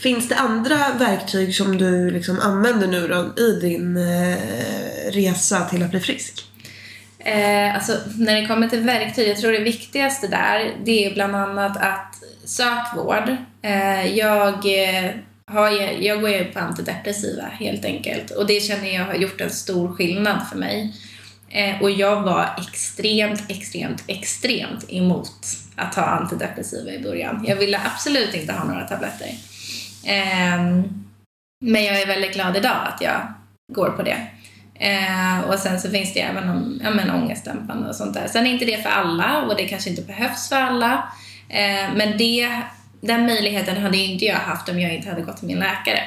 finns 0.02 0.30
det 0.30 0.36
andra 0.36 0.78
verktyg 1.00 1.56
som 1.56 1.78
du 1.78 2.12
liksom 2.12 2.40
använder 2.40 2.88
nu 2.88 3.08
då 3.08 3.44
i 3.44 3.60
din 3.60 3.98
eh, 3.98 5.12
resa 5.12 5.66
till 5.70 5.84
att 5.84 5.92
bli 5.92 6.00
frisk? 6.00 6.46
Eh, 7.20 7.76
alltså, 7.76 7.98
när 8.18 8.42
det 8.42 8.48
kommer 8.48 8.68
till 8.68 8.82
verktyg, 8.82 9.30
jag 9.30 9.38
tror 9.38 9.52
det 9.52 9.60
viktigaste 9.60 10.28
där, 10.28 10.76
det 10.86 11.06
är 11.06 11.14
bland 11.14 11.36
annat 11.36 11.78
att 11.78 12.16
sök 12.46 12.96
vård. 12.96 13.36
Eh, 13.62 14.18
jag, 14.18 14.54
eh, 14.54 15.12
har, 15.48 15.70
jag 16.02 16.22
går 16.22 16.30
ju 16.30 16.46
på 16.46 16.60
antidepressiva 16.60 17.44
helt 17.44 17.86
enkelt 17.86 18.32
och 18.32 18.48
det 18.48 18.64
känner 18.64 18.96
jag 18.96 19.06
har 19.06 19.16
gjort 19.16 19.42
en 19.42 19.50
stor 19.50 19.94
skillnad 19.94 20.48
för 20.50 20.58
mig. 20.58 20.94
Eh, 21.50 21.82
och 21.82 21.92
jag 21.92 22.22
var 22.22 22.50
extremt, 22.58 23.44
extremt, 23.48 24.04
extremt 24.08 24.86
emot 24.90 25.32
att 25.76 25.94
ta 25.94 26.02
antidepressiva 26.02 26.92
i 26.92 27.00
början. 27.00 27.46
Jag 27.48 27.56
ville 27.56 27.82
absolut 27.86 28.34
inte 28.34 28.54
ha 28.54 28.64
några 28.64 28.88
tabletter. 28.88 29.30
Ehm, 30.06 30.84
men 31.62 31.84
jag 31.84 32.02
är 32.02 32.08
väldigt 32.08 32.34
glad 32.34 32.58
idag 32.58 32.78
att 32.94 33.02
jag 33.02 33.34
går 33.74 33.90
på 33.90 34.04
det. 34.04 34.18
Eh, 34.80 35.40
och 35.50 35.60
sen 35.60 35.80
så 35.80 35.90
finns 35.90 36.14
det 36.14 36.22
även 36.22 36.50
om, 36.50 36.80
ja, 36.84 36.90
men 36.90 37.12
ångestdämpande 37.12 37.90
och 37.90 37.96
sånt 37.96 38.14
där. 38.14 38.28
Sen 38.28 38.48
är 38.48 38.52
inte 38.52 38.66
det 38.66 38.84
för 38.84 38.90
alla 38.90 39.42
och 39.42 39.56
det 39.56 39.68
kanske 39.68 39.90
inte 39.90 40.02
behövs 40.02 40.50
för 40.50 40.56
alla. 40.56 41.14
Eh, 41.50 41.94
men 41.96 42.18
det, 42.18 42.62
den 43.02 43.26
möjligheten 43.26 43.82
hade 43.82 43.98
inte 43.98 44.26
jag 44.26 44.36
haft 44.36 44.70
om 44.70 44.80
jag 44.80 44.96
inte 44.96 45.10
hade 45.10 45.22
gått 45.22 45.38
till 45.38 45.48
min 45.48 45.60
läkare. 45.60 46.02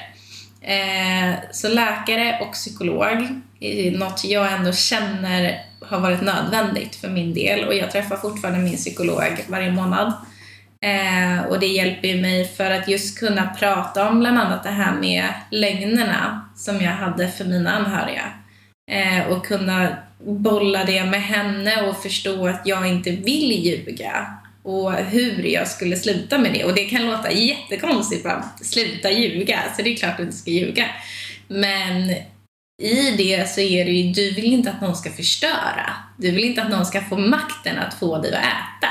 Eh, 0.61 1.34
så 1.53 1.68
läkare 1.68 2.38
och 2.40 2.53
psykolog 2.53 3.28
är 3.61 3.90
något 3.90 4.24
jag 4.24 4.53
ändå 4.53 4.72
känner 4.72 5.64
har 5.80 6.01
varit 6.01 6.22
nödvändigt 6.22 6.96
för 6.96 7.09
min 7.09 7.34
del 7.34 7.64
och 7.64 7.74
jag 7.74 7.90
träffar 7.90 8.16
fortfarande 8.16 8.61
min 8.61 8.76
psykolog 8.76 9.44
varje 9.49 9.70
månad. 9.70 10.12
Eh, 10.81 11.45
och 11.47 11.61
det 11.61 11.66
hjälper 11.66 12.09
ju 12.09 12.20
mig 12.20 12.49
för 12.49 12.70
att 12.70 12.89
just 12.89 13.18
kunna 13.18 13.55
prata 13.59 14.09
om 14.09 14.18
bland 14.18 14.39
annat 14.39 14.62
det 14.62 14.70
här 14.70 14.93
med 14.93 15.24
lögnerna 15.51 16.49
som 16.57 16.81
jag 16.81 16.93
hade 16.93 17.29
för 17.29 17.45
mina 17.45 17.70
anhöriga. 17.70 18.33
Eh, 18.91 19.33
och 19.33 19.47
kunna 19.47 19.97
bolla 20.18 20.85
det 20.85 21.05
med 21.05 21.22
henne 21.22 21.83
och 21.83 22.03
förstå 22.03 22.47
att 22.47 22.62
jag 22.64 22.89
inte 22.89 23.11
vill 23.11 23.53
ljuga 23.66 24.26
och 24.62 24.93
hur 24.93 25.43
jag 25.43 25.68
skulle 25.68 25.97
sluta 25.97 26.39
med 26.39 26.53
det. 26.53 26.64
Och 26.64 26.74
det 26.74 26.85
kan 26.85 27.07
låta 27.07 27.33
jättekonstigt 27.33 28.24
bara, 28.24 28.45
sluta 28.62 29.11
ljuga, 29.11 29.61
så 29.76 29.83
det 29.83 29.93
är 29.93 29.97
klart 29.97 30.11
att 30.11 30.16
du 30.16 30.22
inte 30.22 30.37
ska 30.37 30.51
ljuga. 30.51 30.87
Men 31.49 32.11
i 32.83 33.11
det 33.16 33.49
så 33.49 33.61
är 33.61 33.85
det 33.85 33.91
ju, 33.91 34.12
du 34.12 34.31
vill 34.31 34.53
inte 34.53 34.70
att 34.70 34.81
någon 34.81 34.97
ska 34.97 35.11
förstöra. 35.11 35.93
Du 36.16 36.31
vill 36.31 36.45
inte 36.45 36.62
att 36.62 36.70
någon 36.70 36.87
ska 36.87 37.01
få 37.01 37.16
makten 37.16 37.79
att 37.79 37.95
få 37.95 38.18
dig 38.18 38.35
att 38.35 38.41
äta. 38.41 38.89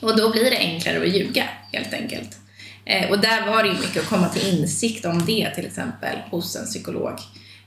Och 0.00 0.16
då 0.16 0.30
blir 0.30 0.50
det 0.50 0.58
enklare 0.58 1.02
att 1.02 1.08
ljuga, 1.08 1.44
helt 1.72 1.94
enkelt. 1.94 2.36
Eh, 2.84 3.10
och 3.10 3.18
där 3.18 3.46
var 3.46 3.62
det 3.62 3.68
ju 3.68 3.74
mycket 3.74 4.02
att 4.02 4.08
komma 4.08 4.28
till 4.28 4.58
insikt 4.58 5.04
om 5.04 5.26
det, 5.26 5.50
till 5.54 5.66
exempel, 5.66 6.18
hos 6.30 6.56
en 6.56 6.64
psykolog. 6.64 7.18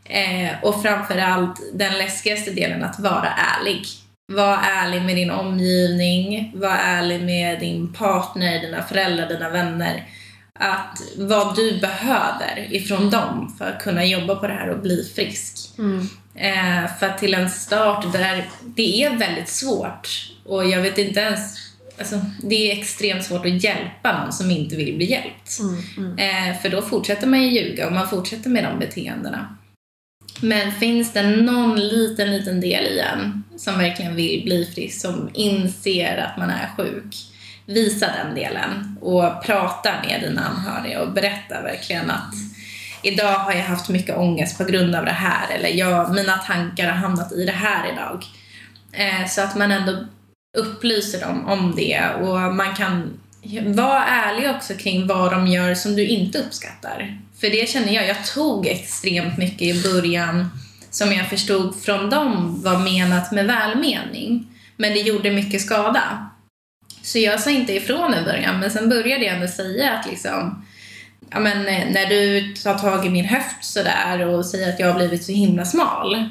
Eh, 0.05 0.63
och 0.63 0.81
framförallt 0.81 1.61
den 1.73 1.97
läskigaste 1.97 2.51
delen, 2.51 2.83
att 2.83 2.99
vara 2.99 3.29
ärlig. 3.29 3.85
Var 4.33 4.57
ärlig 4.57 5.01
med 5.01 5.15
din 5.15 5.31
omgivning, 5.31 6.51
var 6.55 6.75
ärlig 6.75 7.21
med 7.21 7.59
din 7.59 7.93
partner, 7.93 8.61
dina 8.61 8.83
föräldrar, 8.83 9.29
dina 9.29 9.49
vänner. 9.49 10.07
Att 10.59 11.01
vad 11.17 11.55
du 11.55 11.79
behöver 11.79 12.67
ifrån 12.69 13.09
dem 13.09 13.55
för 13.57 13.65
att 13.65 13.83
kunna 13.83 14.05
jobba 14.05 14.35
på 14.35 14.47
det 14.47 14.53
här 14.53 14.69
och 14.69 14.79
bli 14.79 15.11
frisk. 15.15 15.69
Eh, 16.35 16.97
för 16.99 17.17
till 17.19 17.33
en 17.33 17.49
start 17.49 18.13
där 18.13 18.49
det 18.75 19.03
är 19.03 19.17
väldigt 19.17 19.49
svårt 19.49 20.09
och 20.45 20.65
jag 20.65 20.81
vet 20.81 20.97
inte 20.97 21.19
ens 21.19 21.72
Alltså, 21.97 22.21
det 22.43 22.71
är 22.71 22.77
extremt 22.77 23.23
svårt 23.23 23.45
att 23.45 23.63
hjälpa 23.63 24.21
någon 24.21 24.33
som 24.33 24.51
inte 24.51 24.75
vill 24.75 24.97
bli 24.97 25.11
hjälpt. 25.11 25.59
Eh, 26.17 26.61
för 26.61 26.69
då 26.69 26.81
fortsätter 26.81 27.27
man 27.27 27.43
ju 27.43 27.49
ljuga 27.49 27.87
och 27.87 27.93
man 27.93 28.09
fortsätter 28.09 28.49
med 28.49 28.63
de 28.63 28.79
beteendena. 28.79 29.57
Men 30.41 30.71
finns 30.71 31.13
det 31.13 31.23
någon 31.23 31.79
liten, 31.79 32.31
liten 32.31 32.61
del 32.61 32.83
i 32.83 32.99
en 32.99 33.43
som 33.57 33.77
verkligen 33.77 34.15
vill 34.15 34.43
bli 34.43 34.71
frisk, 34.75 35.01
som 35.01 35.29
inser 35.33 36.17
att 36.17 36.37
man 36.37 36.49
är 36.49 36.69
sjuk, 36.77 37.15
visa 37.65 38.07
den 38.23 38.35
delen 38.35 38.97
och 39.01 39.43
prata 39.45 39.93
med 40.07 40.21
dina 40.21 40.41
anhöriga 40.41 41.01
och 41.01 41.13
berätta 41.13 41.61
verkligen 41.61 42.11
att 42.11 42.33
idag 43.03 43.39
har 43.39 43.53
jag 43.53 43.63
haft 43.63 43.89
mycket 43.89 44.17
ångest 44.17 44.57
på 44.57 44.63
grund 44.63 44.95
av 44.95 45.05
det 45.05 45.11
här 45.11 45.55
eller 45.55 45.69
jag, 45.69 46.13
mina 46.13 46.37
tankar 46.37 46.87
har 46.87 46.95
hamnat 46.95 47.31
i 47.31 47.45
det 47.45 47.51
här 47.51 47.91
idag. 47.93 48.25
Eh, 48.91 49.27
så 49.27 49.41
att 49.41 49.55
man 49.55 49.71
ändå 49.71 50.05
upplyser 50.57 51.21
dem 51.21 51.45
om 51.45 51.73
det 51.75 52.09
och 52.21 52.55
man 52.55 52.75
kan 52.75 53.19
vara 53.65 54.05
ärlig 54.05 54.49
också 54.49 54.73
kring 54.73 55.07
vad 55.07 55.31
de 55.31 55.47
gör 55.47 55.73
som 55.73 55.95
du 55.95 56.07
inte 56.07 56.39
uppskattar. 56.39 57.17
För 57.39 57.49
det 57.49 57.69
känner 57.69 57.93
jag, 57.93 58.07
jag 58.07 58.25
tog 58.25 58.67
extremt 58.67 59.37
mycket 59.37 59.61
i 59.61 59.83
början 59.83 60.49
som 60.89 61.11
jag 61.11 61.29
förstod 61.29 61.75
från 61.81 62.09
dem 62.09 62.61
var 62.63 62.79
menat 62.79 63.31
med 63.31 63.47
välmening. 63.47 64.47
Men 64.77 64.93
det 64.93 64.99
gjorde 64.99 65.31
mycket 65.31 65.61
skada. 65.61 66.29
Så 67.01 67.19
jag 67.19 67.39
sa 67.39 67.49
inte 67.49 67.73
ifrån 67.73 68.13
i 68.13 68.23
början, 68.25 68.59
men 68.59 68.71
sen 68.71 68.89
började 68.89 69.25
jag 69.25 69.35
ändå 69.35 69.47
säga 69.47 69.93
att 69.93 70.05
liksom, 70.05 70.65
ja 71.29 71.39
men 71.39 71.67
eh, 71.67 71.91
när 71.91 72.05
du 72.05 72.53
tar 72.53 72.77
tag 72.77 73.05
i 73.05 73.09
min 73.09 73.25
höft 73.25 73.65
sådär 73.65 74.27
och 74.27 74.45
säger 74.45 74.73
att 74.73 74.79
jag 74.79 74.87
har 74.87 74.99
blivit 74.99 75.23
så 75.23 75.31
himla 75.31 75.65
smal, 75.65 76.29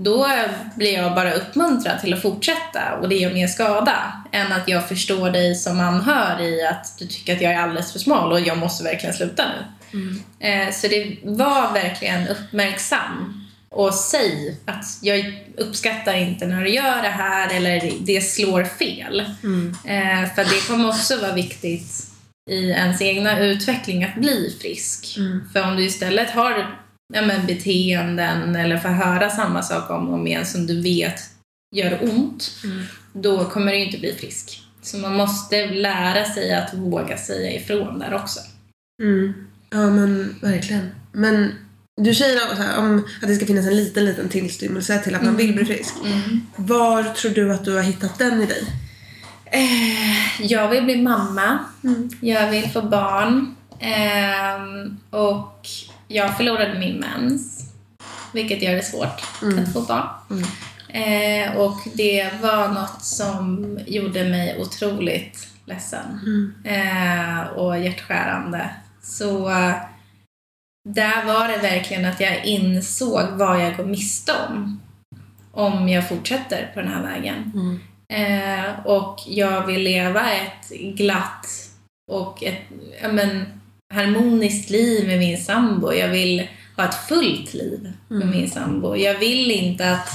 då 0.00 0.28
blir 0.76 0.94
jag 0.94 1.14
bara 1.14 1.32
uppmuntrad 1.32 2.00
till 2.00 2.14
att 2.14 2.22
fortsätta 2.22 2.94
och 3.00 3.08
det 3.08 3.14
gör 3.14 3.32
mer 3.32 3.46
skada 3.46 4.22
än 4.32 4.52
att 4.52 4.68
jag 4.68 4.88
förstår 4.88 5.30
dig 5.30 5.54
som 5.54 5.80
anhör 5.80 6.40
i 6.40 6.66
att 6.66 6.98
du 6.98 7.06
tycker 7.06 7.36
att 7.36 7.42
jag 7.42 7.52
är 7.52 7.58
alldeles 7.58 7.92
för 7.92 7.98
smal 7.98 8.32
och 8.32 8.40
jag 8.40 8.58
måste 8.58 8.84
verkligen 8.84 9.14
sluta 9.14 9.44
nu. 9.48 9.64
Mm. 9.98 10.22
Eh, 10.68 10.74
så 10.74 10.88
det 10.88 11.16
var 11.22 11.72
verkligen 11.72 12.28
uppmärksam 12.28 13.44
och 13.70 13.94
säg 13.94 14.56
att 14.66 14.84
jag 15.02 15.44
uppskattar 15.56 16.14
inte 16.14 16.46
när 16.46 16.64
du 16.64 16.70
gör 16.70 17.02
det 17.02 17.08
här 17.08 17.54
eller 17.54 17.92
det 18.00 18.20
slår 18.20 18.64
fel. 18.64 19.24
Mm. 19.42 19.76
Eh, 19.84 20.34
för 20.34 20.44
det 20.44 20.68
kommer 20.68 20.88
också 20.88 21.20
vara 21.20 21.32
viktigt 21.32 22.06
i 22.50 22.70
ens 22.70 23.02
egna 23.02 23.40
utveckling 23.40 24.04
att 24.04 24.14
bli 24.14 24.56
frisk. 24.60 25.16
Mm. 25.16 25.48
För 25.52 25.62
om 25.62 25.76
du 25.76 25.84
istället 25.84 26.30
har 26.30 26.78
ja, 27.14 27.22
men, 27.22 27.46
beteenden 27.46 28.56
eller 28.56 28.78
får 28.78 28.88
höra 28.88 29.30
samma 29.30 29.62
sak 29.62 29.90
om 29.90 30.08
och 30.08 30.14
om 30.14 30.26
igen 30.26 30.46
som 30.46 30.66
du 30.66 30.82
vet 30.82 31.20
gör 31.76 31.98
ont, 32.02 32.50
mm. 32.64 32.84
då 33.12 33.44
kommer 33.44 33.72
du 33.72 33.78
inte 33.78 33.98
bli 33.98 34.12
frisk. 34.12 34.62
Så 34.82 34.98
man 34.98 35.14
måste 35.14 35.66
lära 35.66 36.24
sig 36.24 36.54
att 36.54 36.74
våga 36.74 37.16
säga 37.16 37.52
ifrån 37.52 37.98
där 37.98 38.14
också. 38.14 38.40
Mm. 39.02 39.46
Ja 39.70 39.90
men 39.90 40.38
verkligen. 40.42 40.90
Men 41.12 41.52
du 41.96 42.14
säger 42.14 42.38
så 42.38 42.62
här, 42.62 42.78
om 42.78 43.04
att 43.22 43.28
det 43.28 43.34
ska 43.34 43.46
finnas 43.46 43.66
en 43.66 43.76
liten, 43.76 44.04
liten 44.04 44.28
tillstymmelse 44.28 44.98
till 44.98 45.14
att 45.14 45.24
man 45.24 45.36
vill 45.36 45.52
bli 45.52 45.62
mm. 45.62 45.66
frisk. 45.66 45.94
Mm. 46.04 46.46
Var 46.56 47.02
tror 47.02 47.30
du 47.30 47.52
att 47.52 47.64
du 47.64 47.74
har 47.74 47.82
hittat 47.82 48.18
den 48.18 48.42
i 48.42 48.46
dig? 48.46 48.62
Eh, 49.44 50.42
jag 50.42 50.68
vill 50.68 50.84
bli 50.84 51.02
mamma. 51.02 51.58
Mm. 51.84 52.10
Jag 52.20 52.50
vill 52.50 52.70
få 52.70 52.82
barn. 52.82 53.54
Eh, 53.80 55.20
och 55.20 55.68
jag 56.08 56.36
förlorade 56.36 56.78
min 56.78 56.96
mens. 56.96 57.72
Vilket 58.32 58.62
gör 58.62 58.74
det 58.74 58.82
svårt 58.82 59.42
mm. 59.42 59.58
att 59.58 59.72
få 59.72 59.80
barn. 59.80 60.08
Mm. 60.30 60.44
Eh, 60.88 61.56
och 61.56 61.78
det 61.94 62.30
var 62.42 62.68
något 62.68 63.04
som 63.04 63.78
gjorde 63.86 64.24
mig 64.24 64.58
otroligt 64.60 65.48
ledsen. 65.64 66.20
Mm. 66.26 66.54
Eh, 66.64 67.46
och 67.46 67.78
hjärtskärande. 67.78 68.70
Så 69.02 69.48
där 70.88 71.24
var 71.24 71.48
det 71.48 71.58
verkligen 71.58 72.04
att 72.04 72.20
jag 72.20 72.44
insåg 72.44 73.28
vad 73.30 73.60
jag 73.64 73.76
går 73.76 73.84
miste 73.84 74.32
om 74.48 74.80
om 75.58 75.88
jag 75.88 76.08
fortsätter 76.08 76.70
på 76.74 76.80
den 76.80 76.92
här 76.92 77.02
vägen. 77.02 77.52
Mm. 77.54 77.80
Eh, 78.08 78.86
och 78.86 79.20
jag 79.26 79.66
vill 79.66 79.82
leva 79.82 80.32
ett 80.32 80.68
glatt 80.68 81.46
och 82.10 82.42
ett 82.42 82.62
men, 83.12 83.57
harmoniskt 83.90 84.70
liv 84.70 85.06
med 85.06 85.18
min 85.18 85.38
sambo. 85.38 85.92
Jag 85.92 86.08
vill 86.08 86.48
ha 86.76 86.84
ett 86.84 87.08
fullt 87.08 87.54
liv 87.54 87.92
med 88.08 88.22
mm. 88.22 88.36
min 88.36 88.50
sambo. 88.50 88.96
Jag 88.96 89.18
vill 89.18 89.50
inte 89.50 89.90
att 89.90 90.08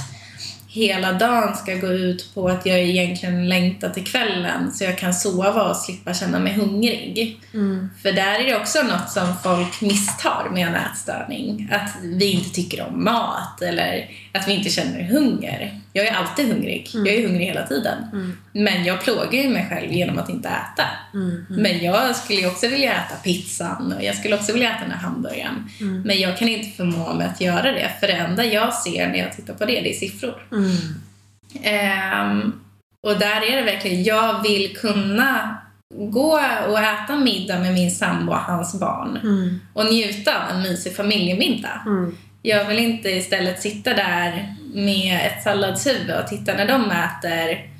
hela 0.68 1.12
dagen 1.12 1.56
ska 1.56 1.74
gå 1.74 1.86
ut 1.86 2.34
på 2.34 2.48
att 2.48 2.66
jag 2.66 2.80
egentligen 2.80 3.48
längtar 3.48 3.90
till 3.90 4.04
kvällen 4.04 4.72
så 4.72 4.84
jag 4.84 4.98
kan 4.98 5.14
sova 5.14 5.70
och 5.70 5.76
slippa 5.76 6.14
känna 6.14 6.38
mig 6.38 6.52
hungrig. 6.52 7.40
Mm. 7.54 7.90
För 8.02 8.12
där 8.12 8.40
är 8.40 8.44
det 8.46 8.56
också 8.56 8.82
något 8.82 9.10
som 9.10 9.34
folk 9.42 9.80
misstar 9.80 10.50
med 10.52 10.68
en 10.68 10.74
ätstörning. 10.74 11.68
Att 11.72 11.90
vi 12.02 12.32
inte 12.32 12.50
tycker 12.50 12.86
om 12.86 13.04
mat 13.04 13.62
eller 13.62 14.10
att 14.38 14.48
vi 14.48 14.52
inte 14.52 14.70
känner 14.70 15.02
hunger. 15.02 15.80
Jag 15.92 16.06
är 16.06 16.12
alltid 16.12 16.48
hungrig. 16.48 16.90
Mm. 16.94 17.06
Jag 17.06 17.14
är 17.14 17.26
hungrig 17.26 17.46
hela 17.46 17.66
tiden. 17.66 17.98
Mm. 18.12 18.36
Men 18.52 18.84
jag 18.84 19.00
plågar 19.00 19.42
ju 19.42 19.48
mig 19.48 19.66
själv 19.70 19.92
genom 19.92 20.18
att 20.18 20.28
inte 20.28 20.48
äta. 20.48 20.84
Mm. 21.14 21.46
Men 21.48 21.84
jag 21.84 22.16
skulle 22.16 22.46
också 22.46 22.68
vilja 22.68 22.92
äta 22.92 23.14
pizzan 23.14 23.92
och 23.92 24.04
jag 24.04 24.16
skulle 24.16 24.34
också 24.34 24.52
vilja 24.52 24.70
äta 24.70 24.80
den 24.80 24.90
här 24.90 24.98
hamburgaren. 24.98 25.70
Mm. 25.80 26.02
Men 26.02 26.20
jag 26.20 26.38
kan 26.38 26.48
inte 26.48 26.76
förmå 26.76 27.14
mig 27.14 27.26
att 27.26 27.40
göra 27.40 27.72
det. 27.72 27.90
För 28.00 28.06
det 28.06 28.12
enda 28.12 28.44
jag 28.44 28.74
ser 28.74 29.08
när 29.08 29.18
jag 29.18 29.36
tittar 29.36 29.54
på 29.54 29.64
det, 29.64 29.80
det 29.80 29.90
är 29.90 29.98
siffror. 29.98 30.46
Um, 30.50 32.60
och 33.00 33.18
där 33.18 33.52
är 33.52 33.56
det 33.56 33.62
verkligen, 33.62 34.04
jag 34.04 34.42
vill 34.42 34.76
kunna 34.76 35.58
gå 35.94 36.40
och 36.68 36.78
äta 36.78 37.16
middag 37.16 37.58
med 37.58 37.74
min 37.74 37.90
sambo 37.90 38.32
och 38.32 38.38
hans 38.38 38.80
barn 38.80 39.18
mm. 39.22 39.60
och 39.72 39.86
njuta 39.86 40.44
av 40.44 40.56
en 40.56 40.62
mysig 40.62 40.96
familjemiddag. 40.96 41.80
Mm. 41.86 42.16
Jag 42.46 42.64
vill 42.64 42.78
inte 42.78 43.10
istället 43.10 43.62
sitta 43.62 43.94
där 43.94 44.54
med 44.74 45.20
ett 45.26 45.42
salladshuvud 45.42 46.10
och 46.10 46.26
titta 46.26 46.54
när 46.54 46.68
de 46.68 46.90
äter 46.90 47.70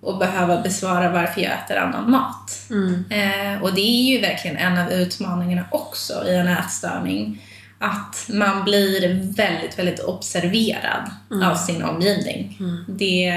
och 0.00 0.18
behöva 0.18 0.60
besvara 0.60 1.10
varför 1.10 1.40
jag 1.40 1.52
äter 1.52 1.76
annan 1.76 2.10
mat. 2.10 2.66
Mm. 2.70 3.04
Eh, 3.10 3.62
och 3.62 3.74
det 3.74 3.80
är 3.80 4.12
ju 4.12 4.20
verkligen 4.20 4.56
en 4.56 4.78
av 4.78 4.92
utmaningarna 4.92 5.64
också 5.70 6.24
i 6.26 6.34
en 6.34 6.48
ätstörning. 6.48 7.42
Att 7.78 8.26
man 8.28 8.64
blir 8.64 9.32
väldigt, 9.36 9.78
väldigt 9.78 10.00
observerad 10.00 11.10
mm. 11.30 11.48
av 11.48 11.54
sin 11.54 11.84
omgivning. 11.84 12.56
Mm. 12.60 12.84
Det, 12.88 13.34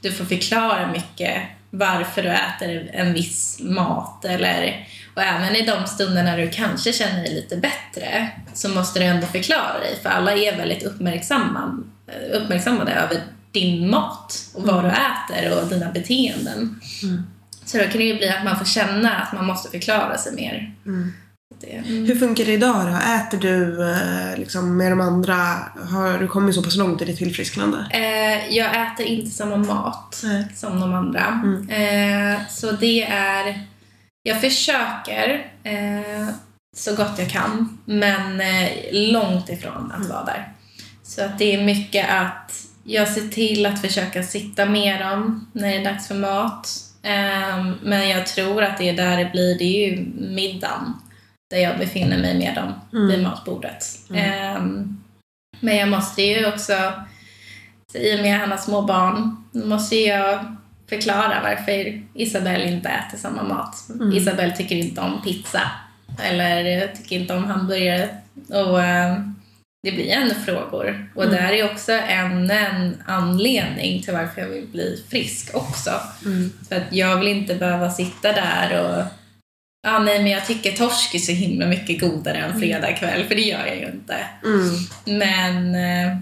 du 0.00 0.12
får 0.12 0.24
förklara 0.24 0.92
mycket 0.92 1.42
varför 1.70 2.22
du 2.22 2.28
äter 2.28 2.90
en 2.92 3.12
viss 3.12 3.60
mat 3.60 4.24
eller 4.24 4.86
och 5.14 5.22
även 5.22 5.56
i 5.56 5.66
de 5.66 5.86
stunder 5.86 6.22
när 6.22 6.38
du 6.38 6.50
kanske 6.50 6.92
känner 6.92 7.22
dig 7.22 7.34
lite 7.34 7.56
bättre 7.56 8.30
så 8.54 8.68
måste 8.68 8.98
du 8.98 9.04
ändå 9.04 9.26
förklara 9.26 9.78
dig 9.80 9.98
för 10.02 10.08
alla 10.08 10.32
är 10.32 10.56
väldigt 10.56 10.82
uppmärksamma, 10.82 11.78
uppmärksammade 12.32 12.92
över 12.92 13.22
din 13.52 13.90
mat 13.90 14.50
och 14.54 14.62
vad 14.62 14.84
du 14.84 14.88
äter 14.88 15.58
och 15.58 15.68
dina 15.68 15.90
beteenden. 15.90 16.80
Mm. 17.02 17.22
Så 17.64 17.78
då 17.78 17.84
kan 17.84 17.98
det 17.98 18.04
ju 18.04 18.16
bli 18.16 18.28
att 18.28 18.44
man 18.44 18.58
får 18.58 18.64
känna 18.64 19.16
att 19.16 19.32
man 19.32 19.46
måste 19.46 19.70
förklara 19.70 20.18
sig 20.18 20.32
mer. 20.32 20.74
Mm. 20.86 21.12
Mm. 21.62 22.06
Hur 22.06 22.14
funkar 22.14 22.44
det 22.44 22.52
idag 22.52 22.86
då? 22.86 22.96
Äter 22.96 23.38
du 23.38 23.90
eh, 23.90 24.38
liksom, 24.38 24.76
med 24.76 24.92
de 24.92 25.00
andra? 25.00 25.34
Har 25.90 26.18
du 26.18 26.28
kommit 26.28 26.54
så 26.54 26.62
pass 26.62 26.76
långt 26.76 27.02
i 27.02 27.04
ditt 27.04 27.18
tillfrisknande? 27.18 27.86
Eh, 27.90 28.56
jag 28.56 28.86
äter 28.86 29.06
inte 29.06 29.30
samma 29.30 29.56
mat 29.56 30.20
Nej. 30.24 30.46
som 30.54 30.80
de 30.80 30.94
andra. 30.94 31.26
Mm. 31.26 31.68
Eh, 31.68 32.46
så 32.48 32.72
det 32.72 33.02
är 33.02 33.66
jag 34.22 34.40
försöker 34.40 35.52
eh, 35.62 36.28
så 36.76 36.96
gott 36.96 37.18
jag 37.18 37.30
kan, 37.30 37.78
men 37.84 38.40
eh, 38.40 38.70
långt 38.92 39.48
ifrån 39.48 39.92
att 39.92 39.98
mm. 39.98 40.08
vara 40.08 40.24
där. 40.24 40.52
Så 41.02 41.24
att 41.24 41.38
det 41.38 41.54
är 41.54 41.64
mycket 41.64 42.10
att 42.10 42.66
jag 42.84 43.08
ser 43.08 43.28
till 43.28 43.66
att 43.66 43.80
försöka 43.80 44.22
sitta 44.22 44.66
med 44.66 45.00
dem 45.00 45.46
när 45.52 45.68
det 45.68 45.76
är 45.76 45.84
dags 45.84 46.08
för 46.08 46.14
mat. 46.14 46.68
Eh, 47.02 47.66
men 47.82 48.08
jag 48.08 48.26
tror 48.26 48.62
att 48.62 48.78
det 48.78 48.88
är 48.88 48.96
där 48.96 49.16
det 49.16 49.30
blir, 49.32 49.58
det 49.58 49.64
är 49.64 49.90
ju 49.90 50.06
middagen 50.14 50.94
där 51.50 51.58
jag 51.58 51.78
befinner 51.78 52.18
mig 52.18 52.38
med 52.38 52.54
dem 52.54 52.72
mm. 52.92 53.08
vid 53.08 53.22
matbordet. 53.22 53.86
Mm. 54.10 54.56
Um, 54.56 55.02
men 55.60 55.76
jag 55.76 55.88
måste 55.88 56.22
ju 56.22 56.46
också, 56.46 56.72
i 57.94 58.16
och 58.16 58.22
med 58.22 58.34
att 58.34 58.40
han 58.40 58.50
har 58.50 58.58
små 58.58 58.82
barn, 58.82 59.44
måste 59.52 59.96
jag 59.96 60.56
förklara 60.88 61.40
varför 61.42 62.02
Isabelle 62.14 62.70
inte 62.70 62.88
äter 62.88 63.18
samma 63.18 63.42
mat. 63.42 63.88
Mm. 63.94 64.16
Isabelle 64.16 64.56
tycker 64.56 64.76
inte 64.76 65.00
om 65.00 65.22
pizza 65.22 65.60
eller 66.22 66.86
tycker 66.86 67.16
inte 67.16 67.34
om 67.34 67.44
hamburgare. 67.44 68.08
Och 68.48 68.78
uh, 68.78 69.30
det 69.82 69.92
blir 69.92 70.10
ändå 70.10 70.34
frågor. 70.34 71.10
Och 71.14 71.24
mm. 71.24 71.36
där 71.36 71.52
är 71.52 71.72
också 71.72 71.92
en, 71.92 72.50
en 72.50 73.02
anledning 73.06 74.02
till 74.02 74.14
varför 74.14 74.40
jag 74.40 74.48
vill 74.48 74.66
bli 74.66 75.04
frisk 75.08 75.56
också. 75.56 75.90
Mm. 76.24 76.52
För 76.68 76.76
att 76.76 76.92
jag 76.92 77.18
vill 77.18 77.28
inte 77.28 77.54
behöva 77.54 77.90
sitta 77.90 78.32
där 78.32 78.80
och 78.80 79.19
Ja, 79.82 79.98
nej, 79.98 80.22
men 80.22 80.32
jag 80.32 80.46
tycker 80.46 80.72
torsk 80.72 81.14
är 81.14 81.18
så 81.18 81.32
himla 81.32 81.66
mycket 81.66 82.00
godare 82.00 82.36
än 82.36 82.50
mm. 82.50 82.60
fredagkväll, 82.60 83.24
för 83.24 83.34
det 83.34 83.40
gör 83.40 83.66
jag 83.66 83.76
ju 83.76 83.86
inte. 83.86 84.16
Mm. 84.44 84.74
Men 85.18 85.74
eh, 85.74 86.18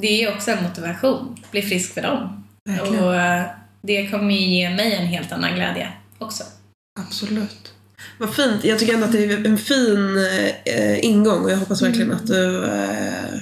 det 0.00 0.22
är 0.22 0.34
också 0.34 0.50
en 0.50 0.62
motivation, 0.62 1.36
bli 1.50 1.62
frisk 1.62 1.94
för 1.94 2.02
dem. 2.02 2.44
Verkligen. 2.68 3.04
Och 3.04 3.14
eh, 3.14 3.44
det 3.82 4.06
kommer 4.06 4.34
ju 4.34 4.40
ge 4.40 4.70
mig 4.70 4.94
en 4.94 5.06
helt 5.06 5.32
annan 5.32 5.54
glädje 5.54 5.92
också. 6.18 6.44
Absolut. 7.00 7.72
Vad 8.18 8.34
fint. 8.34 8.64
Jag 8.64 8.78
tycker 8.78 8.94
ändå 8.94 9.06
att 9.06 9.12
det 9.12 9.24
är 9.24 9.46
en 9.46 9.58
fin 9.58 10.16
eh, 10.64 11.04
ingång 11.04 11.44
och 11.44 11.50
jag 11.50 11.56
hoppas 11.56 11.82
verkligen 11.82 12.10
mm. 12.10 12.16
att 12.16 12.26
du 12.26 12.64
eh, 12.64 13.40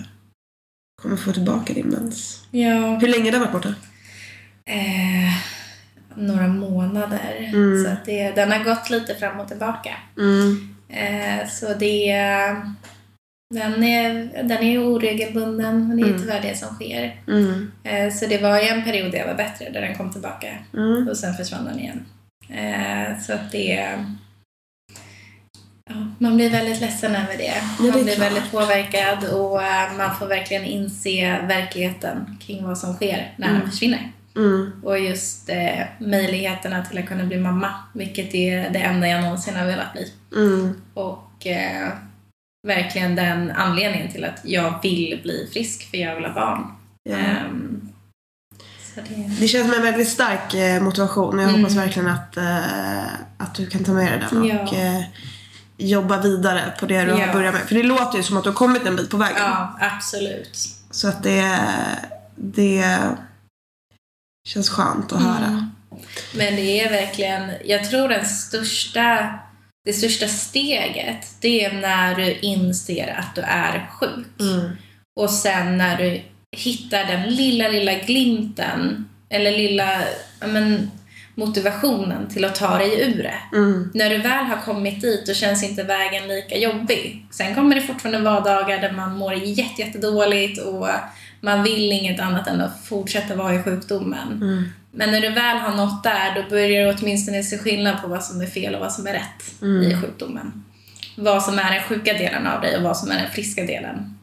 kommer 1.02 1.16
få 1.16 1.32
tillbaka 1.32 1.72
din 1.72 1.86
mens. 1.86 2.42
Ja. 2.50 2.98
Hur 3.00 3.08
länge 3.08 3.24
har 3.24 3.32
du 3.32 3.38
varit 3.38 3.52
borta? 3.52 3.74
Eh, 4.64 5.55
några 6.16 6.46
månader. 6.48 7.50
Mm. 7.54 7.84
Så 7.84 7.90
det, 8.04 8.30
den 8.30 8.52
har 8.52 8.64
gått 8.64 8.90
lite 8.90 9.14
fram 9.14 9.40
och 9.40 9.48
tillbaka. 9.48 9.94
Mm. 10.18 10.74
Eh, 10.88 11.48
så 11.48 11.74
det, 11.74 12.16
Den 13.54 13.84
är, 13.84 14.30
den 14.42 14.62
är 14.62 14.78
oregelbunden 14.78 15.90
och 15.90 15.96
det 15.96 16.02
är 16.02 16.06
Mm. 16.06 16.20
tyvärr 16.20 16.40
det 16.42 16.56
som 16.58 16.68
sker. 16.74 17.20
Mm. 17.28 17.72
Eh, 17.84 18.12
Så 18.12 18.26
det 18.26 18.38
var 18.38 18.60
ju 18.60 18.68
en 18.68 18.84
period 18.84 19.12
där 19.12 19.18
jag 19.18 19.26
var 19.26 19.34
bättre, 19.34 19.70
där 19.70 19.80
den 19.80 19.94
kom 19.94 20.12
tillbaka. 20.12 20.58
Mm. 20.74 21.08
Och 21.08 21.16
sen 21.16 21.34
försvann 21.34 21.64
den 21.64 21.78
igen. 21.80 22.04
Eh, 22.50 23.18
Så 23.20 23.32
att 23.32 23.52
det... 23.52 23.94
Ja, 25.90 25.94
man 26.18 26.36
blir 26.36 26.50
väldigt 26.50 26.80
ledsen 26.80 27.14
över 27.16 27.36
det. 27.38 27.54
det 27.78 27.88
är 27.88 27.92
Man 27.92 28.02
blir 28.04 28.14
klart. 28.14 28.26
väldigt 28.30 28.50
påverkad 28.50 29.24
och 29.24 29.62
eh, 29.62 29.96
man 29.98 30.16
får 30.16 30.26
verkligen 30.26 30.64
inse 30.64 31.40
verkligheten 31.48 32.38
kring 32.40 32.64
vad 32.66 32.78
som 32.78 32.94
sker 32.94 33.32
när 33.36 33.48
Mm. 33.48 33.60
den 33.60 33.70
försvinner. 33.70 34.12
Mm. 34.36 34.72
Och 34.84 34.98
just 34.98 35.48
eh, 35.48 35.80
möjligheterna 36.00 36.84
till 36.84 36.98
att 36.98 37.06
kunna 37.06 37.24
bli 37.24 37.38
mamma, 37.38 37.74
vilket 37.92 38.34
är 38.34 38.70
det 38.70 38.78
enda 38.78 39.08
jag 39.08 39.22
någonsin 39.22 39.56
har 39.56 39.66
velat 39.66 39.92
bli. 39.92 40.12
Mm. 40.36 40.74
Och 40.94 41.46
eh, 41.46 41.88
verkligen 42.66 43.14
den 43.16 43.50
anledningen 43.50 44.12
till 44.12 44.24
att 44.24 44.40
jag 44.44 44.74
vill 44.82 45.20
bli 45.22 45.48
frisk, 45.52 45.90
för 45.90 45.96
jag 45.98 46.14
vill 46.14 46.24
ha 46.24 46.32
barn. 46.34 46.66
Ja. 47.02 47.16
Så 48.94 49.00
det... 49.00 49.36
Det 49.40 49.48
känns 49.48 49.66
som 49.66 49.74
en 49.76 49.82
väldigt 49.82 50.08
stark 50.08 50.54
eh, 50.54 50.82
motivation. 50.82 51.38
Jag 51.38 51.48
Mm. 51.48 51.60
hoppas 51.60 51.76
verkligen 51.76 52.08
att, 52.08 52.36
eh, 52.36 53.04
att 53.38 53.54
du 53.54 53.66
kan 53.66 53.84
ta 53.84 53.92
med 53.92 54.12
dig 54.12 54.22
den 54.30 54.38
och 54.38 54.46
Ja. 54.46 54.76
eh, 54.76 55.02
jobba 55.78 56.20
vidare 56.22 56.62
på 56.80 56.86
det 56.86 57.02
du 57.04 57.10
Ja. 57.10 57.26
har 57.26 57.32
börjat 57.32 57.54
med. 57.54 57.62
För 57.62 57.74
det 57.74 57.82
låter 57.82 58.16
ju 58.18 58.22
som 58.24 58.36
att 58.36 58.44
du 58.44 58.50
har 58.50 58.54
kommit 58.54 58.86
en 58.86 58.96
bit 58.96 59.10
på 59.10 59.16
vägen. 59.16 59.36
Ja, 59.40 59.78
absolut. 59.80 60.58
Så 60.90 61.08
att 61.08 61.22
det, 61.22 61.58
det 62.36 62.98
känns 64.46 64.70
skönt 64.70 65.12
att 65.12 65.22
höra. 65.22 65.46
Mm. 65.46 65.64
Men 66.34 66.56
det 66.56 66.80
är 66.80 66.90
verkligen, 66.90 67.50
jag 67.64 67.90
tror 67.90 68.08
den 68.08 68.24
största, 68.26 69.38
det 69.84 69.92
största 69.92 70.28
steget, 70.28 71.26
det 71.40 71.64
är 71.64 71.72
när 71.72 72.14
du 72.14 72.32
inser 72.32 73.16
att 73.18 73.34
du 73.34 73.40
är 73.40 73.90
sjuk. 73.90 74.40
Mm. 74.40 74.70
Och 75.20 75.30
sen 75.30 75.78
när 75.78 75.98
du 75.98 76.22
hittar 76.56 77.04
den 77.04 77.22
lilla, 77.22 77.68
lilla 77.68 77.94
glimten, 77.94 79.08
eller 79.28 79.50
lilla 79.50 80.02
men, 80.40 80.90
motivationen 81.34 82.28
till 82.28 82.44
att 82.44 82.54
ta 82.54 82.78
dig 82.78 83.00
ur 83.00 83.22
det. 83.22 83.56
Mm. 83.56 83.90
När 83.94 84.10
du 84.10 84.18
väl 84.18 84.44
har 84.44 84.56
kommit 84.56 85.00
dit, 85.00 85.26
då 85.26 85.34
känns 85.34 85.62
inte 85.62 85.82
vägen 85.82 86.28
lika 86.28 86.58
jobbig. 86.58 87.26
Sen 87.30 87.54
kommer 87.54 87.74
det 87.74 87.82
fortfarande 87.82 88.30
vara 88.30 88.40
dagar 88.40 88.78
där 88.78 88.92
man 88.92 89.18
mår 89.18 89.34
jätte, 89.34 89.82
jättedåligt 89.82 90.62
och 90.62 90.88
man 91.46 91.62
vill 91.62 91.92
inget 91.92 92.20
annat 92.20 92.46
än 92.46 92.60
att 92.60 92.84
fortsätta 92.84 93.36
vara 93.36 93.54
i 93.54 93.62
sjukdomen. 93.62 94.32
Mm. 94.32 94.64
Men 94.92 95.10
när 95.10 95.20
du 95.20 95.28
väl 95.28 95.56
har 95.56 95.76
nått 95.76 96.02
där, 96.02 96.34
då 96.34 96.50
börjar 96.50 96.84
du 96.86 96.98
åtminstone 96.98 97.42
se 97.42 97.58
skillnad 97.58 98.02
på 98.02 98.08
vad 98.08 98.24
som 98.24 98.40
är 98.40 98.46
fel 98.46 98.74
och 98.74 98.80
vad 98.80 98.92
som 98.92 99.06
är 99.06 99.12
rätt 99.12 99.62
Mm. 99.62 99.82
i 99.82 99.96
sjukdomen. 100.02 100.64
Vad 101.16 101.42
som 101.42 101.58
är 101.58 101.72
den 101.74 101.82
sjuka 101.82 102.12
delen 102.12 102.46
av 102.46 102.60
dig 102.60 102.76
och 102.76 102.82
vad 102.82 102.96
som 102.96 103.10
är 103.10 103.18
den 103.18 103.30
friska 103.30 103.62
delen. 103.64 104.18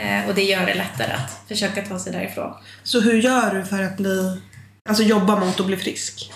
Eh, 0.00 0.28
och 0.28 0.34
det 0.34 0.42
gör 0.42 0.66
det 0.66 0.74
lättare 0.74 1.12
att 1.12 1.48
försöka 1.48 1.82
ta 1.82 1.98
sig 1.98 2.12
därifrån. 2.12 2.54
Så 2.82 3.00
hur 3.00 3.14
gör 3.22 3.54
du 3.54 3.64
för 3.64 3.82
att 3.82 3.96
bli, 3.96 4.40
alltså 4.88 5.02
jobba 5.02 5.40
mot 5.40 5.60
att 5.60 5.66
bli 5.66 5.76
frisk? 5.76 6.32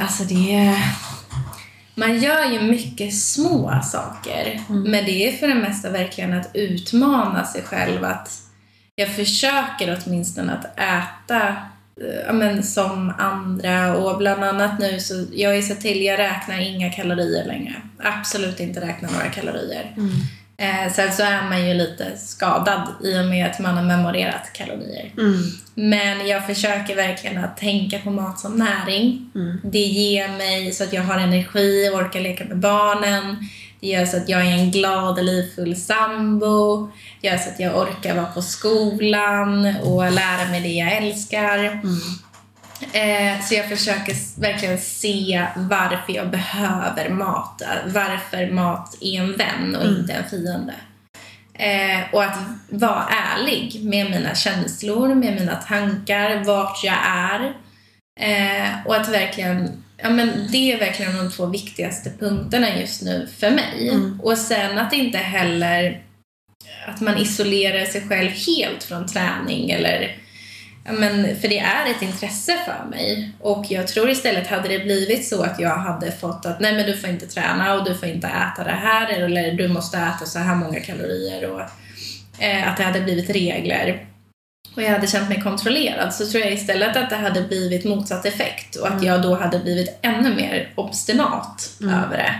Alltså 0.00 0.22
det 0.24 0.54
är... 0.54 0.78
Man 1.94 2.18
gör 2.18 2.50
ju 2.52 2.62
mycket 2.62 3.14
små 3.18 3.80
saker. 3.84 4.60
Mm. 4.68 4.82
Men 4.82 5.04
det 5.04 5.28
är 5.28 5.32
för 5.36 5.48
det 5.48 5.54
mesta 5.54 5.90
verkligen 5.90 6.32
att 6.32 6.50
utmana 6.54 7.46
sig 7.46 7.62
själv. 7.62 8.04
Att 8.04 8.30
jag 8.94 9.08
försöker 9.08 10.00
åtminstone 10.04 10.52
att 10.52 10.78
äta 10.78 11.48
eh, 12.00 12.20
ja, 12.26 12.32
men 12.32 12.62
som 12.62 13.12
andra. 13.18 13.96
Och 13.96 14.18
bland 14.18 14.44
annat 14.44 14.78
nu 14.78 15.00
så, 15.00 15.24
jag 15.32 15.56
ju 15.56 15.62
sett 15.62 15.80
till, 15.80 16.02
jag 16.02 16.18
räknar 16.18 16.58
inga 16.58 16.90
kalorier 16.90 17.44
längre. 17.44 17.74
Absolut 17.98 18.60
inte 18.60 18.80
räkna 18.80 19.08
några 19.10 19.28
kalorier. 19.28 19.94
Mm. 19.96 20.10
Eh, 20.56 20.92
sen 20.92 21.12
så 21.12 21.22
är 21.22 21.48
man 21.48 21.68
ju 21.68 21.74
lite 21.74 22.18
skadad 22.18 22.88
i 23.04 23.20
och 23.20 23.24
med 23.24 23.46
att 23.46 23.58
man 23.58 23.76
har 23.76 23.84
memorerat 23.84 24.52
kalorier. 24.52 25.12
Mm. 25.18 25.42
Men 25.74 26.26
jag 26.28 26.46
försöker 26.46 26.96
verkligen 26.96 27.44
att 27.44 27.56
tänka 27.56 27.98
på 27.98 28.10
mat 28.10 28.40
som 28.40 28.56
näring. 28.56 29.30
Mm. 29.34 29.60
Det 29.64 29.78
ger 29.78 30.28
mig 30.28 30.72
så 30.72 30.84
att 30.84 30.92
jag 30.92 31.02
har 31.02 31.18
energi 31.18 31.90
och 31.92 31.98
orkar 31.98 32.20
leka 32.20 32.44
med 32.44 32.58
barnen. 32.58 33.48
Det 33.82 33.88
gör 33.88 34.04
så 34.06 34.16
att 34.16 34.28
jag 34.28 34.40
är 34.40 34.52
en 34.52 34.70
glad 34.70 35.18
och 35.18 35.24
livfull 35.24 35.76
sambo. 35.76 36.90
Det 37.20 37.28
gör 37.28 37.36
så 37.38 37.48
att 37.48 37.60
jag 37.60 37.78
orkar 37.78 38.14
vara 38.14 38.26
på 38.26 38.42
skolan 38.42 39.76
och 39.82 40.12
lära 40.12 40.48
mig 40.50 40.60
det 40.60 40.68
jag 40.68 40.92
älskar. 40.96 41.58
Mm. 41.58 42.00
Eh, 42.92 43.44
så 43.44 43.54
jag 43.54 43.68
försöker 43.68 44.40
verkligen 44.40 44.78
se 44.78 45.46
varför 45.56 46.12
jag 46.12 46.30
behöver 46.30 47.08
mat. 47.08 47.62
Varför 47.86 48.50
mat 48.50 48.96
är 49.00 49.20
en 49.20 49.36
vän 49.36 49.76
och 49.76 49.84
Mm. 49.86 50.00
inte 50.00 50.12
en 50.12 50.24
fiende. 50.30 50.74
Eh, 51.54 52.14
och 52.14 52.24
att 52.24 52.38
vara 52.68 53.04
ärlig 53.08 53.84
med 53.84 54.10
mina 54.10 54.34
känslor, 54.34 55.14
med 55.14 55.34
mina 55.34 55.54
tankar, 55.54 56.44
vart 56.44 56.84
jag 56.84 56.98
är. 57.06 57.52
Eh, 58.20 58.70
och 58.86 58.96
att 58.96 59.08
verkligen, 59.08 59.81
ja 60.02 60.10
men 60.10 60.48
det 60.50 60.72
är 60.72 60.78
verkligen 60.78 61.16
de 61.16 61.30
två 61.30 61.46
viktigaste 61.46 62.10
punkterna 62.18 62.80
just 62.80 63.02
nu 63.02 63.28
för 63.38 63.50
mig. 63.50 63.88
Mm. 63.88 64.20
Och 64.20 64.38
sen 64.38 64.78
att 64.78 64.92
inte 64.92 65.18
heller 65.18 66.02
att 66.86 67.00
man 67.00 67.18
isolerar 67.18 67.84
sig 67.84 68.08
själv 68.08 68.30
helt 68.30 68.84
från 68.84 69.06
träning 69.06 69.70
eller 69.70 70.22
Ja, 70.84 70.92
men, 70.92 71.36
för 71.36 71.48
det 71.48 71.58
är 71.58 71.90
ett 71.90 72.02
intresse 72.02 72.58
för 72.64 72.90
mig. 72.90 73.30
Och 73.40 73.64
jag 73.68 73.88
tror 73.88 74.10
istället 74.10 74.46
hade 74.46 74.68
det 74.68 74.78
blivit 74.78 75.28
så 75.28 75.42
att 75.42 75.60
jag 75.60 75.76
hade 75.76 76.12
fått 76.12 76.46
att 76.46 76.60
nej 76.60 76.74
men 76.74 76.86
du 76.86 76.96
får 76.96 77.10
inte 77.10 77.26
träna 77.26 77.74
och 77.74 77.84
du 77.84 77.94
får 77.94 78.08
inte 78.08 78.26
äta 78.26 78.64
det 78.64 78.70
här 78.70 79.08
eller 79.08 79.52
du 79.52 79.68
måste 79.68 79.98
äta 79.98 80.26
så 80.26 80.38
här 80.38 80.54
många 80.54 80.80
kalorier 80.80 81.50
och 81.50 81.60
eh, 82.42 82.68
att 82.68 82.76
det 82.76 82.82
hade 82.82 83.00
blivit 83.00 83.30
regler 83.30 84.06
och 84.76 84.82
jag 84.82 84.90
hade 84.90 85.06
känt 85.06 85.28
mig 85.28 85.40
kontrollerad 85.42 86.14
så 86.14 86.26
tror 86.26 86.42
jag 86.44 86.52
istället 86.52 86.96
att 86.96 87.10
det 87.10 87.16
hade 87.16 87.42
blivit 87.42 87.84
motsatt 87.84 88.26
effekt 88.26 88.76
och 88.76 88.86
att 88.86 88.92
Mm. 88.92 89.04
jag 89.04 89.22
då 89.22 89.34
hade 89.34 89.58
blivit 89.58 89.98
ännu 90.02 90.34
mer 90.34 90.72
obstinat 90.74 91.70
Mm. 91.80 91.94
över 91.94 92.16
det 92.16 92.34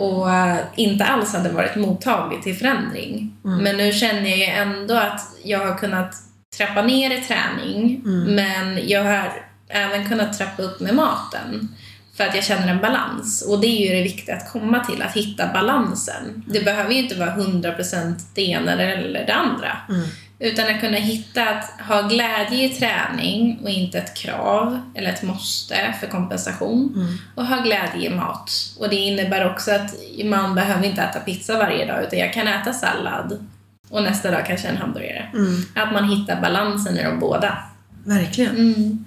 och 0.00 0.30
eh, 0.34 0.56
inte 0.76 1.04
alls 1.04 1.32
hade 1.32 1.48
varit 1.48 1.76
mottaglig 1.76 2.42
till 2.42 2.56
förändring. 2.56 3.32
Mm. 3.44 3.58
Men 3.58 3.76
nu 3.76 3.92
känner 3.92 4.28
jag 4.30 4.38
ju 4.38 4.44
ändå 4.44 4.94
att 4.94 5.20
jag 5.44 5.66
har 5.66 5.78
kunnat 5.78 6.14
trappa 6.56 6.82
ner 6.82 7.10
i 7.18 7.20
träning 7.20 8.02
Mm. 8.04 8.34
men 8.34 8.88
jag 8.88 9.04
har 9.04 9.32
även 9.68 10.08
kunnat 10.08 10.38
trappa 10.38 10.62
upp 10.62 10.80
med 10.80 10.94
maten 10.94 11.68
för 12.16 12.24
att 12.26 12.34
jag 12.34 12.44
känner 12.44 12.68
en 12.68 12.80
balans. 12.80 13.42
Och 13.48 13.60
det 13.60 13.66
är 13.66 13.88
ju 13.88 13.96
det 13.96 14.02
viktiga 14.02 14.36
att 14.36 14.52
komma 14.52 14.84
till, 14.84 15.02
att 15.02 15.12
hitta 15.16 15.52
balansen. 15.52 16.42
Det 16.46 16.64
behöver 16.64 16.92
ju 16.92 16.98
inte 16.98 17.14
vara 17.14 17.30
100% 17.36 18.14
det 18.34 18.42
ena 18.42 18.72
eller 18.72 19.26
det 19.26 19.34
andra. 19.34 19.76
Mm. 19.88 20.06
Utan 20.38 20.74
att 20.74 20.80
kunna 20.80 20.96
hitta 20.96 21.48
att 21.48 21.80
ha 21.88 22.02
glädje 22.02 22.64
i 22.64 22.68
träning 22.68 23.58
och 23.62 23.70
inte 23.70 23.98
ett 23.98 24.16
krav 24.16 24.80
eller 24.94 25.10
ett 25.10 25.22
måste 25.22 25.94
för 26.00 26.06
kompensation. 26.06 26.92
Mm. 26.96 27.18
Och 27.34 27.46
ha 27.46 27.62
glädje 27.62 28.10
i 28.10 28.14
mat. 28.14 28.50
Och 28.78 28.88
det 28.88 28.96
innebär 28.96 29.50
också 29.50 29.72
att 29.72 29.94
man 30.24 30.54
behöver 30.54 30.86
inte 30.86 31.02
äta 31.02 31.20
pizza 31.20 31.58
varje 31.58 31.86
dag 31.86 32.04
utan 32.04 32.18
jag 32.18 32.32
kan 32.32 32.48
äta 32.48 32.72
sallad 32.72 33.46
och 33.90 34.02
nästa 34.02 34.30
dag 34.30 34.46
kanske 34.46 34.68
en 34.68 34.76
hamburgare. 34.76 35.30
Mm. 35.34 35.62
Att 35.74 35.92
man 35.92 36.08
hittar 36.08 36.40
balansen 36.40 36.98
i 36.98 37.04
de 37.04 37.20
båda. 37.20 37.58
Verkligen. 38.04 38.56
Mm. 38.56 39.04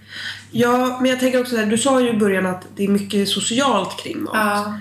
Ja, 0.52 0.98
men 1.02 1.12
jag 1.12 1.20
tänker 1.20 1.42
också 1.42 1.56
där, 1.56 1.66
du 1.66 1.78
sa 1.78 2.02
ju 2.02 2.10
i 2.10 2.18
början 2.18 2.46
att 2.46 2.68
det 2.76 2.84
är 2.84 2.88
mycket 2.88 3.30
socialt 3.30 4.04
kring 4.04 4.24
mat. 4.24 4.34
Ja. 4.34 4.80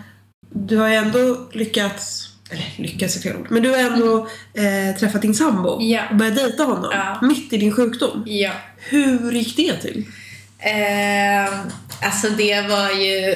Du 0.50 0.76
har 0.76 0.88
ju 0.88 0.94
ändå 0.94 1.48
lyckats, 1.52 2.28
eller 2.50 2.64
lyckats 2.76 3.16
är 3.16 3.20
fel 3.20 3.36
ord, 3.36 3.46
men 3.50 3.62
du 3.62 3.70
har 3.70 3.78
ändå 3.78 4.28
eh, 4.54 4.96
träffat 4.98 5.22
din 5.22 5.34
sambo 5.34 5.78
Ja. 5.82 6.00
och 6.10 6.16
börjat 6.16 6.36
dejta 6.36 6.62
honom 6.64 6.90
Ja. 6.92 7.18
mitt 7.22 7.52
i 7.52 7.56
din 7.56 7.72
sjukdom. 7.74 8.22
ja. 8.26 8.52
Hur 8.78 9.32
gick 9.32 9.56
det 9.56 9.76
till? 9.76 10.04
Eh, 10.58 11.54
alltså 12.02 12.28
det 12.36 12.60
var 12.60 12.90
ju... 12.90 13.34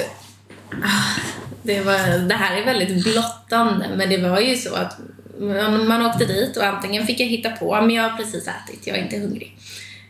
ah, 0.84 1.20
Det, 1.62 1.80
var, 1.80 2.18
det 2.28 2.34
här 2.34 2.56
är 2.56 2.64
väldigt 2.64 3.04
blottande, 3.04 3.88
men 3.96 4.08
det 4.11 4.16
var 4.18 4.40
ju 4.40 4.56
så 4.56 4.74
att 4.74 4.98
man, 5.40 5.88
man 5.88 6.06
åkte 6.06 6.24
dit 6.24 6.56
och 6.56 6.64
antingen 6.64 7.06
fick 7.06 7.20
jag 7.20 7.26
hitta 7.26 7.50
på, 7.50 7.80
men 7.80 7.90
jag 7.90 8.02
har 8.11 8.16
precis 8.16 8.48
ätit, 8.48 8.86
jag 8.86 8.98
är 8.98 9.02
inte 9.02 9.18
hungrig. 9.18 9.56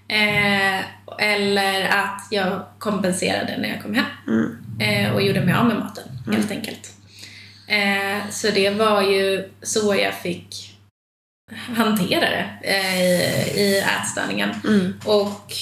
Eh, 0.09 0.81
eller 1.19 1.85
att 1.89 2.27
jag 2.31 2.63
kompenserade 2.79 3.57
när 3.59 3.69
jag 3.69 3.83
kom 3.83 3.95
hem 3.95 4.05
Mm. 4.29 4.57
eh, 4.81 5.13
och 5.15 5.23
gjorde 5.23 5.41
mig 5.45 5.55
av 5.55 5.67
med 5.67 5.77
maten, 5.79 6.05
helt 6.35 6.51
enkelt. 6.51 6.91
Eh, 7.71 8.31
så 8.31 8.51
det 8.51 8.71
var 8.71 9.03
ju 9.03 9.49
så 9.63 9.95
jag 9.95 10.15
fick 10.15 10.77
hantera 11.77 12.21
det 12.31 12.51
eh, 12.63 13.01
i, 13.01 13.61
i 13.61 13.79
ätstörningen. 14.01 14.51
Mm. 14.65 15.01
Och 15.05 15.53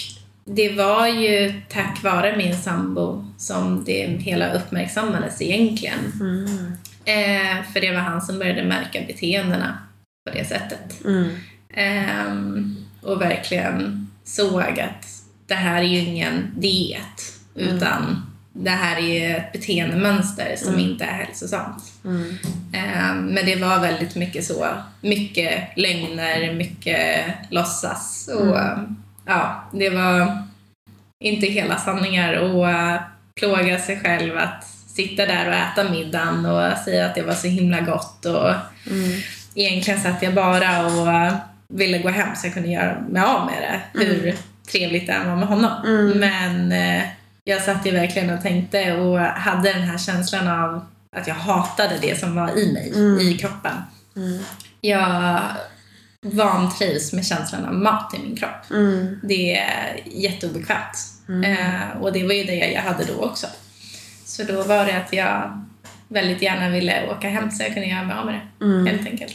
det 0.45 0.73
var 0.73 1.07
ju 1.07 1.61
tack 1.69 2.03
vare 2.03 2.37
min 2.37 2.59
sambo 2.59 3.25
som 3.39 3.85
det 3.85 4.07
hela 4.07 4.53
uppmärksammades 4.53 5.43
egentligen. 5.43 6.13
Mm. 6.21 6.73
Eh, 7.05 7.63
för 7.73 7.81
det 7.81 7.93
var 7.93 8.01
han 8.01 8.23
som 8.23 8.39
började 8.39 8.65
märka 8.65 9.01
beteendena 9.07 9.79
på 10.27 10.35
det 10.39 10.45
sättet. 10.45 11.05
Mm. 11.05 11.31
Ehm, 11.75 12.77
och 13.03 13.21
verkligen 13.23 14.11
såg 14.25 14.63
att 14.63 15.07
det 15.47 15.55
här 15.55 15.79
är 15.79 15.87
ju 15.87 15.99
ingen 15.99 16.51
diet, 16.57 17.35
Mm. 17.57 17.77
utan 17.77 18.28
det 18.61 18.71
här 18.71 18.99
är 19.01 19.37
ett 19.37 19.53
beteendemönster 19.53 20.57
som 20.57 20.69
Mm. 20.69 20.81
inte 20.81 21.05
är 21.05 21.13
hälsosamt. 21.13 21.83
Mm. 22.05 22.37
Eh, 22.73 23.15
Men 23.15 23.47
det 23.47 23.57
var 23.57 23.79
väldigt 23.81 24.15
mycket 24.17 24.45
så. 24.45 24.67
Mycket 25.01 25.63
lögner, 25.77 26.55
mycket 26.55 27.25
låtsas. 27.51 28.29
Och 28.35 28.59
Mm. 28.61 28.97
ja, 29.27 29.65
det 29.73 29.91
var 29.91 30.43
inte 31.25 31.47
hela 31.47 31.77
sanningar. 31.77 32.33
Och 32.35 32.71
eh, 32.71 33.01
plåga 33.41 33.79
sig 33.79 34.01
själv 34.01 34.39
att 34.39 34.65
sitta 34.89 35.27
där 35.27 35.49
och 35.49 35.55
äta 35.55 35.91
middagen 35.91 36.47
och 36.47 36.79
säga 36.79 37.07
att 37.07 37.15
det 37.15 37.23
var 37.23 37.35
så 37.35 37.47
himla 37.47 37.81
gott. 37.81 38.25
Och 38.27 38.51
Mm. 38.91 39.11
egentligen 39.55 40.01
satt 40.01 40.23
jag 40.23 40.35
bara 40.35 40.87
och 40.87 41.09
eh, 41.09 41.33
ville 41.69 41.99
gå 41.99 42.09
hem 42.09 42.29
så 42.37 42.47
jag 42.47 42.55
kunde 42.55 42.69
göra 42.69 43.01
mig 43.11 43.23
av 43.23 43.47
med 43.47 43.63
det. 43.63 44.01
Hur 44.05 44.35
trevligt 44.73 45.07
det 45.07 45.13
än 45.13 45.29
var 45.29 45.37
med 45.37 45.49
honom. 45.49 45.71
Mm. 45.87 46.19
Men 46.19 46.73
eh, 46.73 47.03
jag 47.49 47.63
satt 47.63 47.87
ju 47.87 47.91
verkligen 47.91 48.31
och 48.31 48.43
tänkte 48.43 48.93
och 48.97 49.19
hade 49.19 49.73
den 49.73 49.83
här 49.83 49.99
känslan 49.99 50.49
av 50.49 50.85
att 51.17 51.27
jag 51.27 51.35
hatade 51.35 51.95
det 52.01 52.21
som 52.21 52.35
var 52.35 52.59
i 52.59 52.73
mig, 52.73 52.93
Mm. 52.95 53.19
i 53.21 53.39
kroppen. 53.39 53.73
Mm. 54.17 54.39
Jag 54.81 55.41
vantrivs 56.23 57.13
med 57.13 57.27
känslan 57.27 57.65
av 57.65 57.75
mat 57.75 58.15
i 58.15 58.19
min 58.23 58.37
kropp. 58.37 58.71
Mm. 58.71 59.21
Det 59.23 59.57
är 59.59 60.01
jätteobekvämt. 60.07 60.99
Mm. 61.29 61.53
Eh, 61.53 61.97
och 62.01 62.13
det 62.13 62.25
var 62.25 62.35
ju 62.35 62.45
det 62.45 62.73
jag 62.73 62.83
hade 62.83 63.05
då 63.05 63.25
också. 63.25 63.47
Så 64.25 64.43
då 64.43 64.63
var 64.63 64.85
det 64.85 64.97
att 64.97 65.13
jag 65.13 65.65
väldigt 66.09 66.43
gärna 66.43 66.69
ville 66.69 67.11
åka 67.11 67.29
hem 67.29 67.51
så 67.51 67.63
jag 67.63 67.75
kunde 67.75 67.89
göra 67.89 68.05
mig 68.05 68.17
av 68.17 68.27
med 68.27 68.35
det. 68.35 68.65
Mm. 68.65 68.87
Helt 68.87 69.07
enkelt. 69.09 69.35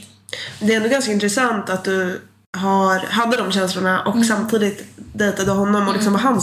Det 0.59 0.73
är 0.73 0.77
ändå 0.77 0.89
ganska 0.89 1.11
intressant 1.11 1.69
att 1.69 1.83
du 1.85 2.21
har, 2.57 2.99
hade 2.99 3.37
de 3.37 3.51
känslorna 3.51 4.01
och 4.01 4.13
Mm. 4.15 4.23
samtidigt 4.23 4.85
dejtade 4.95 5.51
honom 5.51 5.87
och 5.87 5.93
liksom 5.93 6.13
vad 6.13 6.21
han, 6.21 6.35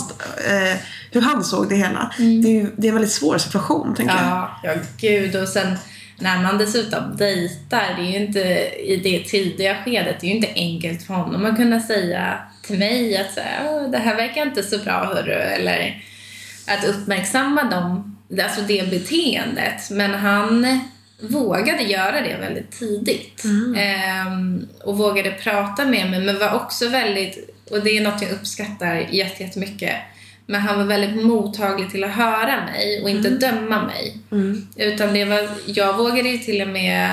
eh, 0.48 0.76
hur 1.11 1.20
han 1.20 1.44
såg 1.44 1.68
det 1.68 1.76
hela. 1.76 2.12
Mm. 2.18 2.42
Det, 2.42 2.48
är, 2.48 2.52
ju- 2.52 2.70
det 2.76 2.86
är 2.86 2.88
en 2.88 2.94
väldigt 2.94 3.12
svår 3.12 3.38
situation, 3.38 3.94
tänker 3.94 4.14
jag. 4.14 4.24
Ja, 4.24 4.61
ja 4.62 4.72
gud. 5.00 5.36
Och 5.36 5.48
sen 5.48 5.76
när 6.18 6.42
man 6.42 6.58
dessutom 6.58 7.16
dejtar, 7.16 7.94
det 7.96 8.02
är 8.02 8.11
ju 8.12 8.16
inte 8.26 8.40
i 8.86 9.00
det 9.04 9.24
tidiga 9.24 9.76
skedet, 9.84 10.16
det 10.20 10.26
är 10.26 10.28
ju 10.28 10.36
inte 10.36 10.52
enkelt 10.54 11.02
för 11.06 11.14
honom 11.14 11.44
att 11.44 11.56
kunna 11.56 11.80
säga 11.80 12.38
till 12.62 12.78
mig 12.78 13.16
att 13.16 13.34
så 13.34 13.40
här, 13.40 13.68
"Åh, 13.70 13.90
det 13.90 13.98
här 13.98 14.16
verkar 14.16 14.42
inte 14.42 14.62
så 14.62 14.78
bra 14.78 15.04
hörru, 15.14 15.32
eller 15.32 16.02
att 16.68 16.84
uppmärksamma 16.84 17.64
dem, 17.64 18.16
alltså 18.44 18.61
det 18.61 18.90
beteendet. 18.90 19.90
Men 19.90 20.14
han 20.14 20.80
vågade 21.23 21.83
göra 21.83 22.21
det 22.21 22.37
väldigt 22.41 22.71
tidigt. 22.71 23.45
Ehm, 23.77 24.68
och 24.85 24.99
vågade 24.99 25.31
prata 25.31 25.85
med 25.85 26.11
mig, 26.11 26.21
men 26.21 26.39
var 26.39 26.55
också 26.55 26.89
väldigt, 26.89 27.51
och 27.71 27.85
det 27.85 27.91
är 27.91 28.01
något 28.01 28.23
jag 28.23 28.31
uppskattar 28.31 28.95
jätte- 28.95 29.43
jättemycket, 29.43 29.95
men 30.47 30.61
han 30.61 30.79
var 30.79 30.85
väldigt 30.85 31.25
mottaglig 31.25 31.91
till 31.91 32.05
att 32.05 32.11
höra 32.14 32.64
mig 32.64 33.03
och 33.03 33.11
inte 33.11 33.31
döma 33.31 33.83
mig. 33.87 34.16
Mm. 34.33 34.66
Utan 34.77 35.14
det 35.14 35.25
var, 35.25 35.49
jag 35.66 35.97
vågade 35.97 36.29
ju 36.29 36.39
till 36.39 36.62
och 36.62 36.68
med 36.68 37.11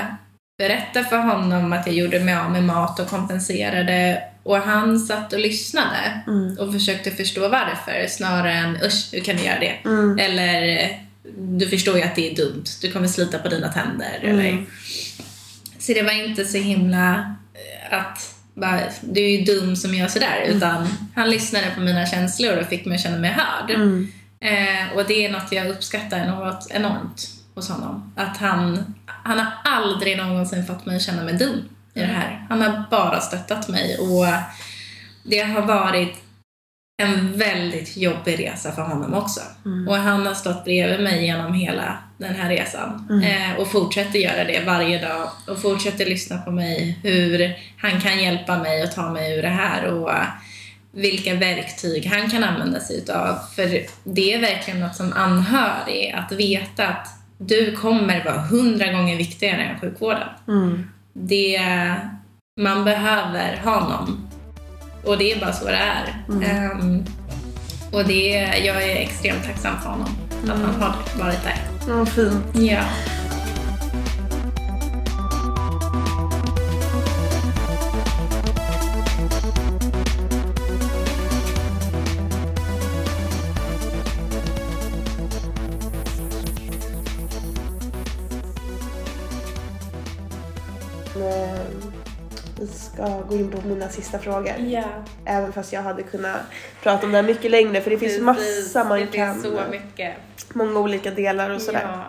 berätta 0.57 1.03
för 1.03 1.17
honom 1.17 1.73
att 1.73 1.87
jag 1.87 1.95
gjorde 1.95 2.19
mig 2.19 2.35
av 2.35 2.51
med 2.51 2.63
mat 2.63 2.99
och 2.99 3.07
kompenserade. 3.09 4.23
Och 4.43 4.57
han 4.57 4.99
satt 4.99 5.33
och 5.33 5.39
lyssnade 5.39 6.21
Mm. 6.27 6.57
och 6.59 6.73
försökte 6.73 7.11
förstå 7.11 7.41
varför 7.49 8.07
snarare 8.09 8.53
än 8.53 8.77
usch, 8.83 9.09
hur 9.13 9.19
kan 9.21 9.35
du 9.35 9.43
göra 9.43 9.59
det? 9.59 9.73
Mm. 9.89 10.19
Eller 10.19 10.89
du 11.37 11.69
förstår 11.69 11.97
ju 11.97 12.03
att 12.03 12.15
det 12.15 12.31
är 12.31 12.35
dumt, 12.35 12.65
du 12.81 12.91
kommer 12.91 13.07
slita 13.07 13.39
på 13.39 13.49
dina 13.49 13.69
tänder. 13.69 14.19
Mm. 14.23 14.39
Eller. 14.39 14.65
Så 15.79 15.93
det 15.93 16.01
var 16.01 16.11
inte 16.11 16.45
så 16.45 16.57
himla 16.57 17.35
eh, 17.53 17.99
att 17.99 18.35
bara, 18.53 18.81
du 19.01 19.21
är 19.21 19.37
ju 19.37 19.43
dum 19.43 19.75
som 19.75 19.93
gör 19.93 20.07
sådär. 20.07 20.43
Utan 20.47 20.87
han 21.15 21.29
lyssnade 21.29 21.71
på 21.75 21.81
mina 21.81 22.05
känslor 22.05 22.57
och 22.57 22.67
fick 22.67 22.85
mig 22.85 22.95
att 22.95 23.01
känna 23.01 23.17
mig 23.17 23.31
hörd. 23.31 23.69
Mm. 23.69 24.11
Eh, 24.39 24.97
och 24.97 25.07
det 25.07 25.25
är 25.25 25.31
något 25.31 25.51
jag 25.51 25.69
uppskattar 25.69 26.25
något 26.25 26.67
enormt 26.69 27.29
hos 27.55 27.69
honom. 27.69 28.13
Att 28.15 28.37
han, 28.37 28.93
han 29.05 29.39
har 29.39 29.51
aldrig 29.63 30.17
någonsin 30.17 30.65
fått 30.65 30.85
mig 30.85 30.95
att 30.95 31.01
känna 31.01 31.23
mig 31.23 31.33
dum 31.33 31.69
i 31.93 31.99
det 31.99 32.05
här. 32.05 32.45
Han 32.49 32.61
har 32.61 32.83
bara 32.91 33.21
stöttat 33.21 33.67
mig 33.67 33.97
och 33.97 34.25
det 35.23 35.39
har 35.39 35.61
varit 35.61 36.15
en 36.97 37.37
väldigt 37.37 37.97
jobbig 37.97 38.39
resa 38.39 38.71
för 38.71 38.81
honom 38.81 39.13
också. 39.13 39.41
Mm. 39.65 39.87
Och 39.87 39.95
han 39.95 40.25
har 40.25 40.33
stått 40.33 40.63
bredvid 40.63 40.99
mig 40.99 41.25
genom 41.25 41.53
hela 41.53 41.97
den 42.17 42.35
här 42.35 42.49
resan. 42.49 43.07
Mm. 43.09 43.23
Eh, 43.23 43.59
och 43.59 43.71
fortsätter 43.71 44.19
göra 44.19 44.43
det 44.43 44.63
varje 44.65 45.07
dag. 45.07 45.29
Och 45.47 45.61
fortsätter 45.61 46.05
lyssna 46.05 46.37
på 46.37 46.51
mig. 46.51 46.99
Hur 47.03 47.55
han 47.77 48.01
kan 48.01 48.23
hjälpa 48.23 48.57
mig 48.57 48.83
och 48.83 48.91
ta 48.91 49.09
mig 49.09 49.37
ur 49.37 49.41
det 49.41 49.47
här. 49.47 49.85
Och 49.85 50.11
vilka 50.91 51.35
verktyg 51.35 52.05
han 52.05 52.29
kan 52.29 52.43
använda 52.43 52.79
sig 52.79 52.97
utav. 52.97 53.37
För 53.55 53.85
det 54.03 54.33
är 54.33 54.41
verkligen 54.41 54.79
något 54.79 54.95
som 54.95 55.13
anhörig, 55.13 56.15
att 56.17 56.31
veta 56.31 56.87
att 56.87 57.07
du 57.37 57.75
kommer 57.75 58.23
vara 58.23 58.41
hundra 58.41 58.91
gånger 58.91 59.17
viktigare 59.17 59.63
än 59.63 59.79
sjukvården. 59.79 60.27
Mm. 60.47 60.89
Det, 61.13 61.61
man 62.59 62.83
behöver 62.83 63.57
honom. 63.63 64.29
Och 65.07 65.17
det 65.17 65.31
är 65.31 65.39
bara 65.39 65.53
så 65.53 65.65
det 65.65 65.71
är. 65.71 66.23
Mm. 66.29 66.43
Ehm, 66.43 67.05
och 67.91 68.05
det, 68.05 68.29
jag 68.65 68.83
är 68.83 68.95
extremt 68.95 69.43
tacksam 69.45 69.81
för 69.81 69.89
honom. 69.89 70.09
Att 70.43 70.49
han 70.49 70.81
har 70.81 70.95
varit 71.19 71.43
där. 71.43 71.57
Ja, 71.87 72.05
fint. 72.05 72.45
Ja. 72.53 72.83
Ska 92.97 93.21
gå 93.21 93.35
in 93.35 93.51
på 93.51 93.67
mina 93.67 93.89
sista 93.89 94.19
frågor. 94.19 94.53
ja. 94.59 94.83
Även 95.25 95.53
fast 95.53 95.73
jag 95.73 95.81
hade 95.81 96.03
kunnat 96.03 96.37
prata 96.83 97.05
om 97.05 97.11
det 97.11 97.17
här 97.17 97.23
mycket 97.27 97.51
längre 97.51 97.81
för 97.81 97.89
det 97.91 97.97
finns 97.97 98.19
massa 98.21 98.83
man 98.83 98.99
det 98.99 99.07
kan. 99.07 99.33
finns 99.33 99.45
så 99.45 99.61
mycket. 99.71 100.15
Många 100.53 100.79
olika 100.79 101.11
delar 101.11 101.49
och 101.49 101.61
sådär. 101.61 101.81
Ja. 101.83 102.03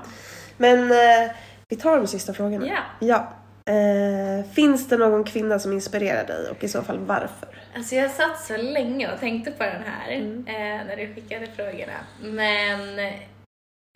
Men 0.56 0.90
eh, 0.90 1.30
vi 1.68 1.76
tar 1.76 1.96
de 1.96 2.06
sista 2.06 2.32
frågorna. 2.34 2.66
ja. 2.66 2.78
Ja. 3.00 3.28
Eh, 3.72 4.44
finns 4.52 4.88
det 4.88 4.96
någon 4.96 5.24
kvinna 5.24 5.58
som 5.58 5.72
inspirerar 5.72 6.26
dig 6.26 6.50
och 6.50 6.64
i 6.64 6.68
så 6.68 6.82
fall 6.82 6.98
varför? 6.98 7.48
Alltså 7.76 7.94
jag 7.94 8.10
satt 8.10 8.40
så 8.40 8.56
länge 8.56 9.12
och 9.12 9.20
tänkte 9.20 9.50
på 9.50 9.62
den 9.64 9.82
här 9.86 10.12
Mm. 10.12 10.44
eh, 10.46 10.86
när 10.86 10.96
du 10.96 11.14
skickade 11.14 11.46
frågorna. 11.56 11.92
Men 12.22 12.78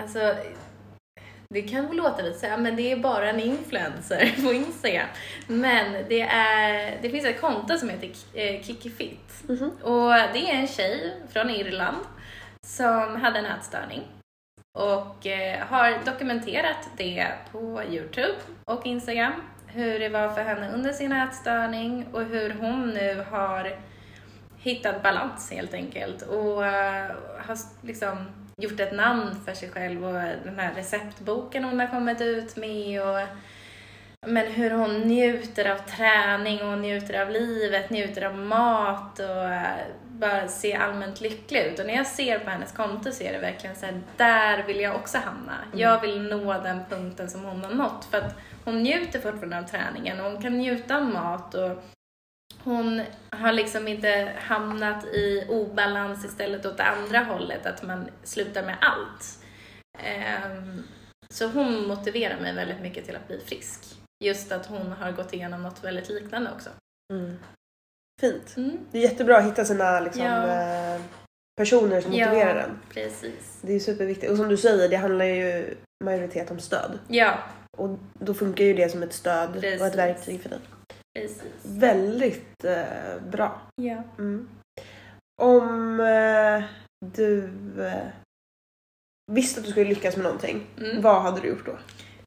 alltså 0.02 0.34
det 1.52 1.62
kan 1.62 1.86
väl 1.86 1.96
låta 1.96 2.22
lite 2.22 2.38
så 2.38 2.46
här, 2.46 2.58
men 2.58 2.76
det 2.76 2.92
är 2.92 2.96
bara 2.96 3.30
en 3.30 3.40
influencer 3.40 4.34
på 4.44 4.52
Instagram. 4.52 5.06
Men 5.46 5.92
det, 6.08 6.20
är, 6.20 6.98
det 7.02 7.10
finns 7.10 7.24
ett 7.24 7.40
konto 7.40 7.78
som 7.78 7.88
heter 7.88 8.10
eh, 8.34 8.62
Kiki 8.62 8.90
Fit. 8.90 9.48
Mhm. 9.48 9.70
Och 9.82 10.10
det 10.10 10.50
är 10.50 10.54
en 10.54 10.68
tjej 10.68 11.14
från 11.32 11.50
Irland 11.50 11.98
som 12.66 13.16
hade 13.16 13.38
en 13.38 13.46
ätstörning 13.46 14.02
och 14.78 15.26
eh, 15.26 15.66
har 15.66 16.04
dokumenterat 16.04 16.88
det 16.96 17.28
på 17.52 17.82
Youtube 17.90 18.38
och 18.64 18.86
Instagram. 18.86 19.32
Hur 19.66 19.98
det 19.98 20.08
var 20.08 20.28
för 20.28 20.42
henne 20.42 20.72
under 20.74 20.92
sin 20.92 21.12
ätstörning 21.12 22.06
och 22.12 22.24
hur 22.24 22.50
hon 22.60 22.90
nu 22.90 23.24
har 23.30 23.78
hittat 24.56 25.02
balans 25.02 25.50
helt 25.50 25.74
enkelt 25.74 26.22
och 26.22 26.66
eh, 26.66 27.10
har 27.38 27.58
liksom 27.80 28.26
gjort 28.56 28.80
ett 28.80 28.92
namn 28.92 29.44
för 29.44 29.54
sig 29.54 29.70
själv 29.70 30.04
och 30.04 30.12
den 30.44 30.58
här 30.58 30.74
receptboken 30.74 31.64
hon 31.64 31.80
har 31.80 31.86
kommit 31.86 32.20
ut 32.20 32.56
med 32.56 33.02
och 33.02 33.18
men 34.26 34.46
hur 34.46 34.70
hon 34.70 35.00
njuter 35.00 35.70
av 35.70 35.76
träning 35.76 36.62
och 36.62 36.78
njuter 36.78 37.22
av 37.22 37.30
livet, 37.30 37.90
njuter 37.90 38.22
av 38.22 38.36
mat 38.36 39.18
och 39.18 39.44
eh, 39.44 39.76
bara 40.02 40.48
ser 40.48 40.78
allmänt 40.78 41.20
lycklig 41.20 41.60
ut. 41.60 41.78
Och 41.78 41.86
när 41.86 41.94
jag 41.94 42.06
ser 42.06 42.38
på 42.38 42.50
hennes 42.50 42.72
konto 42.72 43.12
så 43.12 43.24
är 43.24 43.32
det 43.32 43.38
verkligen 43.38 43.76
så 43.76 43.86
här, 43.86 44.00
där 44.16 44.62
vill 44.62 44.80
jag 44.80 44.96
också 44.96 45.18
hamna. 45.18 45.52
Jag 45.74 46.00
vill 46.00 46.22
nå 46.22 46.52
den 46.52 46.80
punkten 46.90 47.30
som 47.30 47.44
hon 47.44 47.64
har 47.64 47.70
nått. 47.70 48.04
För 48.10 48.18
att 48.18 48.34
hon 48.64 48.82
njuter 48.82 49.20
fortfarande 49.20 49.58
av 49.58 49.62
träningen 49.62 50.20
och 50.20 50.30
hon 50.30 50.42
kan 50.42 50.58
njuta 50.58 50.96
av 50.96 51.04
mat 51.04 51.54
och 51.54 51.84
hon 52.64 53.02
har 53.30 53.52
liksom 53.52 53.88
inte 53.88 54.32
hamnat 54.38 55.04
i 55.04 55.46
obalans 55.48 56.24
istället 56.24 56.66
åt 56.66 56.80
andra 56.80 57.18
hållet, 57.18 57.66
att 57.66 57.82
man 57.82 58.08
slutar 58.22 58.62
med 58.62 58.76
allt. 58.80 59.38
Ehm, 59.98 60.82
så 61.28 61.46
hon 61.46 61.88
motiverar 61.88 62.40
mig 62.40 62.54
väldigt 62.54 62.80
mycket 62.80 63.04
till 63.04 63.16
att 63.16 63.26
bli 63.28 63.40
frisk. 63.46 63.80
Just 64.24 64.52
att 64.52 64.66
hon 64.66 64.92
har 64.92 65.12
gått 65.12 65.32
igenom 65.32 65.62
något 65.62 65.84
väldigt 65.84 66.08
liknande 66.08 66.50
också. 66.54 66.70
Mm. 67.12 67.38
Fint. 68.20 68.56
Mm. 68.56 68.78
Det 68.90 68.98
är 68.98 69.02
jättebra 69.02 69.36
att 69.38 69.44
hitta 69.46 69.64
sina 69.64 70.00
liksom, 70.00 70.22
Ja. 70.22 70.46
eh, 70.94 71.00
personer 71.56 72.00
som 72.00 72.10
motiverar 72.10 72.56
ja, 72.56 72.62
en. 72.62 72.78
precis. 72.94 73.58
Det 73.62 73.72
är 73.72 73.80
superviktigt. 73.80 74.30
Och 74.32 74.36
som 74.38 74.48
du 74.48 74.56
säger, 74.56 74.88
det 74.88 74.96
handlar 74.96 75.24
ju 75.24 75.74
majoritet 76.04 76.50
om 76.50 76.58
stöd. 76.58 76.98
Ja, 77.08 77.38
Och 77.76 77.98
då 78.18 78.34
funkar 78.34 78.64
ju 78.64 78.74
det 78.74 78.88
som 78.88 79.02
ett 79.02 79.12
stöd 79.12 79.48
och 79.56 79.60
Precis. 79.62 79.82
ett 79.82 79.94
verktyg 79.94 80.42
för 80.42 80.48
dig. 80.48 80.58
Precis. 81.14 81.64
Väldigt 81.64 82.64
eh, 82.64 83.20
bra. 83.30 83.60
Ja. 83.76 84.02
Mm. 84.18 84.48
Om 85.42 86.00
eh, 86.00 86.62
du 87.14 87.44
eh, 87.86 88.06
visste 89.32 89.60
att 89.60 89.66
du 89.66 89.72
skulle 89.72 89.88
lyckas 89.88 90.16
med 90.16 90.24
någonting, 90.24 90.66
Mm. 90.78 91.02
vad 91.02 91.22
hade 91.22 91.40
du 91.40 91.48
gjort 91.48 91.66
då? 91.66 91.78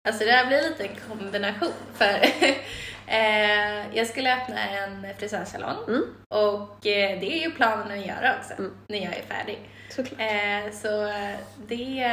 Alltså 0.07 0.25
det 0.25 0.31
här 0.31 0.47
blir 0.47 0.61
lite 0.69 0.83
en 0.85 0.95
kombination 1.09 1.71
för 1.93 2.05
eh, 3.07 3.97
jag 3.97 4.07
skulle 4.07 4.35
öppna 4.41 4.69
en 4.69 5.05
frisörsalong 5.17 5.77
Mm. 5.87 6.03
och 6.33 6.85
eh, 6.87 7.19
det 7.19 7.25
är 7.33 7.43
ju 7.43 7.51
planen 7.51 7.99
att 7.99 8.05
göra 8.05 8.35
också 8.39 8.53
Mm. 8.53 8.73
när 8.89 8.97
jag 8.97 9.15
är 9.17 9.21
färdig. 9.21 9.59
Såklart. 9.89 10.19
Eh, 10.19 10.71
så 10.73 11.07
eh, 11.07 11.35
det, 11.67 12.03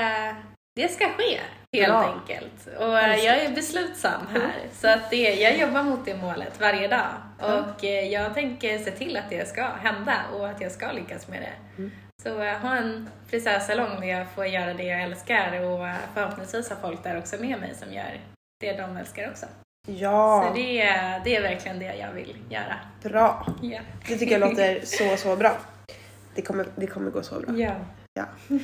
det 0.75 0.89
ska 0.89 1.05
ske 1.09 1.41
helt 1.77 1.89
Bra. 1.93 2.13
enkelt. 2.21 2.69
Och 2.79 2.99
eh, 2.99 3.17
jag 3.25 3.39
är 3.43 3.55
beslutsam 3.55 4.27
här. 4.33 4.53
Så 4.73 4.89
att 4.89 5.11
det, 5.11 5.35
jag 5.35 5.59
jobbar 5.59 5.83
mot 5.83 6.05
det 6.05 6.15
målet 6.17 6.61
varje 6.61 6.89
dag. 6.89 7.09
Och 7.39 7.85
eh, 7.85 8.09
jag 8.09 8.35
tänker 8.35 8.79
se 8.79 8.91
till 8.91 9.17
att 9.17 9.31
det 9.31 9.49
ska 9.49 9.63
hända 9.65 10.15
och 10.35 10.49
att 10.49 10.61
jag 10.61 10.73
ska 10.73 10.93
lyckas 10.93 11.29
med 11.29 11.43
det. 11.43 11.83
Så 12.23 12.43
eh, 12.43 12.57
ha 12.59 12.77
en 12.77 13.09
frisörsalong 13.29 14.01
där 14.01 14.07
jag 14.09 14.27
får 14.35 14.47
göra 14.47 14.75
det 14.75 14.83
jag 14.85 15.03
älskar 15.03 15.61
och 15.63 15.87
förhoppningsvis 16.15 16.69
har 16.71 16.77
folk 16.77 17.03
där 17.05 17.19
också 17.19 17.37
med 17.41 17.61
mig 17.61 17.75
som 17.75 17.93
gör 17.93 18.21
det 18.61 18.73
de 18.73 18.97
älskar 18.97 19.31
också. 19.31 19.47
Ja, 19.89 20.45
Så 20.49 20.55
det, 20.55 20.81
är- 20.83 21.21
det 21.25 21.37
är 21.37 21.43
verkligen 21.43 21.79
det 21.79 21.95
jag 21.95 22.13
vill 22.13 22.37
göra. 22.51 22.77
bra. 23.03 23.47
Ja. 23.63 23.81
Det 24.09 24.17
tycker 24.19 24.39
jag 24.41 24.51
låter 24.51 24.81
så, 24.85 25.17
så 25.17 25.37
bra. 25.37 25.57
Det 26.35 26.43
kommer, 26.43 26.67
det 26.77 26.87
kommer 26.87 27.11
gå 27.11 27.23
så 27.23 27.41
bra. 27.41 27.55
Ja. 28.15 28.25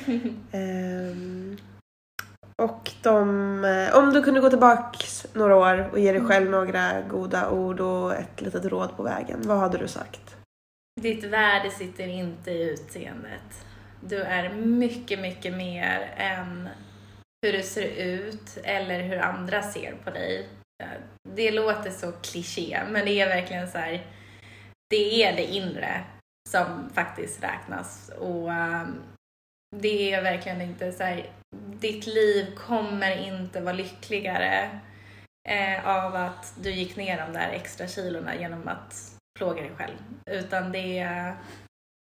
Ehm, 0.51 1.57
och 2.59 2.91
de, 3.01 3.65
eh, 3.65 3.97
om 3.97 4.13
du 4.13 4.23
kunde 4.23 4.39
gå 4.39 4.49
tillbaks 4.49 5.27
några 5.33 5.55
år 5.55 5.89
och 5.91 5.99
ge 5.99 6.11
dig 6.11 6.21
själv 6.21 6.49
några 6.49 7.01
goda 7.01 7.49
ord 7.49 7.79
och 7.79 8.15
ett 8.15 8.41
litet 8.41 8.65
råd 8.65 8.97
på 8.97 9.03
vägen, 9.03 9.41
vad 9.41 9.57
hade 9.57 9.77
du 9.77 9.87
sagt? 9.87 10.35
Ditt 11.01 11.23
värde 11.23 11.71
sitter 11.71 12.07
inte 12.07 12.51
i 12.51 12.69
utseendet. 12.69 13.65
Du 14.01 14.21
är 14.21 14.49
mycket, 14.53 15.19
mycket 15.19 15.53
mer 15.53 16.13
än 16.17 16.69
hur 17.41 17.53
du 17.53 17.63
ser 17.63 17.87
ut 17.87 18.57
eller 18.63 19.03
hur 19.03 19.19
andra 19.19 19.61
ser 19.61 19.95
på 20.03 20.09
dig. 20.09 20.49
Det 21.29 21.51
låter 21.51 21.91
så 21.91 22.11
kliché, 22.11 22.79
men 22.89 23.05
det 23.05 23.21
är 23.21 23.27
verkligen 23.27 23.67
så 23.67 23.77
här. 23.77 24.05
Det 24.89 25.23
är 25.23 25.35
det 25.35 25.45
inre 25.45 26.03
som 26.49 26.89
faktiskt 26.93 27.43
räknas 27.43 28.11
och 28.19 28.49
um, 28.49 29.01
det 29.75 30.13
är 30.13 30.23
verkligen 30.23 30.61
inte 30.61 30.91
så 30.91 31.03
här. 31.03 31.31
Ditt 31.79 32.07
liv 32.07 32.55
kommer 32.55 33.17
inte 33.17 33.61
vara 33.61 33.75
lyckligare 33.75 34.79
eh, 35.49 35.87
av 35.87 36.15
att 36.15 36.53
du 36.61 36.71
gick 36.71 36.95
ner 36.95 37.17
de 37.17 37.33
där 37.33 37.49
extra 37.49 37.87
kilorna 37.87 38.35
genom 38.35 38.67
att 38.67 39.15
plåga 39.39 39.61
dig 39.61 39.71
själv. 39.75 39.97
Utan 40.31 40.71
det, 40.71 41.07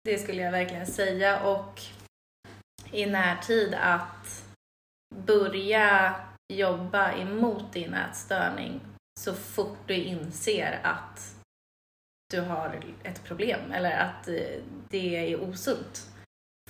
det 0.04 0.18
skulle 0.18 0.42
jag 0.42 0.52
verkligen 0.52 0.86
säga 0.86 1.40
och 1.40 1.80
i 2.92 3.06
närtid 3.06 3.74
att 3.74 4.44
börja 5.14 6.14
jobba 6.52 7.12
emot 7.12 7.72
din 7.72 7.94
ätstörning 7.94 8.80
så 9.20 9.34
fort 9.34 9.78
du 9.86 9.94
inser 9.94 10.80
att 10.82 11.34
du 12.30 12.40
har 12.40 12.84
ett 13.02 13.24
problem 13.24 13.72
eller 13.72 13.98
att 13.98 14.28
eh, 14.28 14.62
det 14.88 15.32
är 15.32 15.40
osunt. 15.40 16.09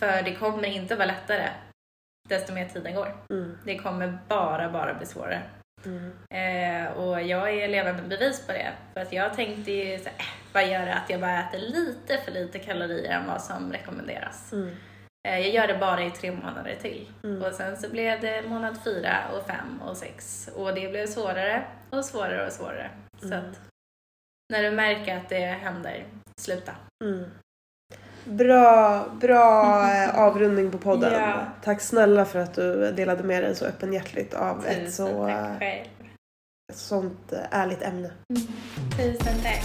För 0.01 0.23
det 0.23 0.35
kommer 0.35 0.69
inte 0.69 0.95
vara 0.97 1.07
lättare 1.07 1.49
desto 2.29 2.53
mer 2.53 2.69
tiden 2.69 2.95
går. 2.95 3.17
Mm. 3.31 3.59
Det 3.65 3.79
kommer 3.79 4.19
bara, 4.29 4.71
bara 4.71 4.95
bli 4.95 5.07
svårare. 5.07 5.43
Mm. 5.85 6.13
Eh, 6.31 6.93
och 6.93 7.23
jag 7.23 7.51
är 7.55 7.69
levande 7.69 8.03
bevis 8.03 8.47
på 8.47 8.53
det. 8.53 8.73
För 8.95 9.01
att 9.01 9.13
jag 9.13 9.35
tänkte 9.35 9.73
ju 9.73 9.99
så 9.99 10.05
här, 10.05 10.15
äh, 10.19 10.25
vad 10.55 10.69
gör 10.69 10.87
det 10.87 10.95
att 10.95 11.11
jag 11.11 11.21
bara 11.21 11.41
äter 11.49 11.59
lite 11.59 12.19
för 12.19 12.33
lite 12.33 12.59
kalorier 12.59 13.13
än 13.13 13.27
vad 13.27 13.43
som 13.43 13.73
rekommenderas. 13.73 14.53
Mm. 14.53 14.77
Eh, 15.29 15.39
jag 15.39 15.49
gör 15.51 15.67
det 15.67 15.79
bara 15.79 16.03
i 16.05 16.11
tre 16.11 16.33
månader 16.33 16.75
till. 16.81 17.09
Mm. 17.25 17.43
Och 17.43 17.53
sen 17.55 17.77
så 17.77 17.91
blev 17.91 18.21
det 18.21 18.43
månad 18.49 18.79
fyra 18.85 19.17
och 19.33 19.47
fem 19.47 19.83
och 19.83 19.97
sex. 19.97 20.49
Och 20.57 20.75
det 20.75 20.89
blev 20.91 21.07
svårare 21.07 21.65
och 21.91 22.05
svårare 22.05 22.47
och 22.47 22.53
svårare. 22.53 22.91
Så 23.21 23.27
Mm. 23.27 23.39
att 23.39 23.61
när 24.53 24.63
du 24.63 24.71
märker 24.71 25.17
att 25.17 25.29
det 25.29 25.47
händer, 25.47 26.05
sluta. 26.41 26.73
Mm. 28.27 28.37
Bra, 28.37 29.05
bra 29.21 29.83
eh, 29.93 30.19
avrundning 30.19 30.71
på 30.71 30.79
podden. 30.79 31.13
Ja. 31.13 31.35
Tack 31.65 31.81
snälla 31.81 32.25
för 32.25 32.39
att 32.39 32.55
du 32.55 32.93
delade 32.93 33.23
med 33.23 33.43
dig 33.43 33.57
så 33.57 33.65
öppenhjärtigt 33.65 34.35
av 34.35 34.67
ett 34.67 34.77
Tusen 34.85 34.93
så, 35.07 35.27
tack 35.27 35.37
eh, 35.37 35.59
själv. 35.59 35.85
ett 36.73 36.77
sånt 36.79 37.33
eh, 37.33 37.39
ärligt 37.61 37.83
ämne. 37.83 38.11
Tusen 38.97 39.35
tack. 39.43 39.63